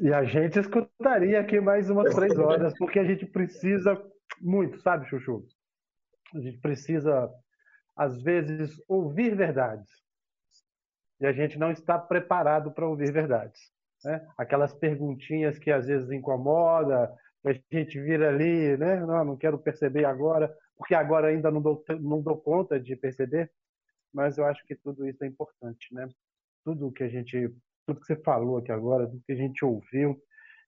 E 0.00 0.12
a 0.12 0.24
gente 0.24 0.58
escutaria 0.58 1.40
aqui 1.40 1.60
mais 1.60 1.90
umas 1.90 2.14
três 2.14 2.36
horas, 2.38 2.72
porque 2.78 2.98
a 2.98 3.04
gente 3.04 3.26
precisa 3.26 4.02
muito, 4.40 4.80
sabe, 4.80 5.06
Chuchu? 5.08 5.46
A 6.34 6.40
gente 6.40 6.58
precisa 6.58 7.30
às 7.98 8.22
vezes, 8.22 8.80
ouvir 8.86 9.34
verdades. 9.34 9.90
E 11.20 11.26
a 11.26 11.32
gente 11.32 11.58
não 11.58 11.72
está 11.72 11.98
preparado 11.98 12.70
para 12.70 12.86
ouvir 12.86 13.12
verdades. 13.12 13.60
Né? 14.04 14.24
Aquelas 14.38 14.72
perguntinhas 14.72 15.58
que 15.58 15.72
às 15.72 15.86
vezes 15.86 16.08
incomoda, 16.12 17.12
a 17.44 17.52
gente 17.72 18.00
vira 18.00 18.28
ali, 18.28 18.76
né? 18.76 19.00
Não, 19.00 19.24
não 19.24 19.36
quero 19.36 19.58
perceber 19.58 20.04
agora, 20.04 20.54
porque 20.76 20.94
agora 20.94 21.28
ainda 21.28 21.50
não 21.50 21.60
dou, 21.60 21.84
não 22.00 22.22
dou 22.22 22.36
conta 22.36 22.78
de 22.78 22.94
perceber. 22.94 23.50
Mas 24.14 24.38
eu 24.38 24.46
acho 24.46 24.64
que 24.64 24.76
tudo 24.76 25.06
isso 25.08 25.24
é 25.24 25.26
importante, 25.26 25.92
né? 25.92 26.08
Tudo 26.64 26.92
que 26.92 27.02
a 27.02 27.08
gente, 27.08 27.52
tudo 27.84 28.00
que 28.00 28.06
você 28.06 28.16
falou 28.16 28.58
aqui 28.58 28.70
agora, 28.70 29.08
tudo 29.08 29.22
que 29.26 29.32
a 29.32 29.36
gente 29.36 29.64
ouviu, 29.64 30.20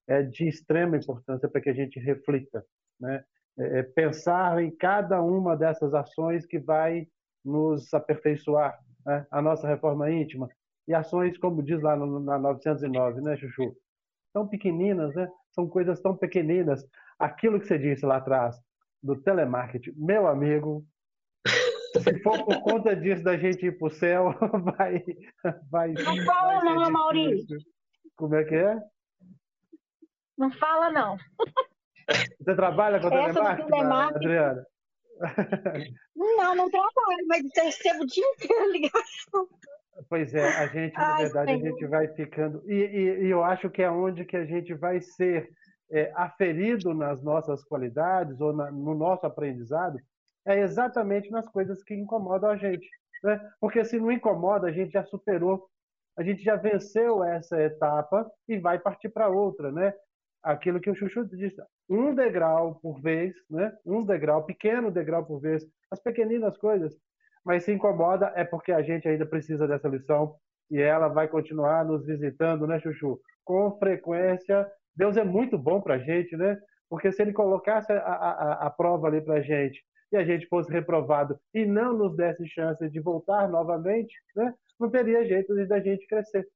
é 0.05 0.21
de 0.21 0.49
extrema 0.49 0.97
importância 0.97 1.47
para 1.47 1.61
que 1.61 1.69
a 1.69 1.73
gente 1.73 1.97
reflita, 1.97 2.65
né? 2.99 3.23
É, 3.57 3.79
é 3.79 3.83
pensar 3.83 4.61
em 4.61 4.71
cada 4.75 5.21
uma 5.21 5.55
dessas 5.55 5.93
ações 5.93 6.45
que 6.45 6.59
vai 6.59 7.07
nos 7.43 7.93
aperfeiçoar, 7.93 8.79
né? 9.05 9.25
a 9.31 9.41
nossa 9.41 9.67
reforma 9.67 10.11
íntima. 10.11 10.49
E 10.87 10.93
ações, 10.93 11.37
como 11.37 11.63
diz 11.63 11.81
lá 11.81 11.95
no, 11.95 12.19
na 12.19 12.37
909, 12.37 13.21
né, 13.21 13.37
Chuchu? 13.37 13.75
Tão 14.33 14.47
pequeninas, 14.47 15.13
né? 15.13 15.29
São 15.51 15.67
coisas 15.67 16.01
tão 16.01 16.15
pequeninas. 16.15 16.85
Aquilo 17.19 17.59
que 17.59 17.67
você 17.67 17.77
disse 17.77 18.05
lá 18.05 18.17
atrás, 18.17 18.59
do 19.03 19.15
telemarketing, 19.21 19.93
meu 19.95 20.27
amigo, 20.27 20.85
se 21.99 22.19
for 22.21 22.43
por 22.45 22.61
conta 22.61 22.95
disso 22.95 23.23
da 23.23 23.37
gente 23.37 23.65
ir 23.65 23.77
para 23.77 23.87
o 23.87 23.91
céu, 23.91 24.33
vai. 24.63 25.03
vai 25.69 25.93
não 25.93 26.25
fala, 26.25 26.59
vai 26.59 26.75
não, 26.75 26.91
Maurício. 26.91 27.57
Como 28.15 28.35
é 28.35 28.43
que 28.43 28.55
é? 28.55 28.79
Não 30.37 30.51
fala, 30.51 30.91
não. 30.91 31.17
Você 32.39 32.55
trabalha 32.55 32.99
com 32.99 33.09
telemarketing, 33.09 33.69
telemarketing, 33.69 34.15
Adriana? 34.15 34.65
Não, 36.15 36.55
não 36.55 36.69
trabalho, 36.69 37.27
mas 37.27 37.43
recebo 37.55 38.03
o 38.03 38.07
dia 38.07 38.25
inteiro 38.35 38.71
ligação. 38.71 39.47
Pois 40.09 40.33
é, 40.33 40.47
a 40.57 40.67
gente, 40.67 40.93
na 40.93 41.15
Ai, 41.15 41.23
verdade, 41.23 41.51
senhor. 41.51 41.67
a 41.67 41.69
gente 41.69 41.85
vai 41.87 42.07
ficando. 42.09 42.63
E, 42.65 42.73
e, 42.73 43.25
e, 43.25 43.29
eu 43.29 43.43
acho 43.43 43.69
que 43.69 43.81
é 43.83 43.91
onde 43.91 44.25
que 44.25 44.37
a 44.37 44.45
gente 44.45 44.73
vai 44.73 45.01
ser 45.01 45.49
é, 45.91 46.11
aferido 46.15 46.93
nas 46.93 47.21
nossas 47.21 47.63
qualidades 47.63 48.39
ou 48.39 48.53
na, 48.53 48.71
no 48.71 48.95
nosso 48.95 49.25
aprendizado, 49.25 49.99
é 50.45 50.59
exatamente 50.59 51.29
nas 51.29 51.47
coisas 51.49 51.83
que 51.83 51.93
incomodam 51.93 52.49
a 52.49 52.57
gente. 52.57 52.87
Né? 53.23 53.39
Porque 53.59 53.83
se 53.85 53.99
não 53.99 54.11
incomoda, 54.11 54.67
a 54.67 54.71
gente 54.71 54.91
já 54.91 55.03
superou, 55.03 55.67
a 56.17 56.23
gente 56.23 56.43
já 56.43 56.55
venceu 56.55 57.23
essa 57.23 57.61
etapa 57.61 58.29
e 58.47 58.57
vai 58.57 58.79
partir 58.79 59.09
para 59.09 59.29
outra. 59.29 59.71
Né? 59.71 59.93
Aquilo 60.43 60.79
que 60.79 60.89
o 60.89 60.95
Chuchu 60.95 61.25
disse, 61.25 61.61
um 61.89 62.13
degrau 62.15 62.75
por 62.75 62.99
vez, 63.01 63.33
né? 63.49 63.71
um 63.85 64.03
degrau, 64.03 64.43
pequeno 64.43 64.91
degrau 64.91 65.25
por 65.25 65.39
vez, 65.39 65.65
as 65.89 66.01
pequeninas 66.01 66.57
coisas, 66.57 66.95
mas 67.43 67.63
se 67.63 67.71
incomoda 67.71 68.31
é 68.35 68.43
porque 68.43 68.71
a 68.71 68.81
gente 68.81 69.07
ainda 69.07 69.25
precisa 69.25 69.67
dessa 69.67 69.87
lição 69.87 70.35
e 70.69 70.79
ela 70.79 71.07
vai 71.07 71.27
continuar 71.27 71.83
nos 71.83 72.05
visitando, 72.05 72.65
né, 72.65 72.79
Chuchu? 72.79 73.19
Com 73.43 73.77
frequência. 73.77 74.65
Deus 74.95 75.17
é 75.17 75.23
muito 75.23 75.57
bom 75.57 75.81
para 75.81 75.95
a 75.95 75.99
gente, 75.99 76.37
né? 76.37 76.57
Porque 76.89 77.11
se 77.11 77.21
ele 77.21 77.33
colocasse 77.33 77.91
a, 77.91 77.97
a, 77.97 78.67
a 78.67 78.69
prova 78.69 79.07
ali 79.07 79.21
para 79.21 79.35
a 79.35 79.41
gente 79.41 79.83
e 80.11 80.17
a 80.17 80.23
gente 80.23 80.47
fosse 80.47 80.71
reprovado 80.71 81.37
e 81.53 81.65
não 81.65 81.93
nos 81.97 82.15
desse 82.15 82.47
chance 82.47 82.89
de 82.89 82.99
voltar 82.99 83.49
novamente, 83.49 84.13
né? 84.35 84.53
Não 84.79 84.89
teria 84.89 85.25
jeito 85.25 85.53
de 85.55 85.65
da 85.65 85.79
gente 85.79 86.07
crescer. 86.07 86.47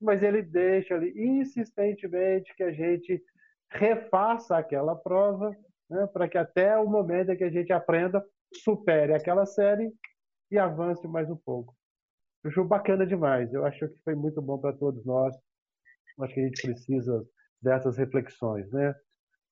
Mas 0.00 0.22
ele 0.22 0.42
deixa 0.42 0.94
ali 0.94 1.12
insistentemente 1.16 2.54
que 2.56 2.62
a 2.62 2.72
gente 2.72 3.22
refaça 3.70 4.56
aquela 4.56 4.96
prova, 4.96 5.54
né, 5.88 6.06
para 6.12 6.28
que 6.28 6.38
até 6.38 6.76
o 6.78 6.88
momento 6.88 7.30
em 7.30 7.36
que 7.36 7.44
a 7.44 7.50
gente 7.50 7.72
aprenda, 7.72 8.24
supere 8.52 9.12
aquela 9.12 9.46
série 9.46 9.92
e 10.50 10.58
avance 10.58 11.06
mais 11.06 11.30
um 11.30 11.36
pouco. 11.36 11.74
Eu 12.42 12.50
acho 12.50 12.64
bacana 12.64 13.06
demais. 13.06 13.52
Eu 13.52 13.64
acho 13.64 13.88
que 13.88 13.94
foi 14.02 14.14
muito 14.14 14.40
bom 14.40 14.58
para 14.58 14.72
todos 14.72 15.04
nós. 15.04 15.34
Acho 16.20 16.34
que 16.34 16.40
a 16.40 16.44
gente 16.44 16.62
precisa 16.62 17.24
dessas 17.62 17.96
reflexões, 17.96 18.70
né? 18.72 18.94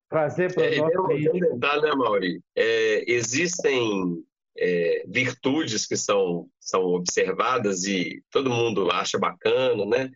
Trazer 0.09 0.53
para 0.55 0.64
é, 0.64 0.78
nós. 0.78 1.24
Tentar, 1.30 1.80
né, 1.80 1.92
Mauri? 1.94 2.42
É, 2.57 3.11
existem 3.11 4.24
é, 4.57 5.05
virtudes 5.07 5.86
que 5.86 5.96
são, 5.96 6.49
são 6.59 6.82
observadas 6.82 7.84
e 7.84 8.22
todo 8.30 8.51
mundo 8.51 8.90
acha 8.90 9.18
bacana, 9.18 9.84
né? 9.84 10.11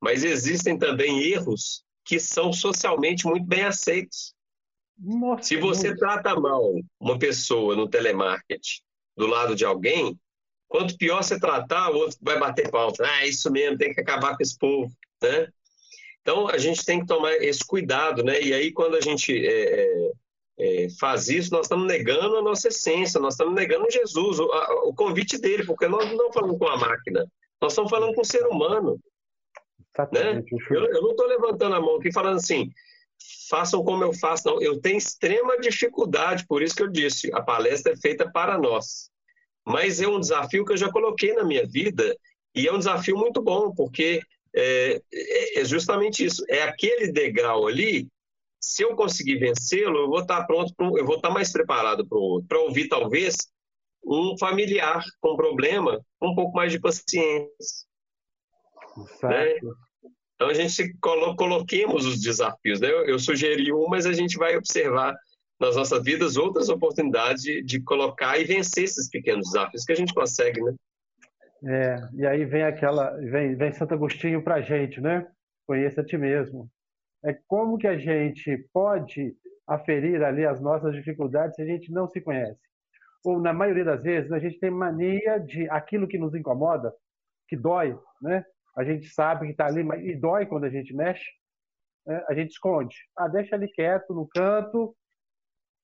Mas 0.00 0.24
existem 0.24 0.78
também 0.78 1.22
erros 1.22 1.84
que 2.04 2.18
são 2.18 2.52
socialmente 2.52 3.26
muito 3.26 3.46
bem 3.46 3.62
aceitos. 3.62 4.34
Nossa, 4.98 5.42
Se 5.42 5.56
você 5.56 5.96
trata 5.96 6.38
mal 6.38 6.74
uma 6.98 7.18
pessoa 7.18 7.74
no 7.74 7.88
telemarketing 7.88 8.80
do 9.16 9.26
lado 9.26 9.54
de 9.54 9.64
alguém, 9.64 10.18
quanto 10.68 10.96
pior 10.96 11.22
você 11.22 11.38
tratar, 11.38 11.90
o 11.90 11.96
outro 11.96 12.18
vai 12.20 12.38
bater 12.38 12.70
palma. 12.70 12.94
Ah, 13.00 13.26
isso 13.26 13.50
mesmo, 13.50 13.78
tem 13.78 13.94
que 13.94 14.00
acabar 14.00 14.36
com 14.36 14.42
esse 14.42 14.56
povo, 14.58 14.92
né? 15.22 15.48
Então, 16.22 16.48
a 16.48 16.58
gente 16.58 16.84
tem 16.84 17.00
que 17.00 17.06
tomar 17.06 17.32
esse 17.36 17.64
cuidado, 17.64 18.22
né? 18.22 18.40
E 18.40 18.52
aí, 18.52 18.72
quando 18.72 18.94
a 18.94 19.00
gente 19.00 19.32
é, 19.34 19.80
é, 19.80 20.12
é 20.58 20.88
faz 20.98 21.28
isso, 21.28 21.50
nós 21.50 21.66
estamos 21.66 21.86
negando 21.86 22.36
a 22.36 22.42
nossa 22.42 22.68
essência, 22.68 23.20
nós 23.20 23.34
estamos 23.34 23.54
negando 23.54 23.90
Jesus, 23.90 24.38
o, 24.38 24.52
a, 24.52 24.88
o 24.88 24.94
convite 24.94 25.38
dele, 25.38 25.64
porque 25.64 25.88
nós 25.88 26.04
não 26.04 26.12
estamos 26.12 26.34
falando 26.34 26.58
com 26.58 26.68
a 26.68 26.76
máquina, 26.76 27.26
nós 27.60 27.72
estamos 27.72 27.90
falando 27.90 28.14
com 28.14 28.20
o 28.20 28.24
ser 28.24 28.46
humano. 28.46 29.00
Né? 30.12 30.42
Eu, 30.70 30.84
eu 30.84 31.02
não 31.02 31.10
estou 31.10 31.26
levantando 31.26 31.74
a 31.74 31.80
mão 31.80 31.96
aqui 31.96 32.12
falando 32.12 32.36
assim, 32.36 32.70
façam 33.48 33.84
como 33.84 34.04
eu 34.04 34.12
faço, 34.12 34.46
não. 34.46 34.62
Eu 34.62 34.80
tenho 34.80 34.96
extrema 34.96 35.58
dificuldade, 35.58 36.46
por 36.46 36.62
isso 36.62 36.74
que 36.74 36.82
eu 36.82 36.88
disse, 36.88 37.30
a 37.34 37.42
palestra 37.42 37.92
é 37.92 37.96
feita 37.96 38.30
para 38.30 38.56
nós. 38.56 39.10
Mas 39.66 40.00
é 40.00 40.08
um 40.08 40.20
desafio 40.20 40.64
que 40.64 40.72
eu 40.72 40.76
já 40.76 40.90
coloquei 40.90 41.34
na 41.34 41.44
minha 41.44 41.66
vida 41.66 42.16
e 42.54 42.66
é 42.66 42.72
um 42.72 42.78
desafio 42.78 43.16
muito 43.16 43.42
bom, 43.42 43.72
porque 43.74 44.20
é, 44.54 45.00
é, 45.12 45.60
é 45.60 45.64
justamente 45.64 46.24
isso. 46.24 46.44
É 46.48 46.62
aquele 46.62 47.12
degrau 47.12 47.66
ali. 47.66 48.08
Se 48.62 48.82
eu 48.82 48.94
conseguir 48.94 49.38
vencê-lo, 49.38 50.00
eu 50.00 50.08
vou 50.08 50.20
estar 50.20 50.44
pronto, 50.44 50.74
pro, 50.74 50.98
eu 50.98 51.04
vou 51.04 51.16
estar 51.16 51.30
mais 51.30 51.50
preparado 51.50 52.06
para 52.46 52.58
ouvir 52.58 52.88
talvez 52.88 53.36
um 54.04 54.36
familiar 54.38 55.02
com 55.20 55.36
problema, 55.36 56.00
com 56.18 56.28
um 56.28 56.34
pouco 56.34 56.54
mais 56.54 56.72
de 56.72 56.80
paciência. 56.80 57.86
Né? 59.22 59.60
Então 60.40 60.48
a 60.48 60.54
gente 60.54 60.96
colo 61.02 61.36
coloquemos 61.36 62.06
os 62.06 62.18
desafios. 62.18 62.80
Né? 62.80 62.90
Eu, 62.90 63.04
eu 63.04 63.18
sugeri 63.18 63.70
um, 63.74 63.86
mas 63.88 64.06
a 64.06 64.12
gente 64.14 64.38
vai 64.38 64.56
observar 64.56 65.14
nas 65.60 65.76
nossas 65.76 66.02
vidas 66.02 66.38
outras 66.38 66.70
oportunidades 66.70 67.42
de, 67.42 67.62
de, 67.62 67.78
colocar 67.82 68.38
e 68.38 68.44
vencer 68.44 68.84
esses 68.84 69.10
pequenos 69.10 69.50
desafios 69.50 69.84
que 69.84 69.92
a 69.92 69.94
gente 69.94 70.14
consegue, 70.14 70.62
né? 70.62 70.74
É, 71.62 71.96
e 72.14 72.26
aí 72.26 72.46
vem 72.46 72.62
aquela, 72.62 73.10
vem, 73.18 73.54
vem 73.54 73.70
Santo 73.74 73.92
Agostinho 73.92 74.42
para 74.42 74.54
a 74.54 74.60
gente, 74.62 74.98
né? 74.98 75.26
Conheça 75.66 76.00
a 76.00 76.04
ti 76.04 76.16
mesmo. 76.16 76.70
É 77.22 77.34
como 77.46 77.76
que 77.76 77.86
a 77.86 77.98
gente 77.98 78.66
pode 78.72 79.36
aferir 79.66 80.24
ali 80.24 80.46
as 80.46 80.58
nossas 80.58 80.94
dificuldades 80.94 81.56
se 81.56 81.60
a 81.60 81.66
gente 81.66 81.92
não 81.92 82.08
se 82.08 82.18
conhece? 82.18 82.58
Ou 83.22 83.38
na 83.38 83.52
maioria 83.52 83.84
das 83.84 84.02
vezes 84.02 84.32
a 84.32 84.38
gente 84.38 84.58
tem 84.58 84.70
mania 84.70 85.36
de 85.36 85.68
aquilo 85.68 86.08
que 86.08 86.16
nos 86.16 86.34
incomoda, 86.34 86.90
que 87.46 87.58
dói, 87.58 87.94
né? 88.22 88.42
A 88.76 88.84
gente 88.84 89.08
sabe 89.08 89.46
que 89.46 89.52
está 89.52 89.66
ali, 89.66 89.82
mas 89.82 90.04
e 90.04 90.14
dói 90.14 90.46
quando 90.46 90.64
a 90.64 90.70
gente 90.70 90.94
mexe, 90.94 91.24
né? 92.06 92.24
a 92.28 92.34
gente 92.34 92.50
esconde. 92.50 92.96
Ah, 93.16 93.28
deixa 93.28 93.54
ali 93.54 93.68
quieto 93.68 94.14
no 94.14 94.28
canto. 94.28 94.94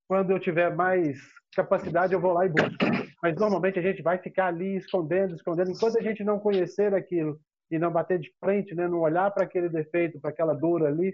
Quando 0.09 0.31
eu 0.31 0.39
tiver 0.39 0.75
mais 0.75 1.19
capacidade, 1.55 2.13
eu 2.13 2.21
vou 2.21 2.33
lá 2.33 2.47
e 2.47 2.49
busco. 2.49 2.85
Mas 3.23 3.35
normalmente 3.37 3.79
a 3.79 3.83
gente 3.83 4.03
vai 4.03 4.19
ficar 4.19 4.47
ali 4.47 4.77
escondendo, 4.77 5.35
escondendo, 5.35 5.71
enquanto 5.71 5.99
a 5.99 6.03
gente 6.03 6.23
não 6.23 6.39
conhecer 6.39 6.95
aquilo 6.95 7.41
e 7.71 7.79
não 7.79 7.91
bater 7.91 8.19
de 8.19 8.33
frente, 8.39 8.75
né, 8.75 8.87
não 8.87 9.01
olhar 9.01 9.31
para 9.33 9.45
aquele 9.45 9.69
defeito, 9.69 10.21
para 10.21 10.31
aquela 10.31 10.55
dor 10.55 10.87
ali, 10.87 11.13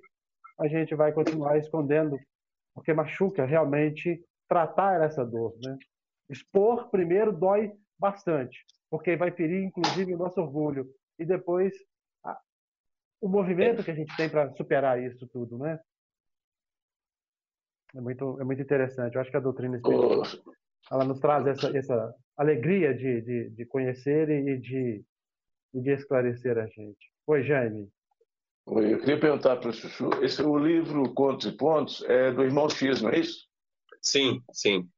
a 0.61 0.69
gente 0.69 0.95
vai 0.95 1.13
continuar 1.13 1.57
escondendo, 1.57 2.19
porque 2.75 2.93
machuca 2.93 3.47
realmente 3.47 4.23
tratar 4.49 5.01
essa 5.03 5.25
dor, 5.25 5.55
né? 5.65 5.79
Expor 6.29 6.91
primeiro 6.91 7.33
dói 7.33 7.73
bastante, 7.99 8.65
porque 8.91 9.17
vai 9.17 9.31
ferir 9.31 9.65
inclusive 9.65 10.15
o 10.15 10.19
nosso 10.19 10.41
orgulho 10.41 10.87
e 11.19 11.25
depois 11.25 11.73
a, 12.25 12.39
o 13.21 13.29
movimento 13.29 13.85
que 13.85 13.91
a 13.91 13.95
gente 13.95 14.15
tem 14.17 14.29
para 14.29 14.53
superar 14.55 15.03
isso 15.03 15.27
tudo, 15.29 15.59
né? 15.59 15.79
É 17.95 18.01
muito, 18.01 18.41
é 18.41 18.45
muito 18.45 18.63
interessante. 18.63 19.15
Eu 19.15 19.21
acho 19.21 19.31
que 19.31 19.37
a 19.37 19.41
doutrina 19.41 19.77
espírita 19.77 20.43
ela 20.91 21.05
nos 21.05 21.21
traz 21.21 21.47
essa, 21.47 21.77
essa 21.77 22.15
alegria 22.37 22.95
de, 22.95 23.21
de, 23.21 23.51
de 23.51 23.67
conhecer 23.67 24.29
e 24.29 24.59
de, 24.59 25.05
e 25.75 25.81
de 25.81 25.91
esclarecer 25.91 26.59
a 26.59 26.67
gente. 26.67 27.13
Oi, 27.27 27.43
Jaime. 27.43 27.89
Oi, 28.67 28.95
eu 28.95 28.99
queria 29.01 29.19
perguntar 29.19 29.57
para 29.57 29.71
o 29.71 29.73
Chuchu, 29.73 30.11
esse, 30.23 30.43
o 30.43 30.57
livro 30.57 31.13
Contos 31.15 31.47
e 31.47 31.57
Pontos 31.57 32.03
é 32.05 32.31
do 32.33 32.45
Irmão 32.45 32.69
X, 32.69 33.03
não 33.03 33.11
é 33.11 33.19
isso? 33.19 33.49
Sim, 34.01 34.43
sim. 34.53 34.89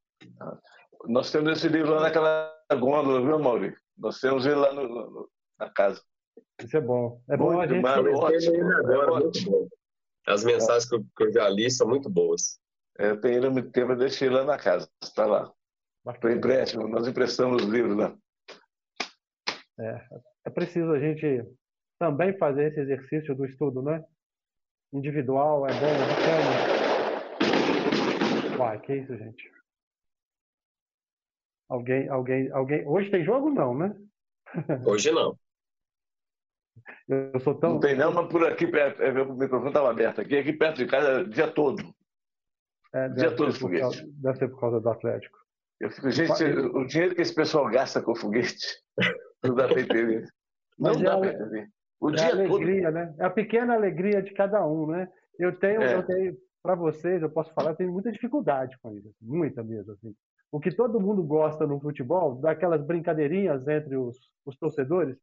Nós 1.07 1.31
temos 1.31 1.53
esse 1.53 1.69
livro 1.69 1.95
lá 1.95 2.03
naquela 2.03 2.55
gôndola, 2.73 3.23
viu, 3.23 3.39
Mauri? 3.39 3.75
Nós 3.97 4.21
temos 4.21 4.45
ele 4.45 4.57
lá 4.57 4.73
no, 4.73 4.89
no, 4.89 5.31
na 5.65 5.71
casa. 5.71 6.03
Isso 6.63 6.77
é 6.77 6.81
bom. 6.81 7.23
É 7.29 7.37
bom 7.37 7.61
a 7.61 7.67
gente... 7.67 7.83
Mal, 7.83 8.05
ótimo, 8.05 8.71
agora, 8.73 9.19
é 9.19 9.21
muito 9.25 9.45
bom. 9.45 9.69
As 10.27 10.45
mensagens 10.45 10.89
que 10.89 10.95
eu, 10.95 11.05
que 11.17 11.25
eu 11.25 11.33
já 11.33 11.49
li 11.49 11.71
são 11.71 11.89
muito 11.89 12.09
boas. 12.09 12.59
Eu 12.99 13.21
tenho 13.21 13.35
ele 13.37 13.47
há 13.47 13.51
muito 13.51 13.71
tempo, 13.71 13.93
eu 13.93 13.97
deixei 13.97 14.31
lá 14.31 14.45
na 14.45 14.57
casa, 14.57 14.89
está 15.03 15.27
lá. 15.27 15.53
Para 16.05 16.33
empréstimo, 16.33 16.87
nós 16.87 17.09
emprestamos 17.09 17.63
os 17.63 17.69
livros 17.69 17.97
lá. 17.97 18.17
É, 19.81 20.07
é 20.47 20.51
preciso 20.51 20.93
a 20.93 21.01
gente 21.01 21.45
também 21.99 22.37
fazer 22.39 22.69
esse 22.69 22.81
exercício 22.81 23.35
do 23.35 23.45
estudo, 23.45 23.83
né? 23.83 24.05
Individual, 24.93 25.67
é 25.67 25.73
bom, 25.73 25.87
é 25.87 25.99
bacana. 25.99 26.85
Uai, 28.59 28.81
que 28.81 28.95
isso, 28.95 29.17
gente? 29.17 29.51
Alguém, 31.69 32.09
alguém, 32.09 32.51
alguém. 32.53 32.87
Hoje 32.87 33.11
tem 33.11 33.25
jogo 33.25 33.51
não, 33.51 33.77
né? 33.77 33.97
Hoje 34.87 35.11
não. 35.11 35.37
Eu 37.09 37.39
sou 37.41 37.55
tão. 37.55 37.75
Não 37.75 37.81
tem 37.81 37.95
não, 37.95 38.13
mas 38.13 38.29
por 38.29 38.47
aqui, 38.47 38.65
é, 38.65 39.23
o 39.23 39.35
microfone 39.35 39.69
estava 39.69 39.91
aberto 39.91 40.21
aqui, 40.21 40.37
aqui 40.37 40.53
perto 40.53 40.79
de 40.79 40.87
casa, 40.87 41.25
dia 41.25 41.49
todo. 41.49 41.83
É, 42.95 43.09
dia 43.11 43.35
todo 43.35 43.53
foguete. 43.53 44.07
deve 44.13 44.39
ser 44.39 44.49
por 44.49 44.61
causa 44.61 44.81
do 44.81 44.89
Atlético. 44.89 45.37
Eu 45.81 45.91
fico, 45.91 46.11
gente, 46.11 46.45
o 46.45 46.87
dinheiro 46.87 47.15
que 47.15 47.21
esse 47.21 47.35
pessoal 47.35 47.69
gasta 47.69 48.01
com 48.01 48.15
foguete, 48.15 48.67
não 49.45 49.55
dá 49.55 49.69
para 49.69 49.81
entender. 49.81 50.23
Não 50.79 50.93
Mas 50.93 51.03
dá 51.03 51.17
é 51.17 51.19
para 51.19 51.33
entender. 51.33 51.69
O 52.01 52.11
é 52.11 52.13
dia 52.13 52.27
a 52.27 52.31
alegria, 52.31 52.83
todo... 52.85 52.95
né? 52.95 53.15
É 53.19 53.25
a 53.25 53.31
pequena 53.31 53.75
alegria 53.75 54.23
de 54.23 54.33
cada 54.33 54.67
um, 54.67 54.87
né? 54.87 55.09
Eu 55.39 55.59
tenho, 55.59 55.83
é. 55.83 55.95
eu 55.95 56.03
tenho 56.05 56.37
para 56.63 56.75
vocês, 56.75 57.21
eu 57.21 57.29
posso 57.29 57.53
falar, 57.53 57.71
eu 57.71 57.77
tenho 57.77 57.93
muita 57.93 58.11
dificuldade 58.11 58.79
com 58.81 58.97
isso, 58.97 59.13
muita 59.21 59.63
mesmo, 59.63 59.93
assim. 59.93 60.15
O 60.51 60.61
que 60.61 60.71
todo 60.71 61.01
mundo 61.01 61.23
gosta 61.23 61.67
no 61.67 61.81
futebol, 61.81 62.37
daquelas 62.37 62.83
brincadeirinhas 62.83 63.67
entre 63.67 63.97
os, 63.97 64.17
os 64.47 64.57
torcedores, 64.57 65.19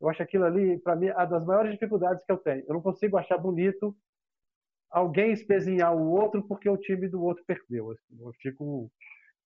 eu 0.00 0.08
acho 0.08 0.22
aquilo 0.22 0.44
ali, 0.44 0.78
para 0.78 0.96
mim, 0.96 1.06
é 1.06 1.26
das 1.26 1.44
maiores 1.44 1.72
dificuldades 1.72 2.24
que 2.24 2.32
eu 2.32 2.38
tenho. 2.38 2.64
Eu 2.66 2.74
não 2.74 2.82
consigo 2.82 3.16
achar 3.16 3.38
bonito 3.38 3.96
alguém 4.90 5.32
espezinhar 5.32 5.94
o 5.94 6.10
outro 6.10 6.46
porque 6.46 6.68
o 6.68 6.76
time 6.76 7.08
do 7.08 7.22
outro 7.22 7.44
perdeu. 7.46 7.90
Assim. 7.90 8.18
Eu 8.20 8.32
fico 8.40 8.90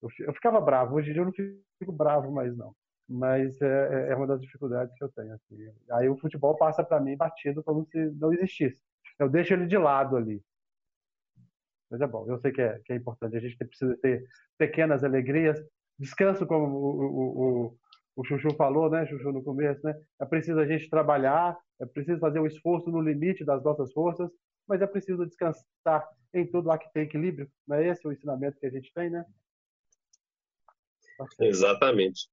eu, 0.03 0.33
ficava 0.33 0.61
bravo, 0.61 0.97
hoje 0.97 1.11
em 1.11 1.13
dia 1.13 1.23
eu 1.23 1.27
não 1.27 1.33
fico 1.33 1.93
bravo 1.93 2.33
mais 2.33 2.57
não. 2.57 2.75
Mas 3.09 3.61
é, 3.61 4.09
é, 4.09 4.13
é 4.13 4.17
uma 4.17 4.27
das 4.27 4.41
dificuldades 4.41 4.95
que 4.97 5.05
eu 5.05 5.11
tenho. 5.11 5.35
Assim. 5.35 5.57
Aí 5.93 6.09
o 6.09 6.17
futebol 6.17 6.57
passa 6.57 6.83
para 6.83 7.01
mim 7.01 7.17
batido 7.17 7.63
como 7.63 7.85
se 7.87 8.11
não 8.13 8.33
existisse. 8.33 8.81
Eu 9.19 9.29
deixo 9.29 9.53
ele 9.53 9.67
de 9.67 9.77
lado 9.77 10.17
ali. 10.17 10.43
Mas 11.91 12.01
é 12.01 12.07
bom, 12.07 12.25
eu 12.29 12.39
sei 12.39 12.53
que 12.53 12.63
é, 12.63 12.79
que 12.85 12.93
é 12.93 12.97
importante. 12.97 13.37
A 13.37 13.41
gente 13.41 13.57
precisa 13.57 13.97
ter 13.99 14.25
pequenas 14.57 15.03
alegrias. 15.03 15.61
Descanso, 15.99 16.47
como 16.47 16.67
o, 16.67 17.03
o, 17.03 17.67
o, 17.67 17.79
o 18.21 18.25
Chuchu 18.25 18.55
falou, 18.55 18.91
né, 18.91 19.07
Chuchu, 19.07 19.33
no 19.33 19.43
começo, 19.43 19.81
né? 19.83 19.95
É 20.21 20.27
preciso 20.27 20.61
a 20.61 20.67
gente 20.67 20.91
trabalhar, 20.91 21.57
é 21.81 21.87
preciso 21.87 22.21
fazer 22.21 22.39
um 22.39 22.47
esforço 22.47 22.91
no 22.91 23.01
limite 23.01 23.47
das 23.47 23.65
nossas 23.65 23.91
forças, 23.95 24.31
mas 24.69 24.83
é 24.83 24.87
preciso 24.87 25.25
descansar 25.25 26.07
em 26.35 26.47
tudo 26.47 26.69
lá 26.69 26.77
que 26.77 26.93
tem 26.93 27.05
equilíbrio. 27.05 27.51
Não 27.67 27.79
é 27.79 27.89
esse 27.89 28.07
o 28.07 28.13
ensinamento 28.13 28.61
que 28.61 28.67
a 28.67 28.71
gente 28.71 28.93
tem, 28.93 29.09
né? 29.09 29.25
Exatamente. 31.41 32.29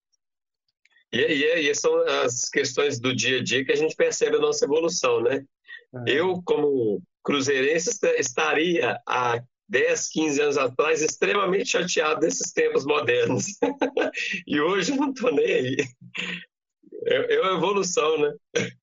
E, 1.13 1.19
e, 1.19 1.69
e 1.69 1.73
são 1.75 1.95
as 2.25 2.49
questões 2.49 2.99
do 2.99 3.15
dia 3.15 3.39
a 3.39 3.43
dia 3.43 3.63
que 3.63 3.71
a 3.71 3.77
gente 3.77 3.95
percebe 3.95 4.35
a 4.35 4.41
nossa 4.41 4.65
evolução, 4.65 5.21
né? 5.21 5.45
Uhum. 5.93 6.03
Eu, 6.05 6.41
como 6.43 7.01
cruzeirense, 7.23 7.97
estaria 8.17 8.99
há 9.07 9.41
10, 9.69 10.09
15 10.09 10.41
anos 10.41 10.57
atrás 10.57 11.01
extremamente 11.01 11.69
chateado 11.69 12.21
desses 12.21 12.51
tempos 12.51 12.85
modernos. 12.85 13.45
e 14.47 14.59
hoje 14.59 14.95
não 14.95 15.11
estou 15.11 15.33
nem 15.33 15.45
aí. 15.45 15.77
É, 17.05 17.35
é 17.35 17.41
uma 17.41 17.57
evolução, 17.57 18.17
né? 18.19 18.33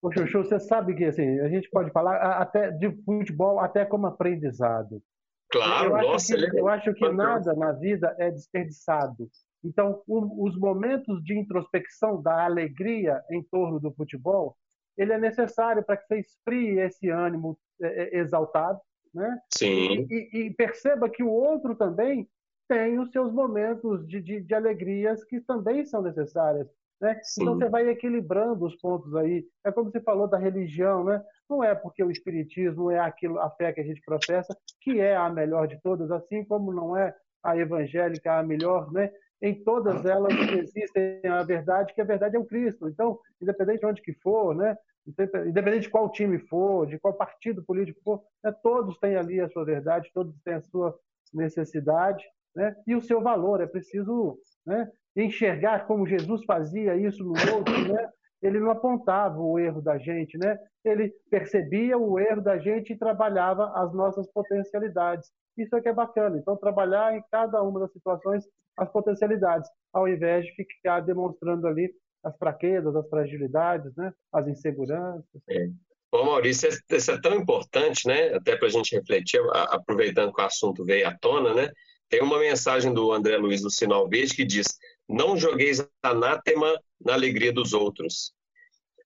Ô, 0.01 0.13
Chuchu, 0.13 0.45
você 0.45 0.59
sabe 0.61 0.95
que 0.95 1.05
assim, 1.05 1.41
a 1.41 1.49
gente 1.49 1.69
pode 1.71 1.91
falar 1.91 2.17
até 2.39 2.71
de 2.71 2.91
futebol 3.05 3.61
até 3.61 3.85
como 3.85 4.07
aprendizado. 4.07 5.03
Claro, 5.51 5.91
eu 5.91 6.09
nossa, 6.09 6.35
acho 6.35 6.51
que, 6.51 6.59
eu 6.59 6.69
acho 6.69 6.95
que 6.95 7.09
nada 7.11 7.55
na 7.55 7.73
vida 7.73 8.15
é 8.19 8.31
desperdiçado. 8.31 9.29
Então, 9.63 10.03
o, 10.07 10.47
os 10.47 10.59
momentos 10.59 11.23
de 11.25 11.39
introspecção 11.39 12.21
da 12.21 12.45
alegria 12.45 13.23
em 13.31 13.43
torno 13.43 13.81
do 13.81 13.93
futebol, 13.93 14.57
ele 14.97 15.13
é 15.13 15.19
necessário 15.19 15.85
para 15.85 15.97
que 15.97 16.07
você 16.07 16.21
esfrie 16.21 16.79
esse 16.81 17.09
ânimo 17.09 17.59
é, 17.81 17.87
é, 17.87 18.19
exaltado, 18.19 18.81
né? 19.15 19.39
Sim. 19.57 20.07
E, 20.11 20.39
e, 20.39 20.51
perceba 20.55 21.09
que 21.09 21.23
o 21.23 21.31
outro 21.31 21.75
também 21.75 22.29
tem 22.69 22.99
os 22.99 23.11
seus 23.11 23.33
momentos 23.33 24.07
de, 24.09 24.21
de, 24.21 24.41
de 24.41 24.55
alegrias 24.55 25.23
que 25.25 25.41
também 25.41 25.85
são 25.85 26.03
necessárias. 26.03 26.69
Né? 27.01 27.21
Então 27.39 27.57
você 27.57 27.69
vai 27.69 27.89
equilibrando 27.89 28.65
os 28.65 28.77
pontos 28.77 29.15
aí. 29.15 29.45
É 29.65 29.71
como 29.71 29.91
você 29.91 30.01
falou 30.01 30.27
da 30.27 30.39
religião, 30.39 31.05
né? 31.05 31.23
Não 31.49 31.63
é 31.63 31.75
porque 31.75 32.03
o 32.03 32.11
espiritismo 32.11 32.91
é 32.91 32.99
aquilo, 32.99 33.39
a 33.41 33.51
fé 33.51 33.73
que 33.73 33.81
a 33.81 33.85
gente 33.85 34.01
professa, 34.01 34.57
que 34.81 35.01
é 35.01 35.15
a 35.15 35.29
melhor 35.29 35.67
de 35.67 35.79
todas, 35.83 36.11
assim 36.11 36.45
como 36.45 36.73
não 36.73 36.97
é 36.97 37.15
a 37.43 37.57
evangélica 37.57 38.39
a 38.39 38.43
melhor, 38.43 38.91
né? 38.91 39.13
Em 39.43 39.63
todas 39.63 40.07
elas 40.07 40.33
existem 40.53 41.21
a 41.31 41.43
verdade, 41.43 41.93
que 41.93 42.01
a 42.01 42.05
verdade 42.05 42.37
é 42.37 42.39
o 42.39 42.47
Cristo. 42.47 42.89
Então, 42.89 43.19
independente 43.41 43.81
de 43.81 43.87
onde 43.87 44.03
que 44.03 44.15
for, 44.15 44.55
né? 44.55 44.75
Independente 45.07 45.83
de 45.83 45.91
qual 45.91 46.11
time 46.11 46.39
for, 46.39 46.87
de 46.87 46.99
qual 46.99 47.15
partido 47.15 47.63
político 47.63 48.01
for, 48.03 48.23
né? 48.43 48.53
todos 48.63 48.99
têm 48.99 49.17
ali 49.17 49.41
a 49.41 49.49
sua 49.49 49.65
verdade, 49.65 50.11
todos 50.15 50.35
têm 50.43 50.55
a 50.55 50.63
sua 50.63 50.99
necessidade, 51.33 52.25
né? 52.55 52.75
E 52.87 52.95
o 52.95 53.03
seu 53.03 53.21
valor. 53.21 53.61
É 53.61 53.67
preciso, 53.67 54.39
né? 54.65 54.91
enxergar 55.17 55.87
como 55.87 56.07
Jesus 56.07 56.45
fazia 56.45 56.97
isso 56.97 57.23
no 57.23 57.33
outro, 57.55 57.93
né? 57.93 58.09
Ele 58.43 58.61
não 58.61 58.71
apontava 58.71 59.39
o 59.39 59.59
erro 59.59 59.81
da 59.81 59.97
gente, 59.97 60.37
né? 60.37 60.59
Ele 60.85 61.13
percebia 61.31 61.97
o 61.97 62.19
erro 62.19 62.43
da 62.43 62.59
gente 62.59 62.93
e 62.93 62.99
trabalhava 62.99 63.73
as 63.75 63.93
nossas 63.95 64.31
potencialidades. 64.33 65.31
Isso 65.57 65.75
é 65.77 65.81
que 65.81 65.89
é 65.89 65.95
bacana. 65.95 66.37
Então, 66.37 66.57
trabalhar 66.57 67.17
em 67.17 67.23
cada 67.31 67.63
uma 67.63 67.81
das 67.81 67.93
situações 67.93 68.45
as 68.77 68.91
potencialidades, 68.91 69.71
ao 69.93 70.09
invés 70.09 70.45
de 70.45 70.53
ficar 70.53 71.01
demonstrando 71.01 71.67
ali 71.67 71.91
as 72.25 72.37
fraquezas, 72.39 72.97
as 72.97 73.09
fragilidades, 73.09 73.95
né? 73.97 74.13
As 74.33 74.49
inseguranças. 74.49 75.43
É. 75.49 75.69
Bom, 76.11 76.27
Maurício, 76.27 76.69
isso 76.91 77.11
é 77.11 77.21
tão 77.21 77.35
importante, 77.35 78.07
né? 78.07 78.35
Até 78.35 78.57
para 78.57 78.69
a 78.69 78.71
gente 78.71 78.95
refletir, 78.95 79.41
aproveitando 79.53 80.33
que 80.33 80.41
o 80.41 80.45
assunto 80.45 80.85
veio 80.85 81.09
à 81.09 81.19
tona, 81.19 81.53
né? 81.53 81.71
Tem 82.09 82.23
uma 82.23 82.39
mensagem 82.39 82.95
do 82.95 83.13
André 83.13 83.37
Luiz 83.37 83.63
do 83.63 83.71
Sinal 83.71 84.09
Verde 84.09 84.35
que 84.35 84.45
diz: 84.45 84.79
não 85.09 85.37
jogueis 85.37 85.87
anátema 86.03 86.79
na 87.05 87.15
alegria 87.15 87.53
dos 87.53 87.73
outros. 87.73 88.33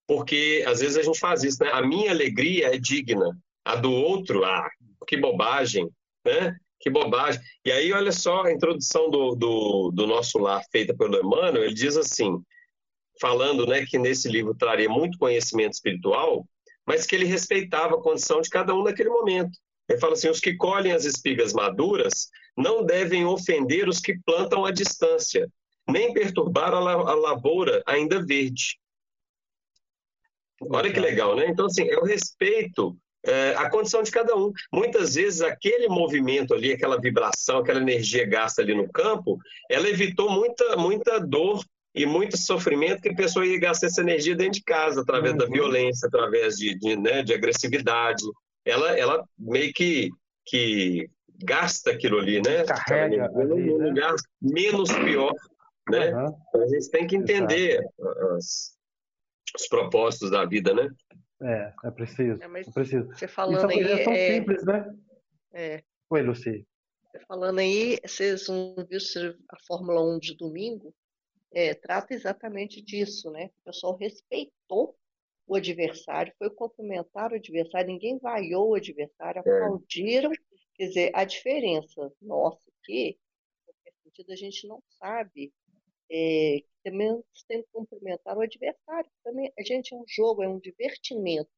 Porque 0.07 0.63
às 0.67 0.79
vezes 0.79 0.97
a 0.97 1.03
gente 1.03 1.19
faz 1.19 1.43
isso, 1.43 1.63
né? 1.63 1.71
A 1.71 1.81
minha 1.81 2.11
alegria 2.11 2.73
é 2.73 2.77
digna, 2.77 3.35
a 3.65 3.75
do 3.75 3.91
outro, 3.91 4.43
ah, 4.45 4.69
que 5.07 5.17
bobagem, 5.17 5.89
né? 6.25 6.55
Que 6.79 6.89
bobagem. 6.89 7.41
E 7.65 7.71
aí, 7.71 7.91
olha 7.91 8.11
só 8.11 8.43
a 8.43 8.51
introdução 8.51 9.09
do, 9.09 9.35
do, 9.35 9.91
do 9.91 10.07
nosso 10.07 10.37
lar 10.37 10.63
feita 10.71 10.95
pelo 10.95 11.19
Emmanuel, 11.19 11.65
ele 11.65 11.73
diz 11.73 11.97
assim, 11.97 12.41
falando 13.19 13.65
né, 13.65 13.85
que 13.85 13.97
nesse 13.97 14.27
livro 14.29 14.55
traria 14.55 14.89
muito 14.89 15.17
conhecimento 15.17 15.73
espiritual, 15.73 16.47
mas 16.85 17.05
que 17.05 17.15
ele 17.15 17.25
respeitava 17.25 17.95
a 17.95 18.01
condição 18.01 18.41
de 18.41 18.49
cada 18.49 18.73
um 18.73 18.83
naquele 18.83 19.09
momento. 19.09 19.57
Ele 19.87 19.99
fala 19.99 20.13
assim: 20.13 20.29
os 20.29 20.39
que 20.39 20.55
colhem 20.55 20.91
as 20.91 21.05
espigas 21.05 21.53
maduras 21.53 22.29
não 22.55 22.85
devem 22.85 23.25
ofender 23.25 23.87
os 23.87 23.99
que 23.99 24.17
plantam 24.25 24.65
à 24.65 24.71
distância, 24.71 25.49
nem 25.87 26.13
perturbar 26.13 26.73
a, 26.73 26.77
a 26.77 27.15
lavoura 27.15 27.83
ainda 27.85 28.23
verde. 28.23 28.79
Olha 30.61 30.91
que 30.91 30.99
legal, 30.99 31.35
né? 31.35 31.47
Então, 31.47 31.67
assim, 31.67 31.83
eu 31.83 32.03
respeito 32.03 32.97
é, 33.25 33.55
a 33.55 33.69
condição 33.69 34.03
de 34.03 34.11
cada 34.11 34.35
um. 34.35 34.51
Muitas 34.73 35.15
vezes, 35.15 35.41
aquele 35.41 35.87
movimento 35.87 36.53
ali, 36.53 36.73
aquela 36.73 36.99
vibração, 36.99 37.59
aquela 37.59 37.79
energia 37.79 38.25
gasta 38.25 38.61
ali 38.61 38.75
no 38.75 38.91
campo, 38.91 39.37
ela 39.69 39.89
evitou 39.89 40.29
muita, 40.29 40.75
muita 40.75 41.19
dor 41.19 41.63
e 41.93 42.05
muito 42.05 42.37
sofrimento 42.37 43.01
que 43.01 43.09
a 43.09 43.15
pessoa 43.15 43.45
ia 43.45 43.59
gastar 43.59 43.87
essa 43.87 44.01
energia 44.01 44.35
dentro 44.35 44.59
de 44.59 44.63
casa, 44.63 45.01
através 45.01 45.33
uhum. 45.33 45.39
da 45.39 45.45
violência, 45.45 46.07
através 46.07 46.55
de, 46.55 46.77
de, 46.77 46.95
né, 46.95 47.23
de 47.23 47.33
agressividade. 47.33 48.23
Ela, 48.65 48.97
ela 48.97 49.23
meio 49.37 49.73
que, 49.73 50.09
que 50.45 51.09
gasta 51.43 51.91
aquilo 51.91 52.19
ali, 52.19 52.41
né? 52.41 52.63
Carrega 52.65 53.27
num 53.29 53.77
né? 53.77 53.89
lugar 53.89 54.15
menos 54.41 54.91
pior, 54.91 55.33
né? 55.89 56.13
Uhum. 56.13 56.61
a 56.61 56.67
gente 56.67 56.91
tem 56.91 57.07
que 57.07 57.15
entender 57.15 57.81
as, 58.35 58.75
os 59.55 59.67
propósitos 59.67 60.29
da 60.29 60.45
vida, 60.45 60.73
né? 60.73 60.89
É, 61.41 61.73
é 61.85 61.91
preciso. 61.91 62.43
É, 62.43 62.45
é 62.45 62.71
preciso. 62.71 63.07
Você 63.07 63.27
falando 63.27 63.71
aí, 63.71 64.03
são 64.03 64.13
é... 64.13 64.33
simples, 64.33 64.63
né? 64.65 64.93
É. 65.53 65.83
Oi, 66.09 66.21
Luci. 66.21 66.67
Você 67.11 67.19
falando 67.27 67.59
aí, 67.59 67.97
vocês 68.05 68.47
não 68.47 68.75
viram 68.87 69.35
a 69.49 69.57
Fórmula 69.65 70.03
1 70.15 70.19
de 70.19 70.37
domingo? 70.37 70.93
É, 71.51 71.73
trata 71.73 72.13
exatamente 72.13 72.81
disso, 72.81 73.31
né? 73.31 73.49
O 73.61 73.63
pessoal 73.65 73.95
respeitou 73.95 74.95
o 75.47 75.55
adversário, 75.55 76.33
foi 76.37 76.49
cumprimentar 76.51 77.31
o 77.31 77.35
adversário, 77.35 77.87
ninguém 77.87 78.19
vaiou 78.19 78.69
o 78.69 78.75
adversário, 78.75 79.39
é. 79.39 79.41
aplaudiram 79.41 80.31
Quer 80.79 80.87
dizer, 80.87 81.11
a 81.13 81.25
diferença 81.25 82.09
nossa 82.21 82.71
aqui, 82.81 83.19
no 83.67 83.73
sentido, 84.01 84.31
a 84.31 84.35
gente 84.37 84.65
não 84.65 84.81
sabe 84.97 85.51
é, 86.09 86.63
também 86.81 87.21
tem 87.49 87.61
que 87.61 87.69
cumprimentar 87.73 88.37
o 88.37 88.41
adversário. 88.41 89.11
Também, 89.21 89.51
a 89.59 89.61
gente 89.61 89.93
é 89.93 89.97
um 89.97 90.05
jogo, 90.07 90.41
é 90.41 90.47
um 90.47 90.57
divertimento. 90.57 91.49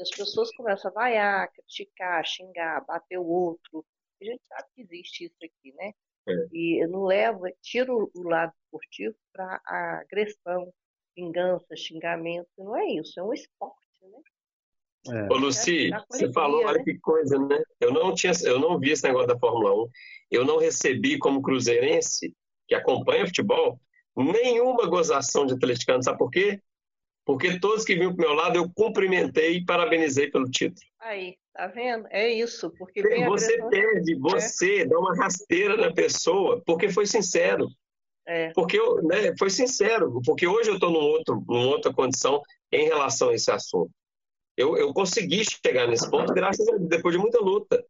As 0.00 0.08
pessoas 0.08 0.50
começam 0.56 0.90
a 0.90 0.94
vaiar, 0.94 1.52
criticar, 1.52 2.24
xingar, 2.24 2.82
bater 2.86 3.18
o 3.18 3.26
outro. 3.26 3.84
A 4.22 4.24
gente 4.24 4.42
sabe 4.46 4.68
que 4.74 4.80
existe 4.80 5.24
isso 5.26 5.36
aqui, 5.44 5.74
né? 5.74 5.92
É. 6.28 6.32
E 6.52 6.86
não 6.88 7.04
leva, 7.04 7.50
tira 7.62 7.92
o 7.92 8.10
lado 8.24 8.52
esportivo 8.64 9.14
para 9.32 9.60
a 9.64 10.00
agressão, 10.00 10.72
vingança, 11.16 11.76
xingamento. 11.76 12.48
Não 12.58 12.76
é 12.76 12.86
isso, 12.86 13.18
é 13.18 13.22
um 13.22 13.32
esporte, 13.32 13.76
né? 14.02 14.18
É. 15.08 15.32
Ô, 15.32 15.36
Luci, 15.36 15.90
você 16.10 16.32
falou, 16.32 16.64
olha 16.64 16.78
né? 16.78 16.84
que 16.84 16.98
coisa, 16.98 17.38
né? 17.38 17.62
Eu 17.80 17.92
não, 17.92 18.12
tinha, 18.14 18.32
eu 18.42 18.58
não 18.58 18.78
vi 18.78 18.90
esse 18.90 19.04
negócio 19.04 19.28
da 19.28 19.38
Fórmula 19.38 19.72
1. 19.84 19.88
Eu 20.32 20.44
não 20.44 20.58
recebi, 20.58 21.16
como 21.18 21.42
cruzeirense, 21.42 22.34
que 22.66 22.74
acompanha 22.74 23.26
futebol, 23.26 23.80
nenhuma 24.16 24.86
gozação 24.88 25.46
de 25.46 25.54
atleticano. 25.54 26.02
Sabe 26.02 26.18
por 26.18 26.30
quê? 26.30 26.60
Porque 27.24 27.58
todos 27.58 27.84
que 27.84 27.94
vinham 27.94 28.14
para 28.14 28.24
o 28.24 28.28
meu 28.28 28.36
lado, 28.36 28.56
eu 28.56 28.70
cumprimentei 28.74 29.56
e 29.56 29.64
parabenizei 29.64 30.30
pelo 30.30 30.50
título. 30.50 30.80
Aí, 31.00 31.36
tá 31.56 31.66
vendo? 31.68 32.06
É 32.10 32.28
isso. 32.28 32.70
Porque 32.78 33.02
você 33.24 33.62
perde, 33.68 34.14
você 34.16 34.80
é. 34.82 34.86
dá 34.86 34.98
uma 34.98 35.16
rasteira 35.16 35.76
na 35.76 35.92
pessoa, 35.92 36.62
porque 36.66 36.88
foi 36.88 37.06
sincero. 37.06 37.68
É. 38.26 38.50
Porque 38.52 38.78
eu, 38.78 39.02
né, 39.02 39.34
foi 39.38 39.48
sincero, 39.50 40.20
porque 40.24 40.46
hoje 40.46 40.68
eu 40.68 40.74
estou 40.74 40.90
num 40.90 41.00
outro, 41.00 41.42
numa 41.46 41.66
outra 41.66 41.92
condição 41.92 42.42
em 42.72 42.84
relação 42.86 43.30
a 43.30 43.34
esse 43.34 43.50
assunto. 43.50 43.90
Eu, 44.56 44.76
eu 44.76 44.92
consegui 44.92 45.42
chegar 45.44 45.86
nesse 45.86 46.10
ponto 46.10 46.32
graças 46.32 46.66
a 46.68 46.76
depois 46.76 47.14
de 47.14 47.20
muita 47.20 47.38
luta. 47.38 47.84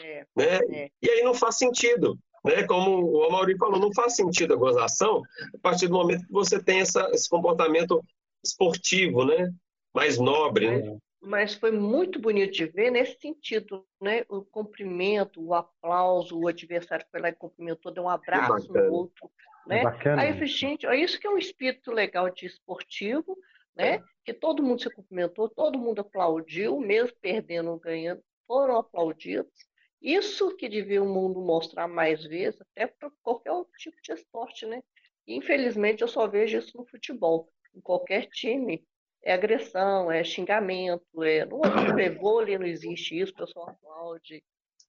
É, 0.00 0.26
né? 0.36 0.58
É. 0.70 0.90
E 1.02 1.10
aí 1.10 1.22
não 1.22 1.34
faz 1.34 1.56
sentido. 1.56 2.18
Né? 2.44 2.64
Como 2.64 3.04
o 3.04 3.24
Amaury 3.24 3.56
falou, 3.56 3.80
não 3.80 3.92
faz 3.94 4.14
sentido 4.14 4.54
a 4.54 4.56
gozação 4.56 5.22
a 5.54 5.58
partir 5.60 5.88
do 5.88 5.94
momento 5.94 6.26
que 6.26 6.32
você 6.32 6.62
tem 6.62 6.80
essa, 6.80 7.08
esse 7.12 7.28
comportamento 7.28 8.04
esportivo, 8.44 9.24
né? 9.24 9.50
mais 9.94 10.18
nobre. 10.18 10.70
Né? 10.70 10.98
Mas 11.20 11.54
foi 11.54 11.70
muito 11.72 12.20
bonito 12.20 12.52
de 12.52 12.66
ver 12.66 12.90
nesse 12.90 13.18
sentido, 13.20 13.84
né? 14.00 14.24
o 14.28 14.42
cumprimento, 14.42 15.42
o 15.42 15.54
aplauso, 15.54 16.38
o 16.38 16.46
adversário 16.46 17.06
foi 17.10 17.20
lá 17.20 17.28
e 17.28 17.34
cumprimentou, 17.34 17.92
deu 17.92 18.04
um 18.04 18.08
abraço 18.08 18.72
no 18.72 18.92
outro. 18.92 19.30
Né? 19.66 19.82
Aí 20.16 20.30
eu 20.30 20.34
falei, 20.34 20.46
gente, 20.46 20.86
é 20.86 20.96
isso 20.96 21.18
que 21.18 21.26
é 21.26 21.30
um 21.30 21.38
espírito 21.38 21.90
legal 21.90 22.30
de 22.30 22.46
esportivo, 22.46 23.36
né? 23.76 23.96
É. 23.96 24.02
Que 24.24 24.32
todo 24.32 24.62
mundo 24.62 24.82
se 24.82 24.90
cumprimentou, 24.90 25.48
todo 25.48 25.78
mundo 25.78 26.00
aplaudiu, 26.00 26.78
mesmo 26.80 27.16
perdendo 27.20 27.70
ou 27.70 27.78
ganhando, 27.78 28.22
foram 28.46 28.76
aplaudidos. 28.76 29.52
Isso 30.00 30.56
que 30.56 30.68
devia 30.68 31.02
o 31.02 31.08
mundo 31.08 31.40
mostrar 31.40 31.88
mais 31.88 32.24
vezes, 32.24 32.60
até 32.60 32.86
para 32.86 33.10
qualquer 33.22 33.52
outro 33.52 33.72
tipo 33.78 33.96
de 34.02 34.12
esporte, 34.12 34.64
né? 34.66 34.82
Infelizmente, 35.26 36.02
eu 36.02 36.08
só 36.08 36.26
vejo 36.26 36.58
isso 36.58 36.76
no 36.76 36.86
futebol. 36.86 37.48
Em 37.74 37.80
qualquer 37.80 38.26
time, 38.28 38.84
é 39.22 39.32
agressão, 39.32 40.10
é 40.10 40.22
xingamento, 40.24 41.22
é... 41.22 41.44
no 41.44 41.56
outro 41.56 41.70
vôlei 42.20 42.58
não 42.58 42.66
existe 42.66 43.18
isso, 43.18 43.32
o 43.32 43.36
pessoal 43.36 43.70
aplaude, 43.70 44.42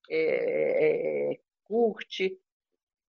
é, 0.09 1.33
é, 1.33 1.39
curte. 1.63 2.39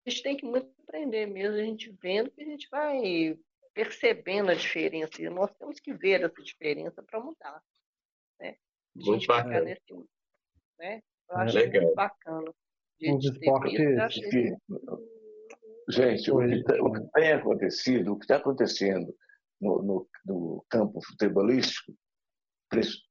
A 0.06 0.10
gente 0.10 0.22
tem 0.22 0.36
que 0.36 0.44
muito 0.44 0.70
aprender 0.82 1.26
mesmo, 1.26 1.56
a 1.56 1.64
gente 1.64 1.90
vendo 2.02 2.30
que 2.30 2.42
a 2.42 2.46
gente 2.46 2.68
vai 2.70 3.38
percebendo 3.72 4.50
a 4.50 4.54
diferença. 4.54 5.22
E 5.22 5.28
nós 5.28 5.52
temos 5.54 5.78
que 5.80 5.92
ver 5.94 6.22
essa 6.22 6.42
diferença 6.42 7.02
para 7.02 7.20
mudar. 7.20 7.62
Né? 8.38 8.56
A 8.96 9.00
gente 9.00 9.26
bacana. 9.26 9.60
Nesse, 9.60 9.94
né? 10.78 11.02
Eu 11.30 11.36
acho 11.36 11.56
Legal. 11.56 11.82
muito 11.82 11.94
bacana. 11.94 12.54
Os 13.02 13.24
esportes. 13.24 14.20
Que... 14.30 14.56
Gente, 15.88 16.30
o 16.30 16.38
que, 16.38 16.62
tá, 16.62 16.74
o 16.82 16.92
que 16.92 17.00
tem 17.12 17.32
acontecido, 17.32 18.12
o 18.12 18.18
que 18.18 18.24
está 18.24 18.36
acontecendo 18.36 19.14
no, 19.60 19.82
no, 19.82 20.08
no 20.24 20.64
campo 20.68 21.00
futebolístico, 21.04 21.92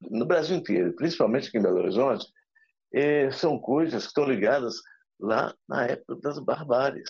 no 0.09 0.25
Brasil 0.25 0.57
inteiro, 0.57 0.95
principalmente 0.95 1.49
aqui 1.49 1.57
em 1.57 1.61
Belo 1.61 1.79
Horizonte, 1.79 2.25
é, 2.93 3.29
são 3.31 3.59
coisas 3.59 4.03
que 4.03 4.07
estão 4.07 4.25
ligadas 4.25 4.75
lá 5.19 5.53
na 5.67 5.85
época 5.85 6.15
das 6.21 6.39
barbáries. 6.39 7.09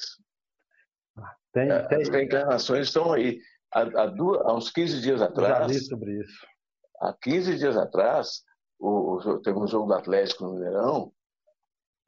Ah, 1.17 1.35
tem, 1.53 1.71
é, 1.71 1.87
tem. 1.87 2.01
As 2.01 2.09
reencarnações 2.09 2.87
estão 2.87 3.13
aí. 3.13 3.39
Há, 3.73 3.81
há, 3.81 4.05
duas, 4.07 4.41
há, 4.41 4.53
uns 4.55 4.71
15 4.71 5.01
dias 5.01 5.21
atrás. 5.21 5.57
Já 5.59 5.67
li 5.67 5.79
sobre 5.79 6.19
isso. 6.19 6.47
Há 7.01 7.13
15 7.21 7.57
dias 7.57 7.77
atrás, 7.77 8.43
o, 8.79 9.15
o, 9.15 9.41
teve 9.41 9.57
um 9.57 9.67
jogo 9.67 9.87
do 9.87 9.93
Atlético 9.93 10.45
no 10.45 10.53
Mineirão, 10.55 11.13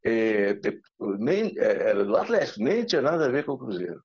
é, 0.04 0.60
nem, 1.20 1.58
é, 1.58 1.90
era 1.90 2.04
do 2.04 2.18
Atlético, 2.18 2.64
nem 2.64 2.84
tinha 2.84 3.02
nada 3.02 3.26
a 3.26 3.30
ver 3.30 3.46
com 3.46 3.54
o 3.54 3.58
Cruzeiro. 3.58 4.04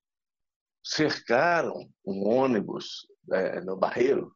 Cercaram 0.88 1.90
um 2.06 2.28
ônibus 2.28 3.08
é, 3.32 3.60
no 3.60 3.76
Barreiro, 3.76 4.32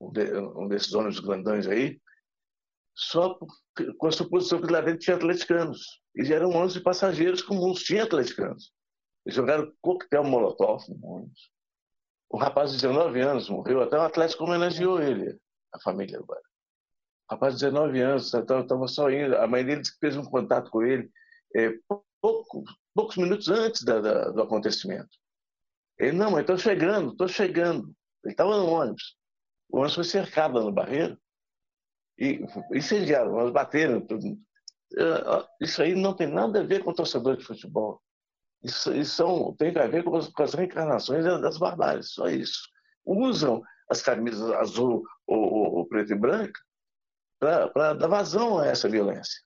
um, 0.00 0.12
de, 0.12 0.32
um, 0.38 0.68
desses 0.68 0.94
ônibus 0.94 1.18
grandões 1.18 1.66
aí, 1.66 2.00
só 2.94 3.36
com 3.98 4.06
a 4.06 4.12
suposição 4.12 4.60
que 4.60 4.72
lá 4.72 4.80
dentro 4.80 5.00
tinha 5.00 5.16
atleticanos. 5.16 6.00
E 6.14 6.32
eram 6.32 6.50
ônibus 6.50 6.74
de 6.74 6.80
passageiros 6.80 7.42
comuns, 7.42 7.82
tinha 7.82 8.04
atleticanos. 8.04 8.72
Eles 9.24 9.34
jogaram 9.34 9.72
coquetel 9.82 10.22
molotov 10.22 10.84
no 10.88 11.04
ônibus. 11.04 11.50
O 12.30 12.38
rapaz 12.38 12.70
de 12.70 12.76
19 12.76 13.20
anos 13.20 13.48
morreu, 13.48 13.82
até 13.82 13.96
o 13.96 14.02
Atlético 14.02 14.44
homenageou 14.44 15.02
ele, 15.02 15.36
a 15.74 15.80
família 15.80 16.18
agora. 16.18 16.42
O 17.28 17.34
rapaz 17.34 17.54
de 17.54 17.64
19 17.64 18.00
anos, 18.00 18.32
estava 18.32 18.86
só 18.86 19.10
indo. 19.10 19.36
A 19.36 19.48
mãe 19.48 19.64
dele 19.64 19.82
fez 19.98 20.16
um 20.16 20.24
contato 20.24 20.70
com 20.70 20.82
ele 20.82 21.10
é, 21.56 21.72
pouco, 22.20 22.62
poucos 22.94 23.16
minutos 23.16 23.48
antes 23.48 23.82
da, 23.82 24.00
da, 24.00 24.30
do 24.30 24.42
acontecimento. 24.42 25.10
Ele, 25.98 26.12
não, 26.12 26.30
mas 26.30 26.40
estou 26.40 26.58
chegando, 26.58 27.12
estou 27.12 27.28
chegando. 27.28 27.94
Ele 28.24 28.32
estava 28.32 28.56
no 28.56 28.66
ônibus. 28.66 29.16
O 29.70 29.78
ônibus 29.78 29.94
foi 29.94 30.04
cercado 30.04 30.62
no 30.62 30.72
barreiro 30.72 31.18
e 32.18 32.44
incendiaram, 32.72 33.32
nós 33.32 33.52
bateram. 33.52 34.00
Tudo. 34.00 34.38
Isso 35.60 35.82
aí 35.82 35.94
não 35.94 36.14
tem 36.14 36.26
nada 36.26 36.60
a 36.60 36.64
ver 36.64 36.82
com 36.84 36.92
torcedor 36.92 37.36
de 37.36 37.44
futebol. 37.44 38.00
Isso, 38.62 38.92
isso 38.94 39.16
são, 39.16 39.54
tem 39.56 39.76
a 39.76 39.86
ver 39.86 40.02
com 40.02 40.16
as, 40.16 40.28
com 40.28 40.42
as 40.42 40.54
reencarnações 40.54 41.24
das 41.24 41.58
barbáries, 41.58 42.10
só 42.10 42.28
isso. 42.28 42.68
Usam 43.04 43.62
as 43.88 44.02
camisas 44.02 44.50
azul 44.52 45.04
ou, 45.26 45.76
ou 45.76 45.86
preto 45.86 46.12
e 46.12 46.16
branca 46.16 46.60
para 47.38 47.94
dar 47.94 48.08
vazão 48.08 48.58
a 48.58 48.66
essa 48.66 48.88
violência. 48.88 49.45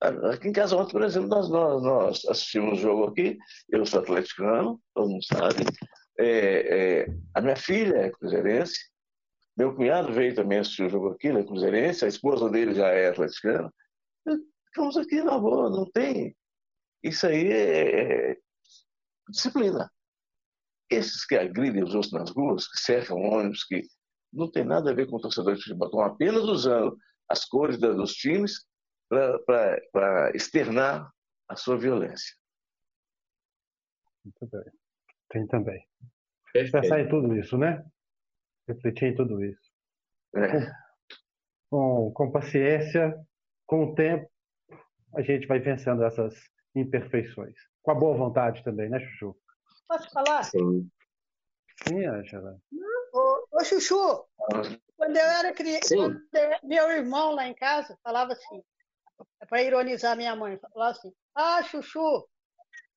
Aqui 0.00 0.48
em 0.48 0.52
Casa 0.52 0.76
Ontem, 0.76 0.92
por 0.92 1.02
exemplo, 1.02 1.28
nós, 1.28 1.50
nós, 1.50 1.82
nós 1.82 2.24
assistimos 2.24 2.78
um 2.78 2.80
jogo 2.80 3.04
aqui, 3.04 3.36
eu 3.68 3.84
sou 3.84 4.00
atleticano, 4.00 4.80
todo 4.94 5.10
mundo 5.10 5.24
sabe, 5.24 5.62
é, 6.18 7.02
é, 7.02 7.06
a 7.34 7.40
minha 7.42 7.56
filha 7.56 7.96
é 7.96 8.10
cruzeirense, 8.10 8.78
meu 9.54 9.74
cunhado 9.74 10.10
veio 10.10 10.34
também 10.34 10.58
assistir 10.58 10.84
o 10.84 10.88
jogo 10.88 11.08
aqui, 11.08 11.30
na 11.30 11.44
cruzeirense, 11.44 12.06
a 12.06 12.08
esposa 12.08 12.48
dele 12.48 12.74
já 12.74 12.88
é 12.88 13.08
atleticana. 13.08 13.70
Ficamos 14.66 14.96
aqui 14.96 15.22
na 15.22 15.38
boa, 15.38 15.68
não 15.68 15.84
tem. 15.90 16.34
Isso 17.02 17.26
aí 17.26 17.52
é, 17.52 18.30
é 18.30 18.36
disciplina. 19.28 19.90
Esses 20.88 21.26
que 21.26 21.34
agridem 21.34 21.84
os 21.84 21.94
outros 21.94 22.12
nas 22.12 22.30
ruas, 22.30 22.66
que 22.66 22.78
cercam 22.78 23.20
ônibus, 23.20 23.64
que 23.64 23.82
não 24.32 24.50
tem 24.50 24.64
nada 24.64 24.90
a 24.90 24.94
ver 24.94 25.10
com 25.10 25.16
o 25.16 25.20
torcedor 25.20 25.56
de 25.56 25.62
futebol, 25.62 25.88
estão 25.88 26.00
apenas 26.00 26.44
usando 26.44 26.96
as 27.28 27.44
cores 27.44 27.78
dos 27.78 28.14
times 28.14 28.64
para 29.10 30.30
externar 30.34 31.12
a 31.48 31.56
sua 31.56 31.76
violência. 31.76 32.34
Muito 34.24 34.46
bem. 34.46 34.72
Tem 35.30 35.46
também. 35.46 35.84
Pensar 36.52 37.00
em 37.00 37.08
tudo 37.08 37.36
isso, 37.36 37.58
né? 37.58 37.84
Refletir 38.68 39.12
em 39.12 39.14
tudo 39.14 39.44
isso. 39.44 39.70
É. 40.36 40.72
Com, 41.68 42.12
com 42.12 42.30
paciência, 42.30 43.16
com 43.66 43.84
o 43.84 43.94
tempo, 43.94 44.30
a 45.14 45.22
gente 45.22 45.46
vai 45.46 45.58
vencendo 45.58 46.04
essas 46.04 46.34
imperfeições. 46.74 47.54
Com 47.82 47.90
a 47.92 47.94
boa 47.94 48.16
vontade 48.16 48.62
também, 48.62 48.88
né, 48.88 49.00
Chuchu? 49.00 49.36
Posso 49.88 50.10
falar? 50.10 50.44
Sim. 50.44 50.88
Sim, 51.86 52.04
Angela. 52.04 52.60
Ô, 53.12 53.46
ô 53.52 53.64
Chuchu, 53.64 54.24
quando 54.96 55.16
eu 55.16 55.24
era 55.24 55.52
criança, 55.52 55.94
meu 56.62 56.90
irmão 56.90 57.34
lá 57.34 57.46
em 57.46 57.54
casa 57.54 57.98
falava 58.02 58.32
assim, 58.32 58.62
para 59.48 59.62
ironizar 59.62 60.16
minha 60.16 60.34
mãe, 60.36 60.58
falava 60.72 60.92
assim, 60.92 61.12
ah, 61.34 61.62
Chuchu, 61.62 62.28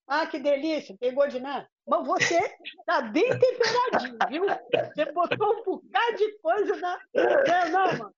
ah, 0.08 0.28
que 0.28 0.40
delícia, 0.40 0.96
pegou 1.00 1.28
de 1.28 1.40
nada. 1.40 1.68
Mas 1.88 2.06
você 2.06 2.38
está 2.80 3.02
bem 3.02 3.30
temperadinho, 3.30 4.18
viu? 4.30 4.46
Você 4.46 5.12
botou 5.12 5.60
um 5.60 5.64
bocado 5.64 6.18
de 6.18 6.38
coisa 6.40 6.76
na. 6.78 7.00
Não, 7.14 7.70
não, 7.72 7.98
mano. 7.98 8.16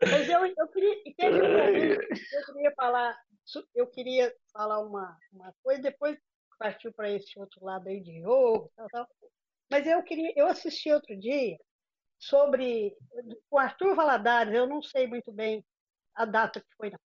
Mas 0.00 0.28
eu, 0.28 0.46
eu 0.46 0.68
queria. 0.68 1.14
Teve 1.16 1.42
um 1.42 1.52
momento 1.52 2.00
eu 2.32 2.46
queria 2.46 2.72
falar. 2.76 3.18
Eu 3.74 3.86
queria 3.86 4.34
falar 4.52 4.80
uma, 4.80 5.16
uma 5.32 5.52
coisa, 5.62 5.82
depois 5.82 6.18
partiu 6.58 6.92
para 6.92 7.10
esse 7.10 7.38
outro 7.38 7.64
lado 7.64 7.88
aí 7.88 8.00
de 8.00 8.20
jogo, 8.20 8.70
tal, 8.76 8.86
tal. 8.88 9.08
Mas 9.70 9.86
eu 9.86 10.02
queria. 10.02 10.32
Eu 10.36 10.46
assisti 10.46 10.92
outro 10.92 11.16
dia 11.18 11.56
sobre 12.18 12.96
o 13.50 13.58
Arthur 13.58 13.94
Valadares, 13.94 14.54
eu 14.54 14.66
não 14.66 14.82
sei 14.82 15.06
muito 15.06 15.32
bem 15.32 15.64
a 16.18 16.24
data 16.24 16.60
que 16.60 16.74
foi, 16.76 16.90
não. 16.90 16.98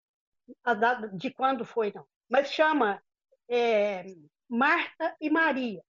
A 0.62 0.74
data 0.74 1.08
de 1.08 1.30
quando 1.30 1.64
foi, 1.64 1.92
não. 1.92 2.06
Mas 2.28 2.52
chama 2.52 3.02
é, 3.48 4.04
Marta 4.48 5.16
e 5.20 5.28
Maria. 5.28 5.82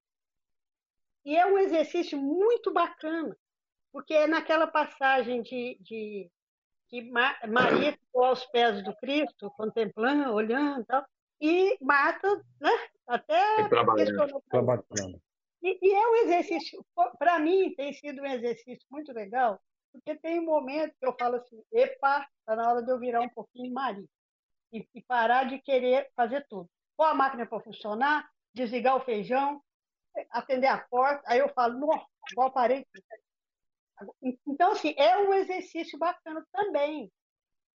E 1.23 1.38
é 1.38 1.45
um 1.45 1.57
exercício 1.60 2.18
muito 2.18 2.73
bacana, 2.73 3.38
porque 3.91 4.14
é 4.14 4.26
naquela 4.26 4.65
passagem 4.65 5.43
de, 5.43 5.77
de 5.80 6.31
que 6.89 7.11
Maria 7.48 7.93
ficou 7.93 8.26
aos 8.26 8.43
pés 8.48 8.84
do 8.84 8.95
Cristo, 8.95 9.52
contemplando, 9.52 10.34
olhando 10.34 10.81
e 10.81 10.85
tal, 10.85 11.06
e 11.39 11.77
Marta, 11.80 12.27
né, 12.60 12.72
até 13.06 13.69
trabalhando. 13.69 14.43
trabalhando. 14.49 15.22
E, 15.61 15.77
e 15.80 15.93
é 15.93 16.07
um 16.07 16.15
exercício, 16.26 16.84
para 17.19 17.38
mim, 17.38 17.76
tem 17.76 17.93
sido 17.93 18.23
um 18.23 18.26
exercício 18.26 18.85
muito 18.89 19.14
legal, 19.14 19.61
porque 19.91 20.15
tem 20.15 20.39
um 20.39 20.45
momento 20.45 20.95
que 20.99 21.05
eu 21.05 21.15
falo 21.18 21.35
assim, 21.35 21.61
epa, 21.72 22.27
está 22.39 22.55
na 22.55 22.69
hora 22.69 22.81
de 22.84 22.91
eu 22.91 22.99
virar 22.99 23.22
um 23.22 23.30
pouquinho 23.30 23.73
Maria. 23.73 24.07
E, 24.73 24.88
e 24.95 25.01
parar 25.01 25.45
de 25.45 25.59
querer 25.59 26.09
fazer 26.15 26.45
tudo. 26.47 26.69
Pôr 26.95 27.05
a 27.05 27.13
máquina 27.13 27.45
para 27.45 27.59
funcionar, 27.59 28.30
desligar 28.53 28.95
o 28.95 29.01
feijão, 29.01 29.61
atender 30.30 30.68
a 30.68 30.77
porta, 30.77 31.22
aí 31.26 31.39
eu 31.39 31.49
falo, 31.49 31.80
nossa, 31.80 32.05
igual 32.31 32.51
parei. 32.51 32.85
Então, 34.47 34.72
assim, 34.72 34.93
é 34.97 35.18
um 35.18 35.34
exercício 35.34 35.97
bacana 35.99 36.45
também, 36.51 37.11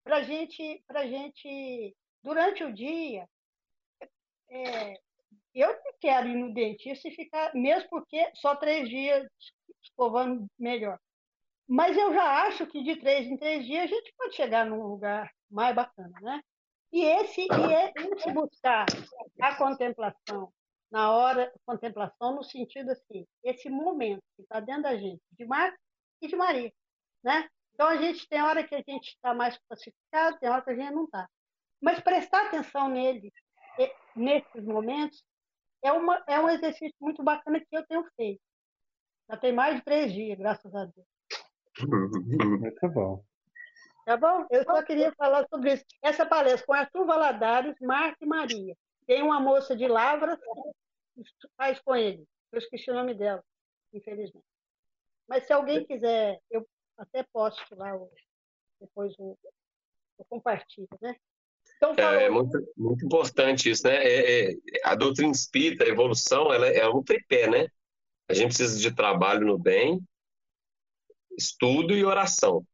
para 0.03 0.23
gente, 0.23 0.85
a 0.89 1.07
gente, 1.07 1.97
durante 2.23 2.65
o 2.65 2.73
dia, 2.73 3.29
é, 4.49 4.95
eu 5.55 5.77
quero 6.01 6.29
ir 6.29 6.37
no 6.37 6.55
dentista 6.55 7.09
e 7.09 7.15
ficar, 7.15 7.55
mesmo 7.55 7.89
porque 7.89 8.31
só 8.35 8.55
três 8.55 8.89
dias 8.89 9.27
escovando 9.83 10.47
melhor. 10.59 10.99
Mas 11.69 11.97
eu 11.97 12.13
já 12.13 12.47
acho 12.47 12.67
que 12.67 12.83
de 12.83 12.97
três 12.97 13.27
em 13.27 13.37
três 13.37 13.67
dias 13.67 13.85
a 13.85 13.87
gente 13.87 14.15
pode 14.17 14.35
chegar 14.35 14.65
num 14.65 14.83
lugar 14.83 15.31
mais 15.51 15.75
bacana, 15.75 16.19
né? 16.21 16.41
E 16.93 17.03
esse, 17.05 17.43
e 17.43 17.75
é 17.75 17.93
esse 17.97 18.33
buscar 18.33 18.87
a 19.41 19.57
contemplação 19.57 20.53
na 20.91 21.11
hora, 21.11 21.53
contemplação 21.67 22.37
no 22.37 22.45
sentido 22.45 22.91
assim, 22.91 23.27
esse 23.43 23.69
momento 23.69 24.23
que 24.37 24.43
está 24.43 24.61
dentro 24.61 24.83
da 24.83 24.97
gente, 24.97 25.21
de 25.33 25.45
Marta 25.45 25.77
e 26.23 26.29
de 26.29 26.37
Maria, 26.37 26.73
né? 27.25 27.49
Então 27.75 27.89
a 27.89 27.97
gente 27.97 28.27
tem 28.29 28.41
hora 28.41 28.67
que 28.67 28.75
a 28.75 28.83
gente 28.87 29.09
está 29.09 29.35
mais 29.35 29.59
pacificado, 29.69 30.39
tem 30.39 30.49
hora 30.49 30.63
que 30.63 30.71
a 30.71 30.77
gente 30.77 30.93
não 30.93 31.05
está. 31.05 31.29
Mas 31.83 32.01
prestar 32.01 32.47
atenção 32.47 32.89
nele, 32.89 33.33
nesses 34.15 34.65
momentos, 34.65 35.23
é, 35.83 35.93
uma, 35.93 36.25
é 36.27 36.41
um 36.41 36.49
exercício 36.49 36.97
muito 37.01 37.23
bacana 37.23 37.61
que 37.61 37.77
eu 37.77 37.87
tenho 37.87 38.05
feito. 38.17 38.41
Já 39.29 39.37
tem 39.37 39.53
mais 39.53 39.77
de 39.77 39.83
três 39.85 40.13
dias, 40.13 40.39
graças 40.39 40.75
a 40.75 40.85
Deus. 40.85 41.16
Muito 41.85 42.89
bom. 42.89 43.25
Tá 44.05 44.17
bom? 44.17 44.47
Eu 44.51 44.65
só 44.65 44.83
queria 44.83 45.13
falar 45.13 45.47
sobre 45.49 45.75
isso. 45.75 45.85
Essa 46.01 46.25
palestra 46.25 46.65
com 46.65 46.73
Arthur 46.73 47.07
Valadares, 47.07 47.75
Marta 47.81 48.19
e 48.25 48.27
Maria. 48.27 48.77
Tem 49.07 49.23
uma 49.23 49.41
moça 49.41 49.77
de 49.77 49.87
Lavras 49.87 50.39
que 51.15 51.49
faz 51.57 51.81
com 51.81 51.95
ele. 51.95 52.25
Eu 52.53 52.59
esqueci 52.59 52.91
o 52.91 52.95
nome 52.95 53.15
dela, 53.15 53.43
infelizmente. 53.93 54.47
Mas 55.29 55.45
se 55.45 55.53
alguém 55.53 55.85
quiser, 55.85 56.39
eu 56.51 56.67
até 56.97 57.25
posso 57.33 57.61
lá 57.73 57.99
depois 58.81 59.13
o, 59.19 59.37
eu 60.19 60.25
compartilho, 60.29 60.89
né? 61.01 61.17
Então, 61.77 61.95
é, 61.97 62.25
é 62.25 62.31
muito, 62.31 62.59
muito 62.77 63.05
importante 63.05 63.71
isso, 63.71 63.87
né? 63.87 63.97
É, 63.97 64.53
é, 64.53 64.55
a 64.85 64.95
doutrina 64.95 65.33
espírita, 65.33 65.85
a 65.85 65.89
evolução, 65.89 66.53
ela 66.53 66.67
é 66.67 66.89
um 66.89 67.03
tripé, 67.03 67.51
né? 67.51 67.67
A 68.29 68.35
gente 68.35 68.47
precisa 68.47 68.79
de 68.79 68.95
trabalho 68.95 69.47
no 69.47 69.59
bem, 69.59 70.01
estudo 71.37 71.95
e 71.95 72.05
oração. 72.05 72.65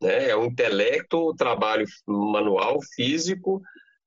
Né? 0.00 0.30
É 0.30 0.36
o 0.36 0.44
intelecto, 0.44 1.18
o 1.18 1.34
trabalho 1.34 1.86
manual, 2.06 2.78
físico, 2.94 3.62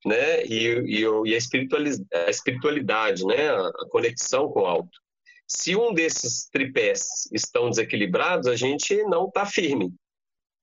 né? 0.06 0.44
e, 0.46 1.02
e, 1.02 1.02
e 1.02 1.34
a, 1.34 1.38
espiritualidade, 1.38 2.06
a 2.14 2.30
espiritualidade, 2.30 3.26
né? 3.26 3.50
a 3.50 3.90
conexão 3.90 4.50
com 4.50 4.62
o 4.62 4.66
alto. 4.66 5.00
Se 5.48 5.76
um 5.76 5.94
desses 5.94 6.50
tripés 6.50 7.30
estão 7.32 7.70
desequilibrados, 7.70 8.48
a 8.48 8.56
gente 8.56 9.04
não 9.04 9.28
está 9.28 9.46
firme. 9.46 9.94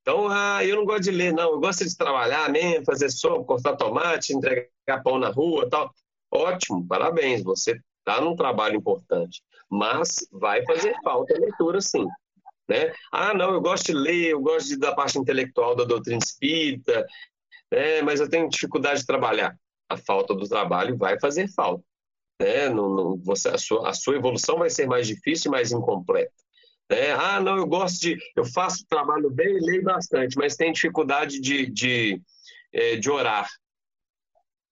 Então, 0.03 0.27
ah, 0.29 0.65
eu 0.65 0.75
não 0.77 0.85
gosto 0.85 1.05
de 1.05 1.13
ler, 1.13 1.33
não. 1.33 1.53
Eu 1.53 1.61
gosto 1.61 1.85
de 1.85 1.97
trabalhar 1.97 2.51
mesmo, 2.51 2.85
fazer 2.85 3.09
sopa, 3.09 3.45
cortar 3.45 3.77
tomate, 3.77 4.35
entregar 4.35 5.03
pão 5.05 5.19
na 5.19 5.29
rua 5.29 5.69
tal. 5.71 5.95
Ótimo, 6.29 6.85
parabéns. 6.87 7.43
Você 7.45 7.81
está 8.01 8.21
num 8.21 8.35
trabalho 8.35 8.77
importante. 8.77 9.41
Mas 9.71 10.27
vai 10.33 10.65
fazer 10.67 10.95
falta 11.05 11.35
a 11.35 11.39
leitura, 11.39 11.81
sim. 11.81 12.05
Né? 12.69 12.93
Ah, 13.11 13.35
não, 13.35 13.53
eu 13.55 13.61
gosto 13.61 13.87
de 13.87 13.93
ler, 13.93 14.31
eu 14.31 14.41
gosto 14.41 14.69
de, 14.69 14.79
da 14.79 14.95
parte 14.95 15.19
intelectual 15.19 15.75
da 15.75 15.85
doutrina 15.85 16.21
espírita, 16.25 17.07
né? 17.71 18.03
mas 18.03 18.21
eu 18.21 18.29
tenho 18.29 18.49
dificuldade 18.49 19.01
de 19.01 19.07
trabalhar. 19.07 19.57
A 19.89 19.97
falta 19.97 20.35
do 20.35 20.49
trabalho 20.49 20.97
vai 20.97 21.19
fazer 21.19 21.49
falta. 21.49 21.85
Né? 22.41 22.69
Não, 22.69 22.89
não, 22.89 23.17
você, 23.19 23.49
a, 23.49 23.59
sua, 23.59 23.89
a 23.89 23.95
sua 23.95 24.17
evolução 24.17 24.59
vai 24.59 24.71
ser 24.71 24.87
mais 24.87 25.07
difícil 25.07 25.49
e 25.49 25.53
mais 25.53 25.73
incompleta. 25.73 26.33
Né? 26.91 27.13
Ah, 27.13 27.41
não, 27.41 27.57
eu 27.57 27.67
gosto 27.67 28.01
de. 28.01 28.19
Eu 28.37 28.45
faço 28.45 28.87
trabalho 28.89 29.31
bem 29.31 29.57
e 29.57 29.61
leio 29.61 29.83
bastante, 29.83 30.37
mas 30.37 30.57
tenho 30.57 30.73
dificuldade 30.73 31.41
de, 31.41 31.67
de, 31.67 32.21
é, 32.73 32.97
de 32.97 33.11
orar. 33.11 33.49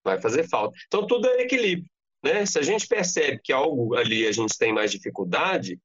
Vai 0.04 0.20
fazer 0.20 0.48
falta. 0.48 0.76
Então, 0.86 1.06
tudo 1.06 1.28
é 1.28 1.42
equilíbrio. 1.42 1.90
Né? 2.22 2.44
Se 2.44 2.58
a 2.58 2.62
gente 2.62 2.86
percebe 2.86 3.40
que 3.42 3.52
algo 3.52 3.94
ali 3.94 4.26
a 4.26 4.32
gente 4.32 4.56
tem 4.58 4.72
mais 4.72 4.90
dificuldade, 4.90 5.78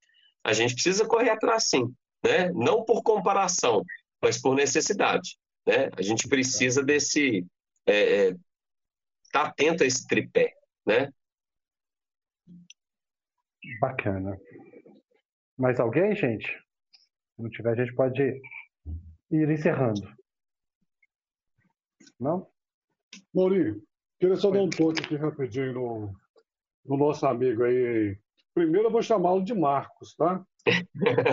a 0.46 0.54
gente 0.54 0.76
precisa 0.76 1.08
correr 1.08 1.32
atrás 1.32 1.64
sim. 1.64 1.92
Né? 2.24 2.52
Não 2.54 2.86
por 2.86 3.02
comparação, 3.02 3.84
mas 4.22 4.40
por 4.40 4.56
necessidade. 4.56 5.38
Né? 5.66 5.90
A 5.98 6.02
gente 6.04 6.28
precisa 6.28 6.84
desse. 6.84 7.44
É, 7.86 8.28
é, 8.28 8.36
tá 9.32 9.48
atento 9.48 9.84
a 9.84 9.88
esse 9.88 10.06
tripé. 10.06 10.54
Né? 10.86 11.12
Bacana. 13.82 14.40
Mais 15.58 15.80
alguém, 15.80 16.16
gente? 16.16 16.48
Se 16.48 17.42
não 17.42 17.50
tiver, 17.50 17.72
a 17.72 17.84
gente 17.84 17.96
pode 17.96 18.22
ir 19.32 19.50
encerrando. 19.50 20.08
Não? 22.20 22.48
Maurinho, 23.34 23.82
queria 24.20 24.36
só 24.36 24.52
dar 24.52 24.62
um 24.62 24.70
toque 24.70 25.04
aqui 25.04 25.16
rapidinho 25.16 25.74
no, 25.74 26.14
no 26.86 26.98
nosso 26.98 27.26
amigo 27.26 27.64
aí. 27.64 28.16
Primeiro 28.56 28.88
eu 28.88 28.92
vou 28.92 29.02
chamá-lo 29.02 29.44
de 29.44 29.54
Marcos, 29.54 30.16
tá? 30.16 30.44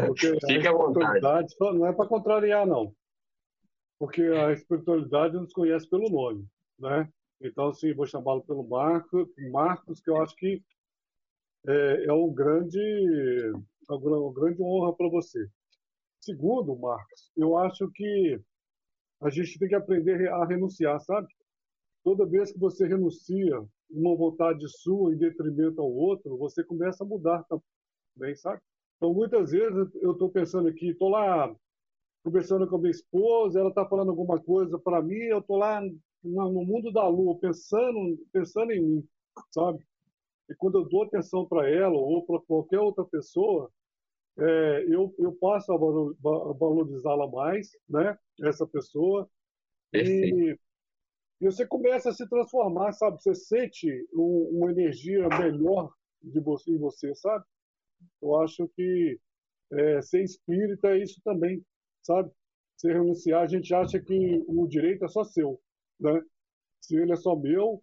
Porque 0.07 0.33
Fique 0.45 0.67
à 0.67 0.73
vontade. 0.73 1.55
Não 1.61 1.87
é 1.87 1.93
para 1.93 2.09
contrariar, 2.09 2.67
não. 2.67 2.93
Porque 3.97 4.23
a 4.23 4.53
espiritualidade 4.53 5.37
nos 5.37 5.53
conhece 5.53 5.89
pelo 5.89 6.11
nome, 6.11 6.45
né? 6.77 7.09
Então, 7.41 7.73
sim, 7.73 7.95
vou 7.95 8.07
chamá-lo 8.07 8.43
pelo 8.43 8.69
Marcos, 8.69 9.29
Marcos, 9.53 10.01
que 10.01 10.11
eu 10.11 10.21
acho 10.21 10.35
que 10.35 10.61
é, 11.67 12.07
é 12.07 12.13
um 12.13 12.33
grande 12.33 12.81
uma 13.89 14.33
grande 14.33 14.61
honra 14.61 14.93
para 14.93 15.09
você. 15.09 15.49
Segundo, 16.21 16.77
Marcos, 16.77 17.31
eu 17.37 17.57
acho 17.57 17.89
que 17.93 18.41
a 19.21 19.31
gente 19.31 19.59
tem 19.61 19.69
que 19.69 19.75
aprender 19.77 20.29
a 20.29 20.45
renunciar, 20.45 21.01
sabe? 21.01 21.29
Toda 22.03 22.27
vez 22.27 22.53
que 22.53 22.59
você 22.59 22.87
renuncia 22.87 23.65
uma 23.93 24.17
vontade 24.17 24.67
sua 24.69 25.13
em 25.13 25.19
detrimento 25.19 25.81
ao 25.81 25.93
outro, 25.93 26.37
você 26.37 26.65
começa 26.65 27.05
a 27.05 27.07
mudar 27.07 27.45
também, 27.45 28.35
sabe? 28.37 28.61
Então, 28.97 29.13
muitas 29.13 29.51
vezes 29.51 29.95
eu 29.97 30.13
estou 30.13 30.31
pensando 30.31 30.69
aqui, 30.69 30.91
estou 30.91 31.09
lá 31.09 31.55
conversando 32.25 32.69
com 32.69 32.77
a 32.77 32.79
minha 32.79 32.91
esposa, 32.91 33.59
ela 33.59 33.69
está 33.69 33.85
falando 33.87 34.11
alguma 34.11 34.41
coisa 34.41 34.79
para 34.79 35.03
mim, 35.03 35.17
eu 35.17 35.41
estou 35.41 35.57
lá 35.57 35.81
no 36.23 36.65
mundo 36.65 36.93
da 36.93 37.07
lua, 37.09 37.39
pensando, 37.39 38.19
pensando 38.33 38.73
em 38.73 38.81
mim, 38.81 39.09
sabe? 39.51 39.85
E 40.49 40.55
quando 40.55 40.79
eu 40.79 40.89
dou 40.89 41.03
atenção 41.03 41.47
para 41.47 41.69
ela 41.69 41.97
ou 41.97 42.25
para 42.25 42.39
qualquer 42.41 42.79
outra 42.79 43.05
pessoa, 43.05 43.71
é, 44.39 44.87
eu, 44.89 45.15
eu 45.19 45.33
passo 45.33 45.73
a 45.73 45.77
valorizá-la 45.77 47.29
mais, 47.29 47.77
né? 47.89 48.17
Essa 48.43 48.67
pessoa. 48.67 49.29
E, 49.93 50.57
e, 51.43 51.45
você 51.45 51.67
começa 51.67 52.11
a 52.11 52.13
se 52.13 52.29
transformar, 52.29 52.93
sabe? 52.93 53.21
Você 53.21 53.35
sente 53.35 54.09
um, 54.15 54.59
uma 54.59 54.71
energia 54.71 55.29
melhor 55.29 55.93
de 56.23 56.41
você 56.41 56.71
em 56.71 56.79
você, 56.79 57.15
sabe? 57.15 57.45
Eu 58.21 58.41
acho 58.41 58.69
que 58.69 59.19
é, 59.73 60.03
ser 60.03 60.23
espírita 60.23 60.89
é 60.89 61.03
isso 61.03 61.21
também, 61.25 61.65
sabe? 62.03 62.31
Se 62.77 62.89
renunciar, 62.89 63.43
a 63.43 63.47
gente 63.47 63.75
acha 63.75 64.01
que 64.01 64.45
o 64.47 64.67
direito 64.67 65.05
é 65.05 65.09
só 65.09 65.25
seu, 65.25 65.61
né? 66.01 66.23
Se 66.81 66.97
ele 66.97 67.13
é 67.13 67.17
só 67.17 67.37
meu, 67.37 67.83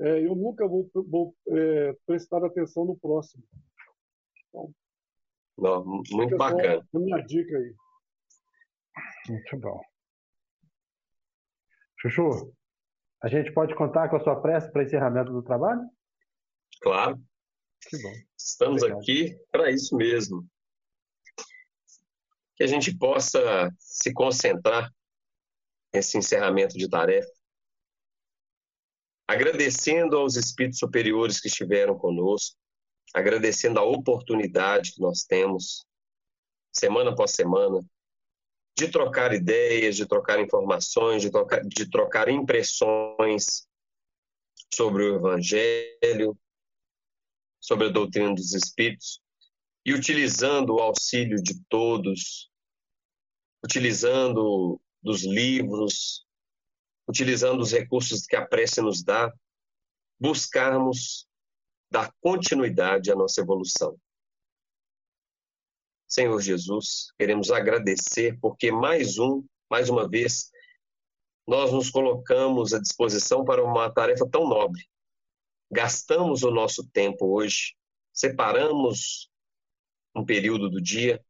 é, 0.00 0.24
eu 0.24 0.34
nunca 0.34 0.66
vou, 0.66 0.88
vou 0.94 1.34
é, 1.48 1.92
prestar 2.06 2.44
atenção 2.44 2.84
no 2.84 2.96
próximo. 2.98 3.42
Então, 4.48 4.72
Não, 5.56 5.84
muito 5.84 6.36
bacana. 6.36 6.86
A 6.94 6.98
minha 6.98 7.20
dica 7.22 7.56
aí. 7.56 7.74
Muito 9.28 9.58
bom. 9.58 9.80
Chuchu, 12.00 12.54
a 13.22 13.28
gente 13.28 13.52
pode 13.52 13.74
contar 13.74 14.08
com 14.08 14.16
a 14.16 14.20
sua 14.20 14.40
pressa 14.40 14.70
para 14.70 14.82
encerramento 14.82 15.32
do 15.32 15.42
trabalho? 15.42 15.82
Claro. 16.80 17.20
Que 17.88 18.00
bom. 18.02 18.12
Estamos 18.36 18.82
Obrigado. 18.82 19.00
aqui 19.00 19.38
para 19.50 19.70
isso 19.70 19.96
mesmo. 19.96 20.46
Que 22.56 22.64
a 22.64 22.66
gente 22.66 22.96
possa 22.96 23.72
se 23.78 24.12
concentrar 24.12 24.92
nesse 25.92 26.18
encerramento 26.18 26.76
de 26.76 26.88
tarefa 26.88 27.38
agradecendo 29.28 30.16
aos 30.16 30.36
espíritos 30.36 30.78
superiores 30.78 31.38
que 31.38 31.48
estiveram 31.48 31.98
conosco, 31.98 32.56
agradecendo 33.14 33.78
a 33.78 33.84
oportunidade 33.84 34.94
que 34.94 35.02
nós 35.02 35.24
temos, 35.24 35.84
semana 36.72 37.10
após 37.10 37.32
semana, 37.32 37.84
de 38.78 38.86
trocar 38.86 39.34
ideias, 39.34 39.96
de 39.96 40.06
trocar 40.06 40.38
informações, 40.38 41.20
de 41.20 41.30
trocar, 41.30 41.64
de 41.64 41.90
trocar 41.90 42.28
impressões 42.28 43.66
sobre 44.72 45.02
o 45.02 45.16
Evangelho, 45.16 46.38
sobre 47.60 47.88
a 47.88 47.90
doutrina 47.90 48.32
dos 48.32 48.54
Espíritos, 48.54 49.20
e 49.84 49.92
utilizando 49.92 50.76
o 50.76 50.80
auxílio 50.80 51.42
de 51.42 51.60
todos, 51.68 52.52
utilizando 53.64 54.80
dos 55.02 55.24
livros, 55.24 56.24
utilizando 57.08 57.60
os 57.60 57.72
recursos 57.72 58.26
que 58.26 58.36
a 58.36 58.46
prece 58.46 58.80
nos 58.80 59.02
dá, 59.02 59.32
buscarmos 60.20 61.26
dar 61.90 62.14
continuidade 62.20 63.10
à 63.10 63.16
nossa 63.16 63.40
evolução. 63.40 63.98
Senhor 66.08 66.40
Jesus, 66.40 67.12
queremos 67.18 67.50
agradecer 67.50 68.38
porque 68.40 68.72
mais 68.72 69.18
um, 69.18 69.44
mais 69.70 69.90
uma 69.90 70.08
vez, 70.08 70.50
nós 71.46 71.70
nos 71.70 71.90
colocamos 71.90 72.72
à 72.72 72.80
disposição 72.80 73.44
para 73.44 73.62
uma 73.62 73.92
tarefa 73.92 74.26
tão 74.26 74.48
nobre. 74.48 74.82
Gastamos 75.70 76.42
o 76.42 76.50
nosso 76.50 76.88
tempo 76.88 77.26
hoje, 77.26 77.74
separamos 78.10 79.30
um 80.16 80.24
período 80.24 80.70
do 80.70 80.80
dia 80.80 81.22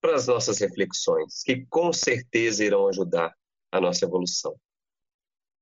para 0.00 0.16
as 0.16 0.26
nossas 0.26 0.58
reflexões, 0.58 1.42
que 1.44 1.64
com 1.66 1.92
certeza 1.92 2.64
irão 2.64 2.88
ajudar 2.88 3.32
a 3.70 3.80
nossa 3.80 4.04
evolução. 4.04 4.58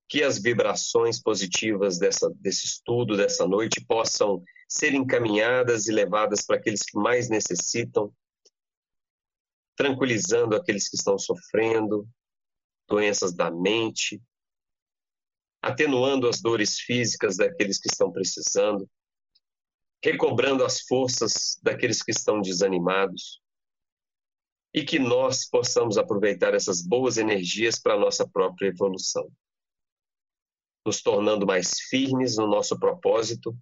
Que 0.09 0.23
as 0.23 0.39
vibrações 0.39 1.21
positivas 1.21 1.99
dessa, 1.99 2.31
desse 2.37 2.65
estudo, 2.65 3.15
dessa 3.15 3.47
noite, 3.47 3.85
possam 3.85 4.43
ser 4.77 4.93
encaminhadas 4.93 5.87
e 5.87 5.93
levadas 5.93 6.45
para 6.45 6.57
aqueles 6.57 6.83
que 6.83 6.99
mais 6.99 7.29
necessitam, 7.29 8.13
tranquilizando 9.77 10.57
aqueles 10.57 10.89
que 10.89 10.97
estão 10.97 11.17
sofrendo 11.17 12.09
doenças 12.89 13.33
da 13.33 13.53
mente, 13.53 14.21
atenuando 15.63 16.29
as 16.29 16.41
dores 16.41 16.81
físicas 16.81 17.37
daqueles 17.37 17.79
que 17.79 17.89
estão 17.89 18.11
precisando, 18.11 18.91
recobrando 20.03 20.65
as 20.65 20.81
forças 20.81 21.57
daqueles 21.63 22.03
que 22.03 22.11
estão 22.11 22.41
desanimados, 22.41 23.41
e 24.75 24.85
que 24.85 24.99
nós 24.99 25.49
possamos 25.49 25.97
aproveitar 25.97 26.53
essas 26.53 26.83
boas 26.83 27.17
energias 27.17 27.79
para 27.79 27.95
a 27.95 27.99
nossa 27.99 28.29
própria 28.29 28.67
evolução, 28.67 29.31
nos 30.85 31.01
tornando 31.01 31.47
mais 31.47 31.79
firmes 31.89 32.37
no 32.37 32.49
nosso 32.49 32.77
propósito, 32.77 33.57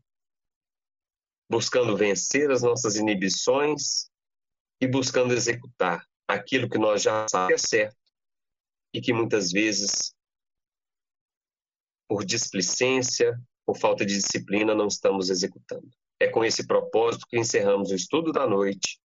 buscando 1.52 1.94
vencer 1.94 2.50
as 2.50 2.62
nossas 2.62 2.96
inibições 2.96 4.10
e 4.80 4.86
buscando 4.86 5.34
executar 5.34 6.02
aquilo 6.26 6.68
que 6.68 6.78
nós 6.78 7.02
já 7.02 7.28
sabemos 7.28 7.60
que 7.60 7.66
é 7.66 7.78
certo 7.78 7.96
e 8.94 9.00
que 9.02 9.12
muitas 9.12 9.52
vezes, 9.52 10.14
por 12.08 12.24
displicência, 12.24 13.38
por 13.66 13.76
falta 13.76 14.06
de 14.06 14.14
disciplina, 14.14 14.74
não 14.74 14.86
estamos 14.86 15.28
executando. 15.28 15.88
É 16.18 16.28
com 16.28 16.42
esse 16.42 16.66
propósito 16.66 17.26
que 17.28 17.38
encerramos 17.38 17.90
o 17.90 17.94
estudo 17.94 18.32
da 18.32 18.46
noite 18.46 18.98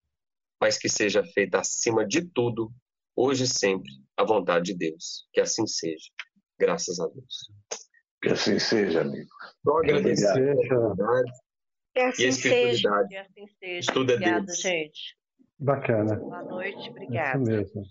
mas 0.60 0.76
que 0.76 0.88
seja 0.88 1.22
feita 1.24 1.60
acima 1.60 2.06
de 2.06 2.22
tudo, 2.22 2.72
hoje 3.14 3.44
e 3.44 3.46
sempre, 3.46 3.92
a 4.16 4.24
vontade 4.24 4.72
de 4.72 4.74
Deus. 4.74 5.28
Que 5.32 5.40
assim 5.40 5.66
seja. 5.66 6.10
Graças 6.58 6.98
a 6.98 7.06
Deus. 7.06 7.52
Que 8.20 8.30
assim 8.30 8.58
seja, 8.58 9.02
amigo. 9.02 9.30
Só 9.64 9.78
agradecer 9.78 10.56
a 12.00 12.08
oportunidade. 12.08 12.22
e 12.22 12.26
a 12.26 12.28
assim 12.28 12.28
espiritualidade. 12.28 13.08
Que 13.08 13.16
assim 13.16 13.46
seja. 13.58 13.78
Estuda 13.78 14.14
Obrigada, 14.14 14.46
Deus. 14.46 14.60
gente. 14.60 15.18
Bacana. 15.58 16.16
Boa 16.16 16.42
noite, 16.42 16.90
obrigada. 16.90 17.38
Isso 17.38 17.50
mesmo. 17.50 17.82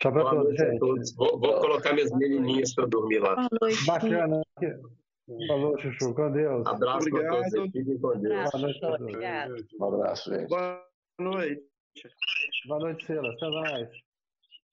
Tchau 0.00 0.12
para 0.12 0.30
todos, 0.30 0.56
gente. 0.56 0.78
Todos. 0.78 1.14
Vou, 1.14 1.38
vou, 1.38 1.60
colocar 1.60 1.92
minhas 1.92 2.10
menininhas 2.12 2.74
para 2.74 2.86
dormir 2.86 3.18
lá. 3.18 3.34
Boa 3.34 3.48
noite. 3.60 3.86
Bacana. 3.86 4.42
Falou, 5.46 5.78
Chuchu. 5.78 6.14
Com 6.14 6.32
Deus. 6.32 6.66
Abraço 6.66 7.10
para 7.10 7.28
todos. 7.28 7.72
Fiquem 7.72 7.98
com 7.98 8.18
Deus. 8.18 8.50
Boa 8.50 8.62
noite, 8.62 8.84
obrigado. 8.84 9.54
Um 9.78 9.84
abraço, 9.84 10.34
gente. 10.34 10.48
Boa 10.48 10.86
noite. 11.20 11.62
Boa 12.66 12.80
noite, 12.80 13.06
Silas. 13.06 13.34
Até 13.36 13.50
mais. 13.50 13.88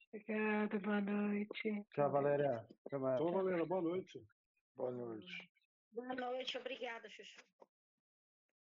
Obrigada, 0.08 0.78
boa 0.78 1.00
noite. 1.02 1.84
Tchau, 1.94 2.10
Valéria. 2.10 2.66
Até 2.86 2.98
mais. 2.98 3.18
Tchau, 3.18 3.32
Valéria. 3.32 3.66
Boa 3.66 3.82
noite. 3.82 4.22
Boa 4.76 4.90
noite. 4.90 5.50
Boa 5.92 6.14
noite, 6.14 6.58
obrigada, 6.58 7.08
Chuchu. 7.08 7.44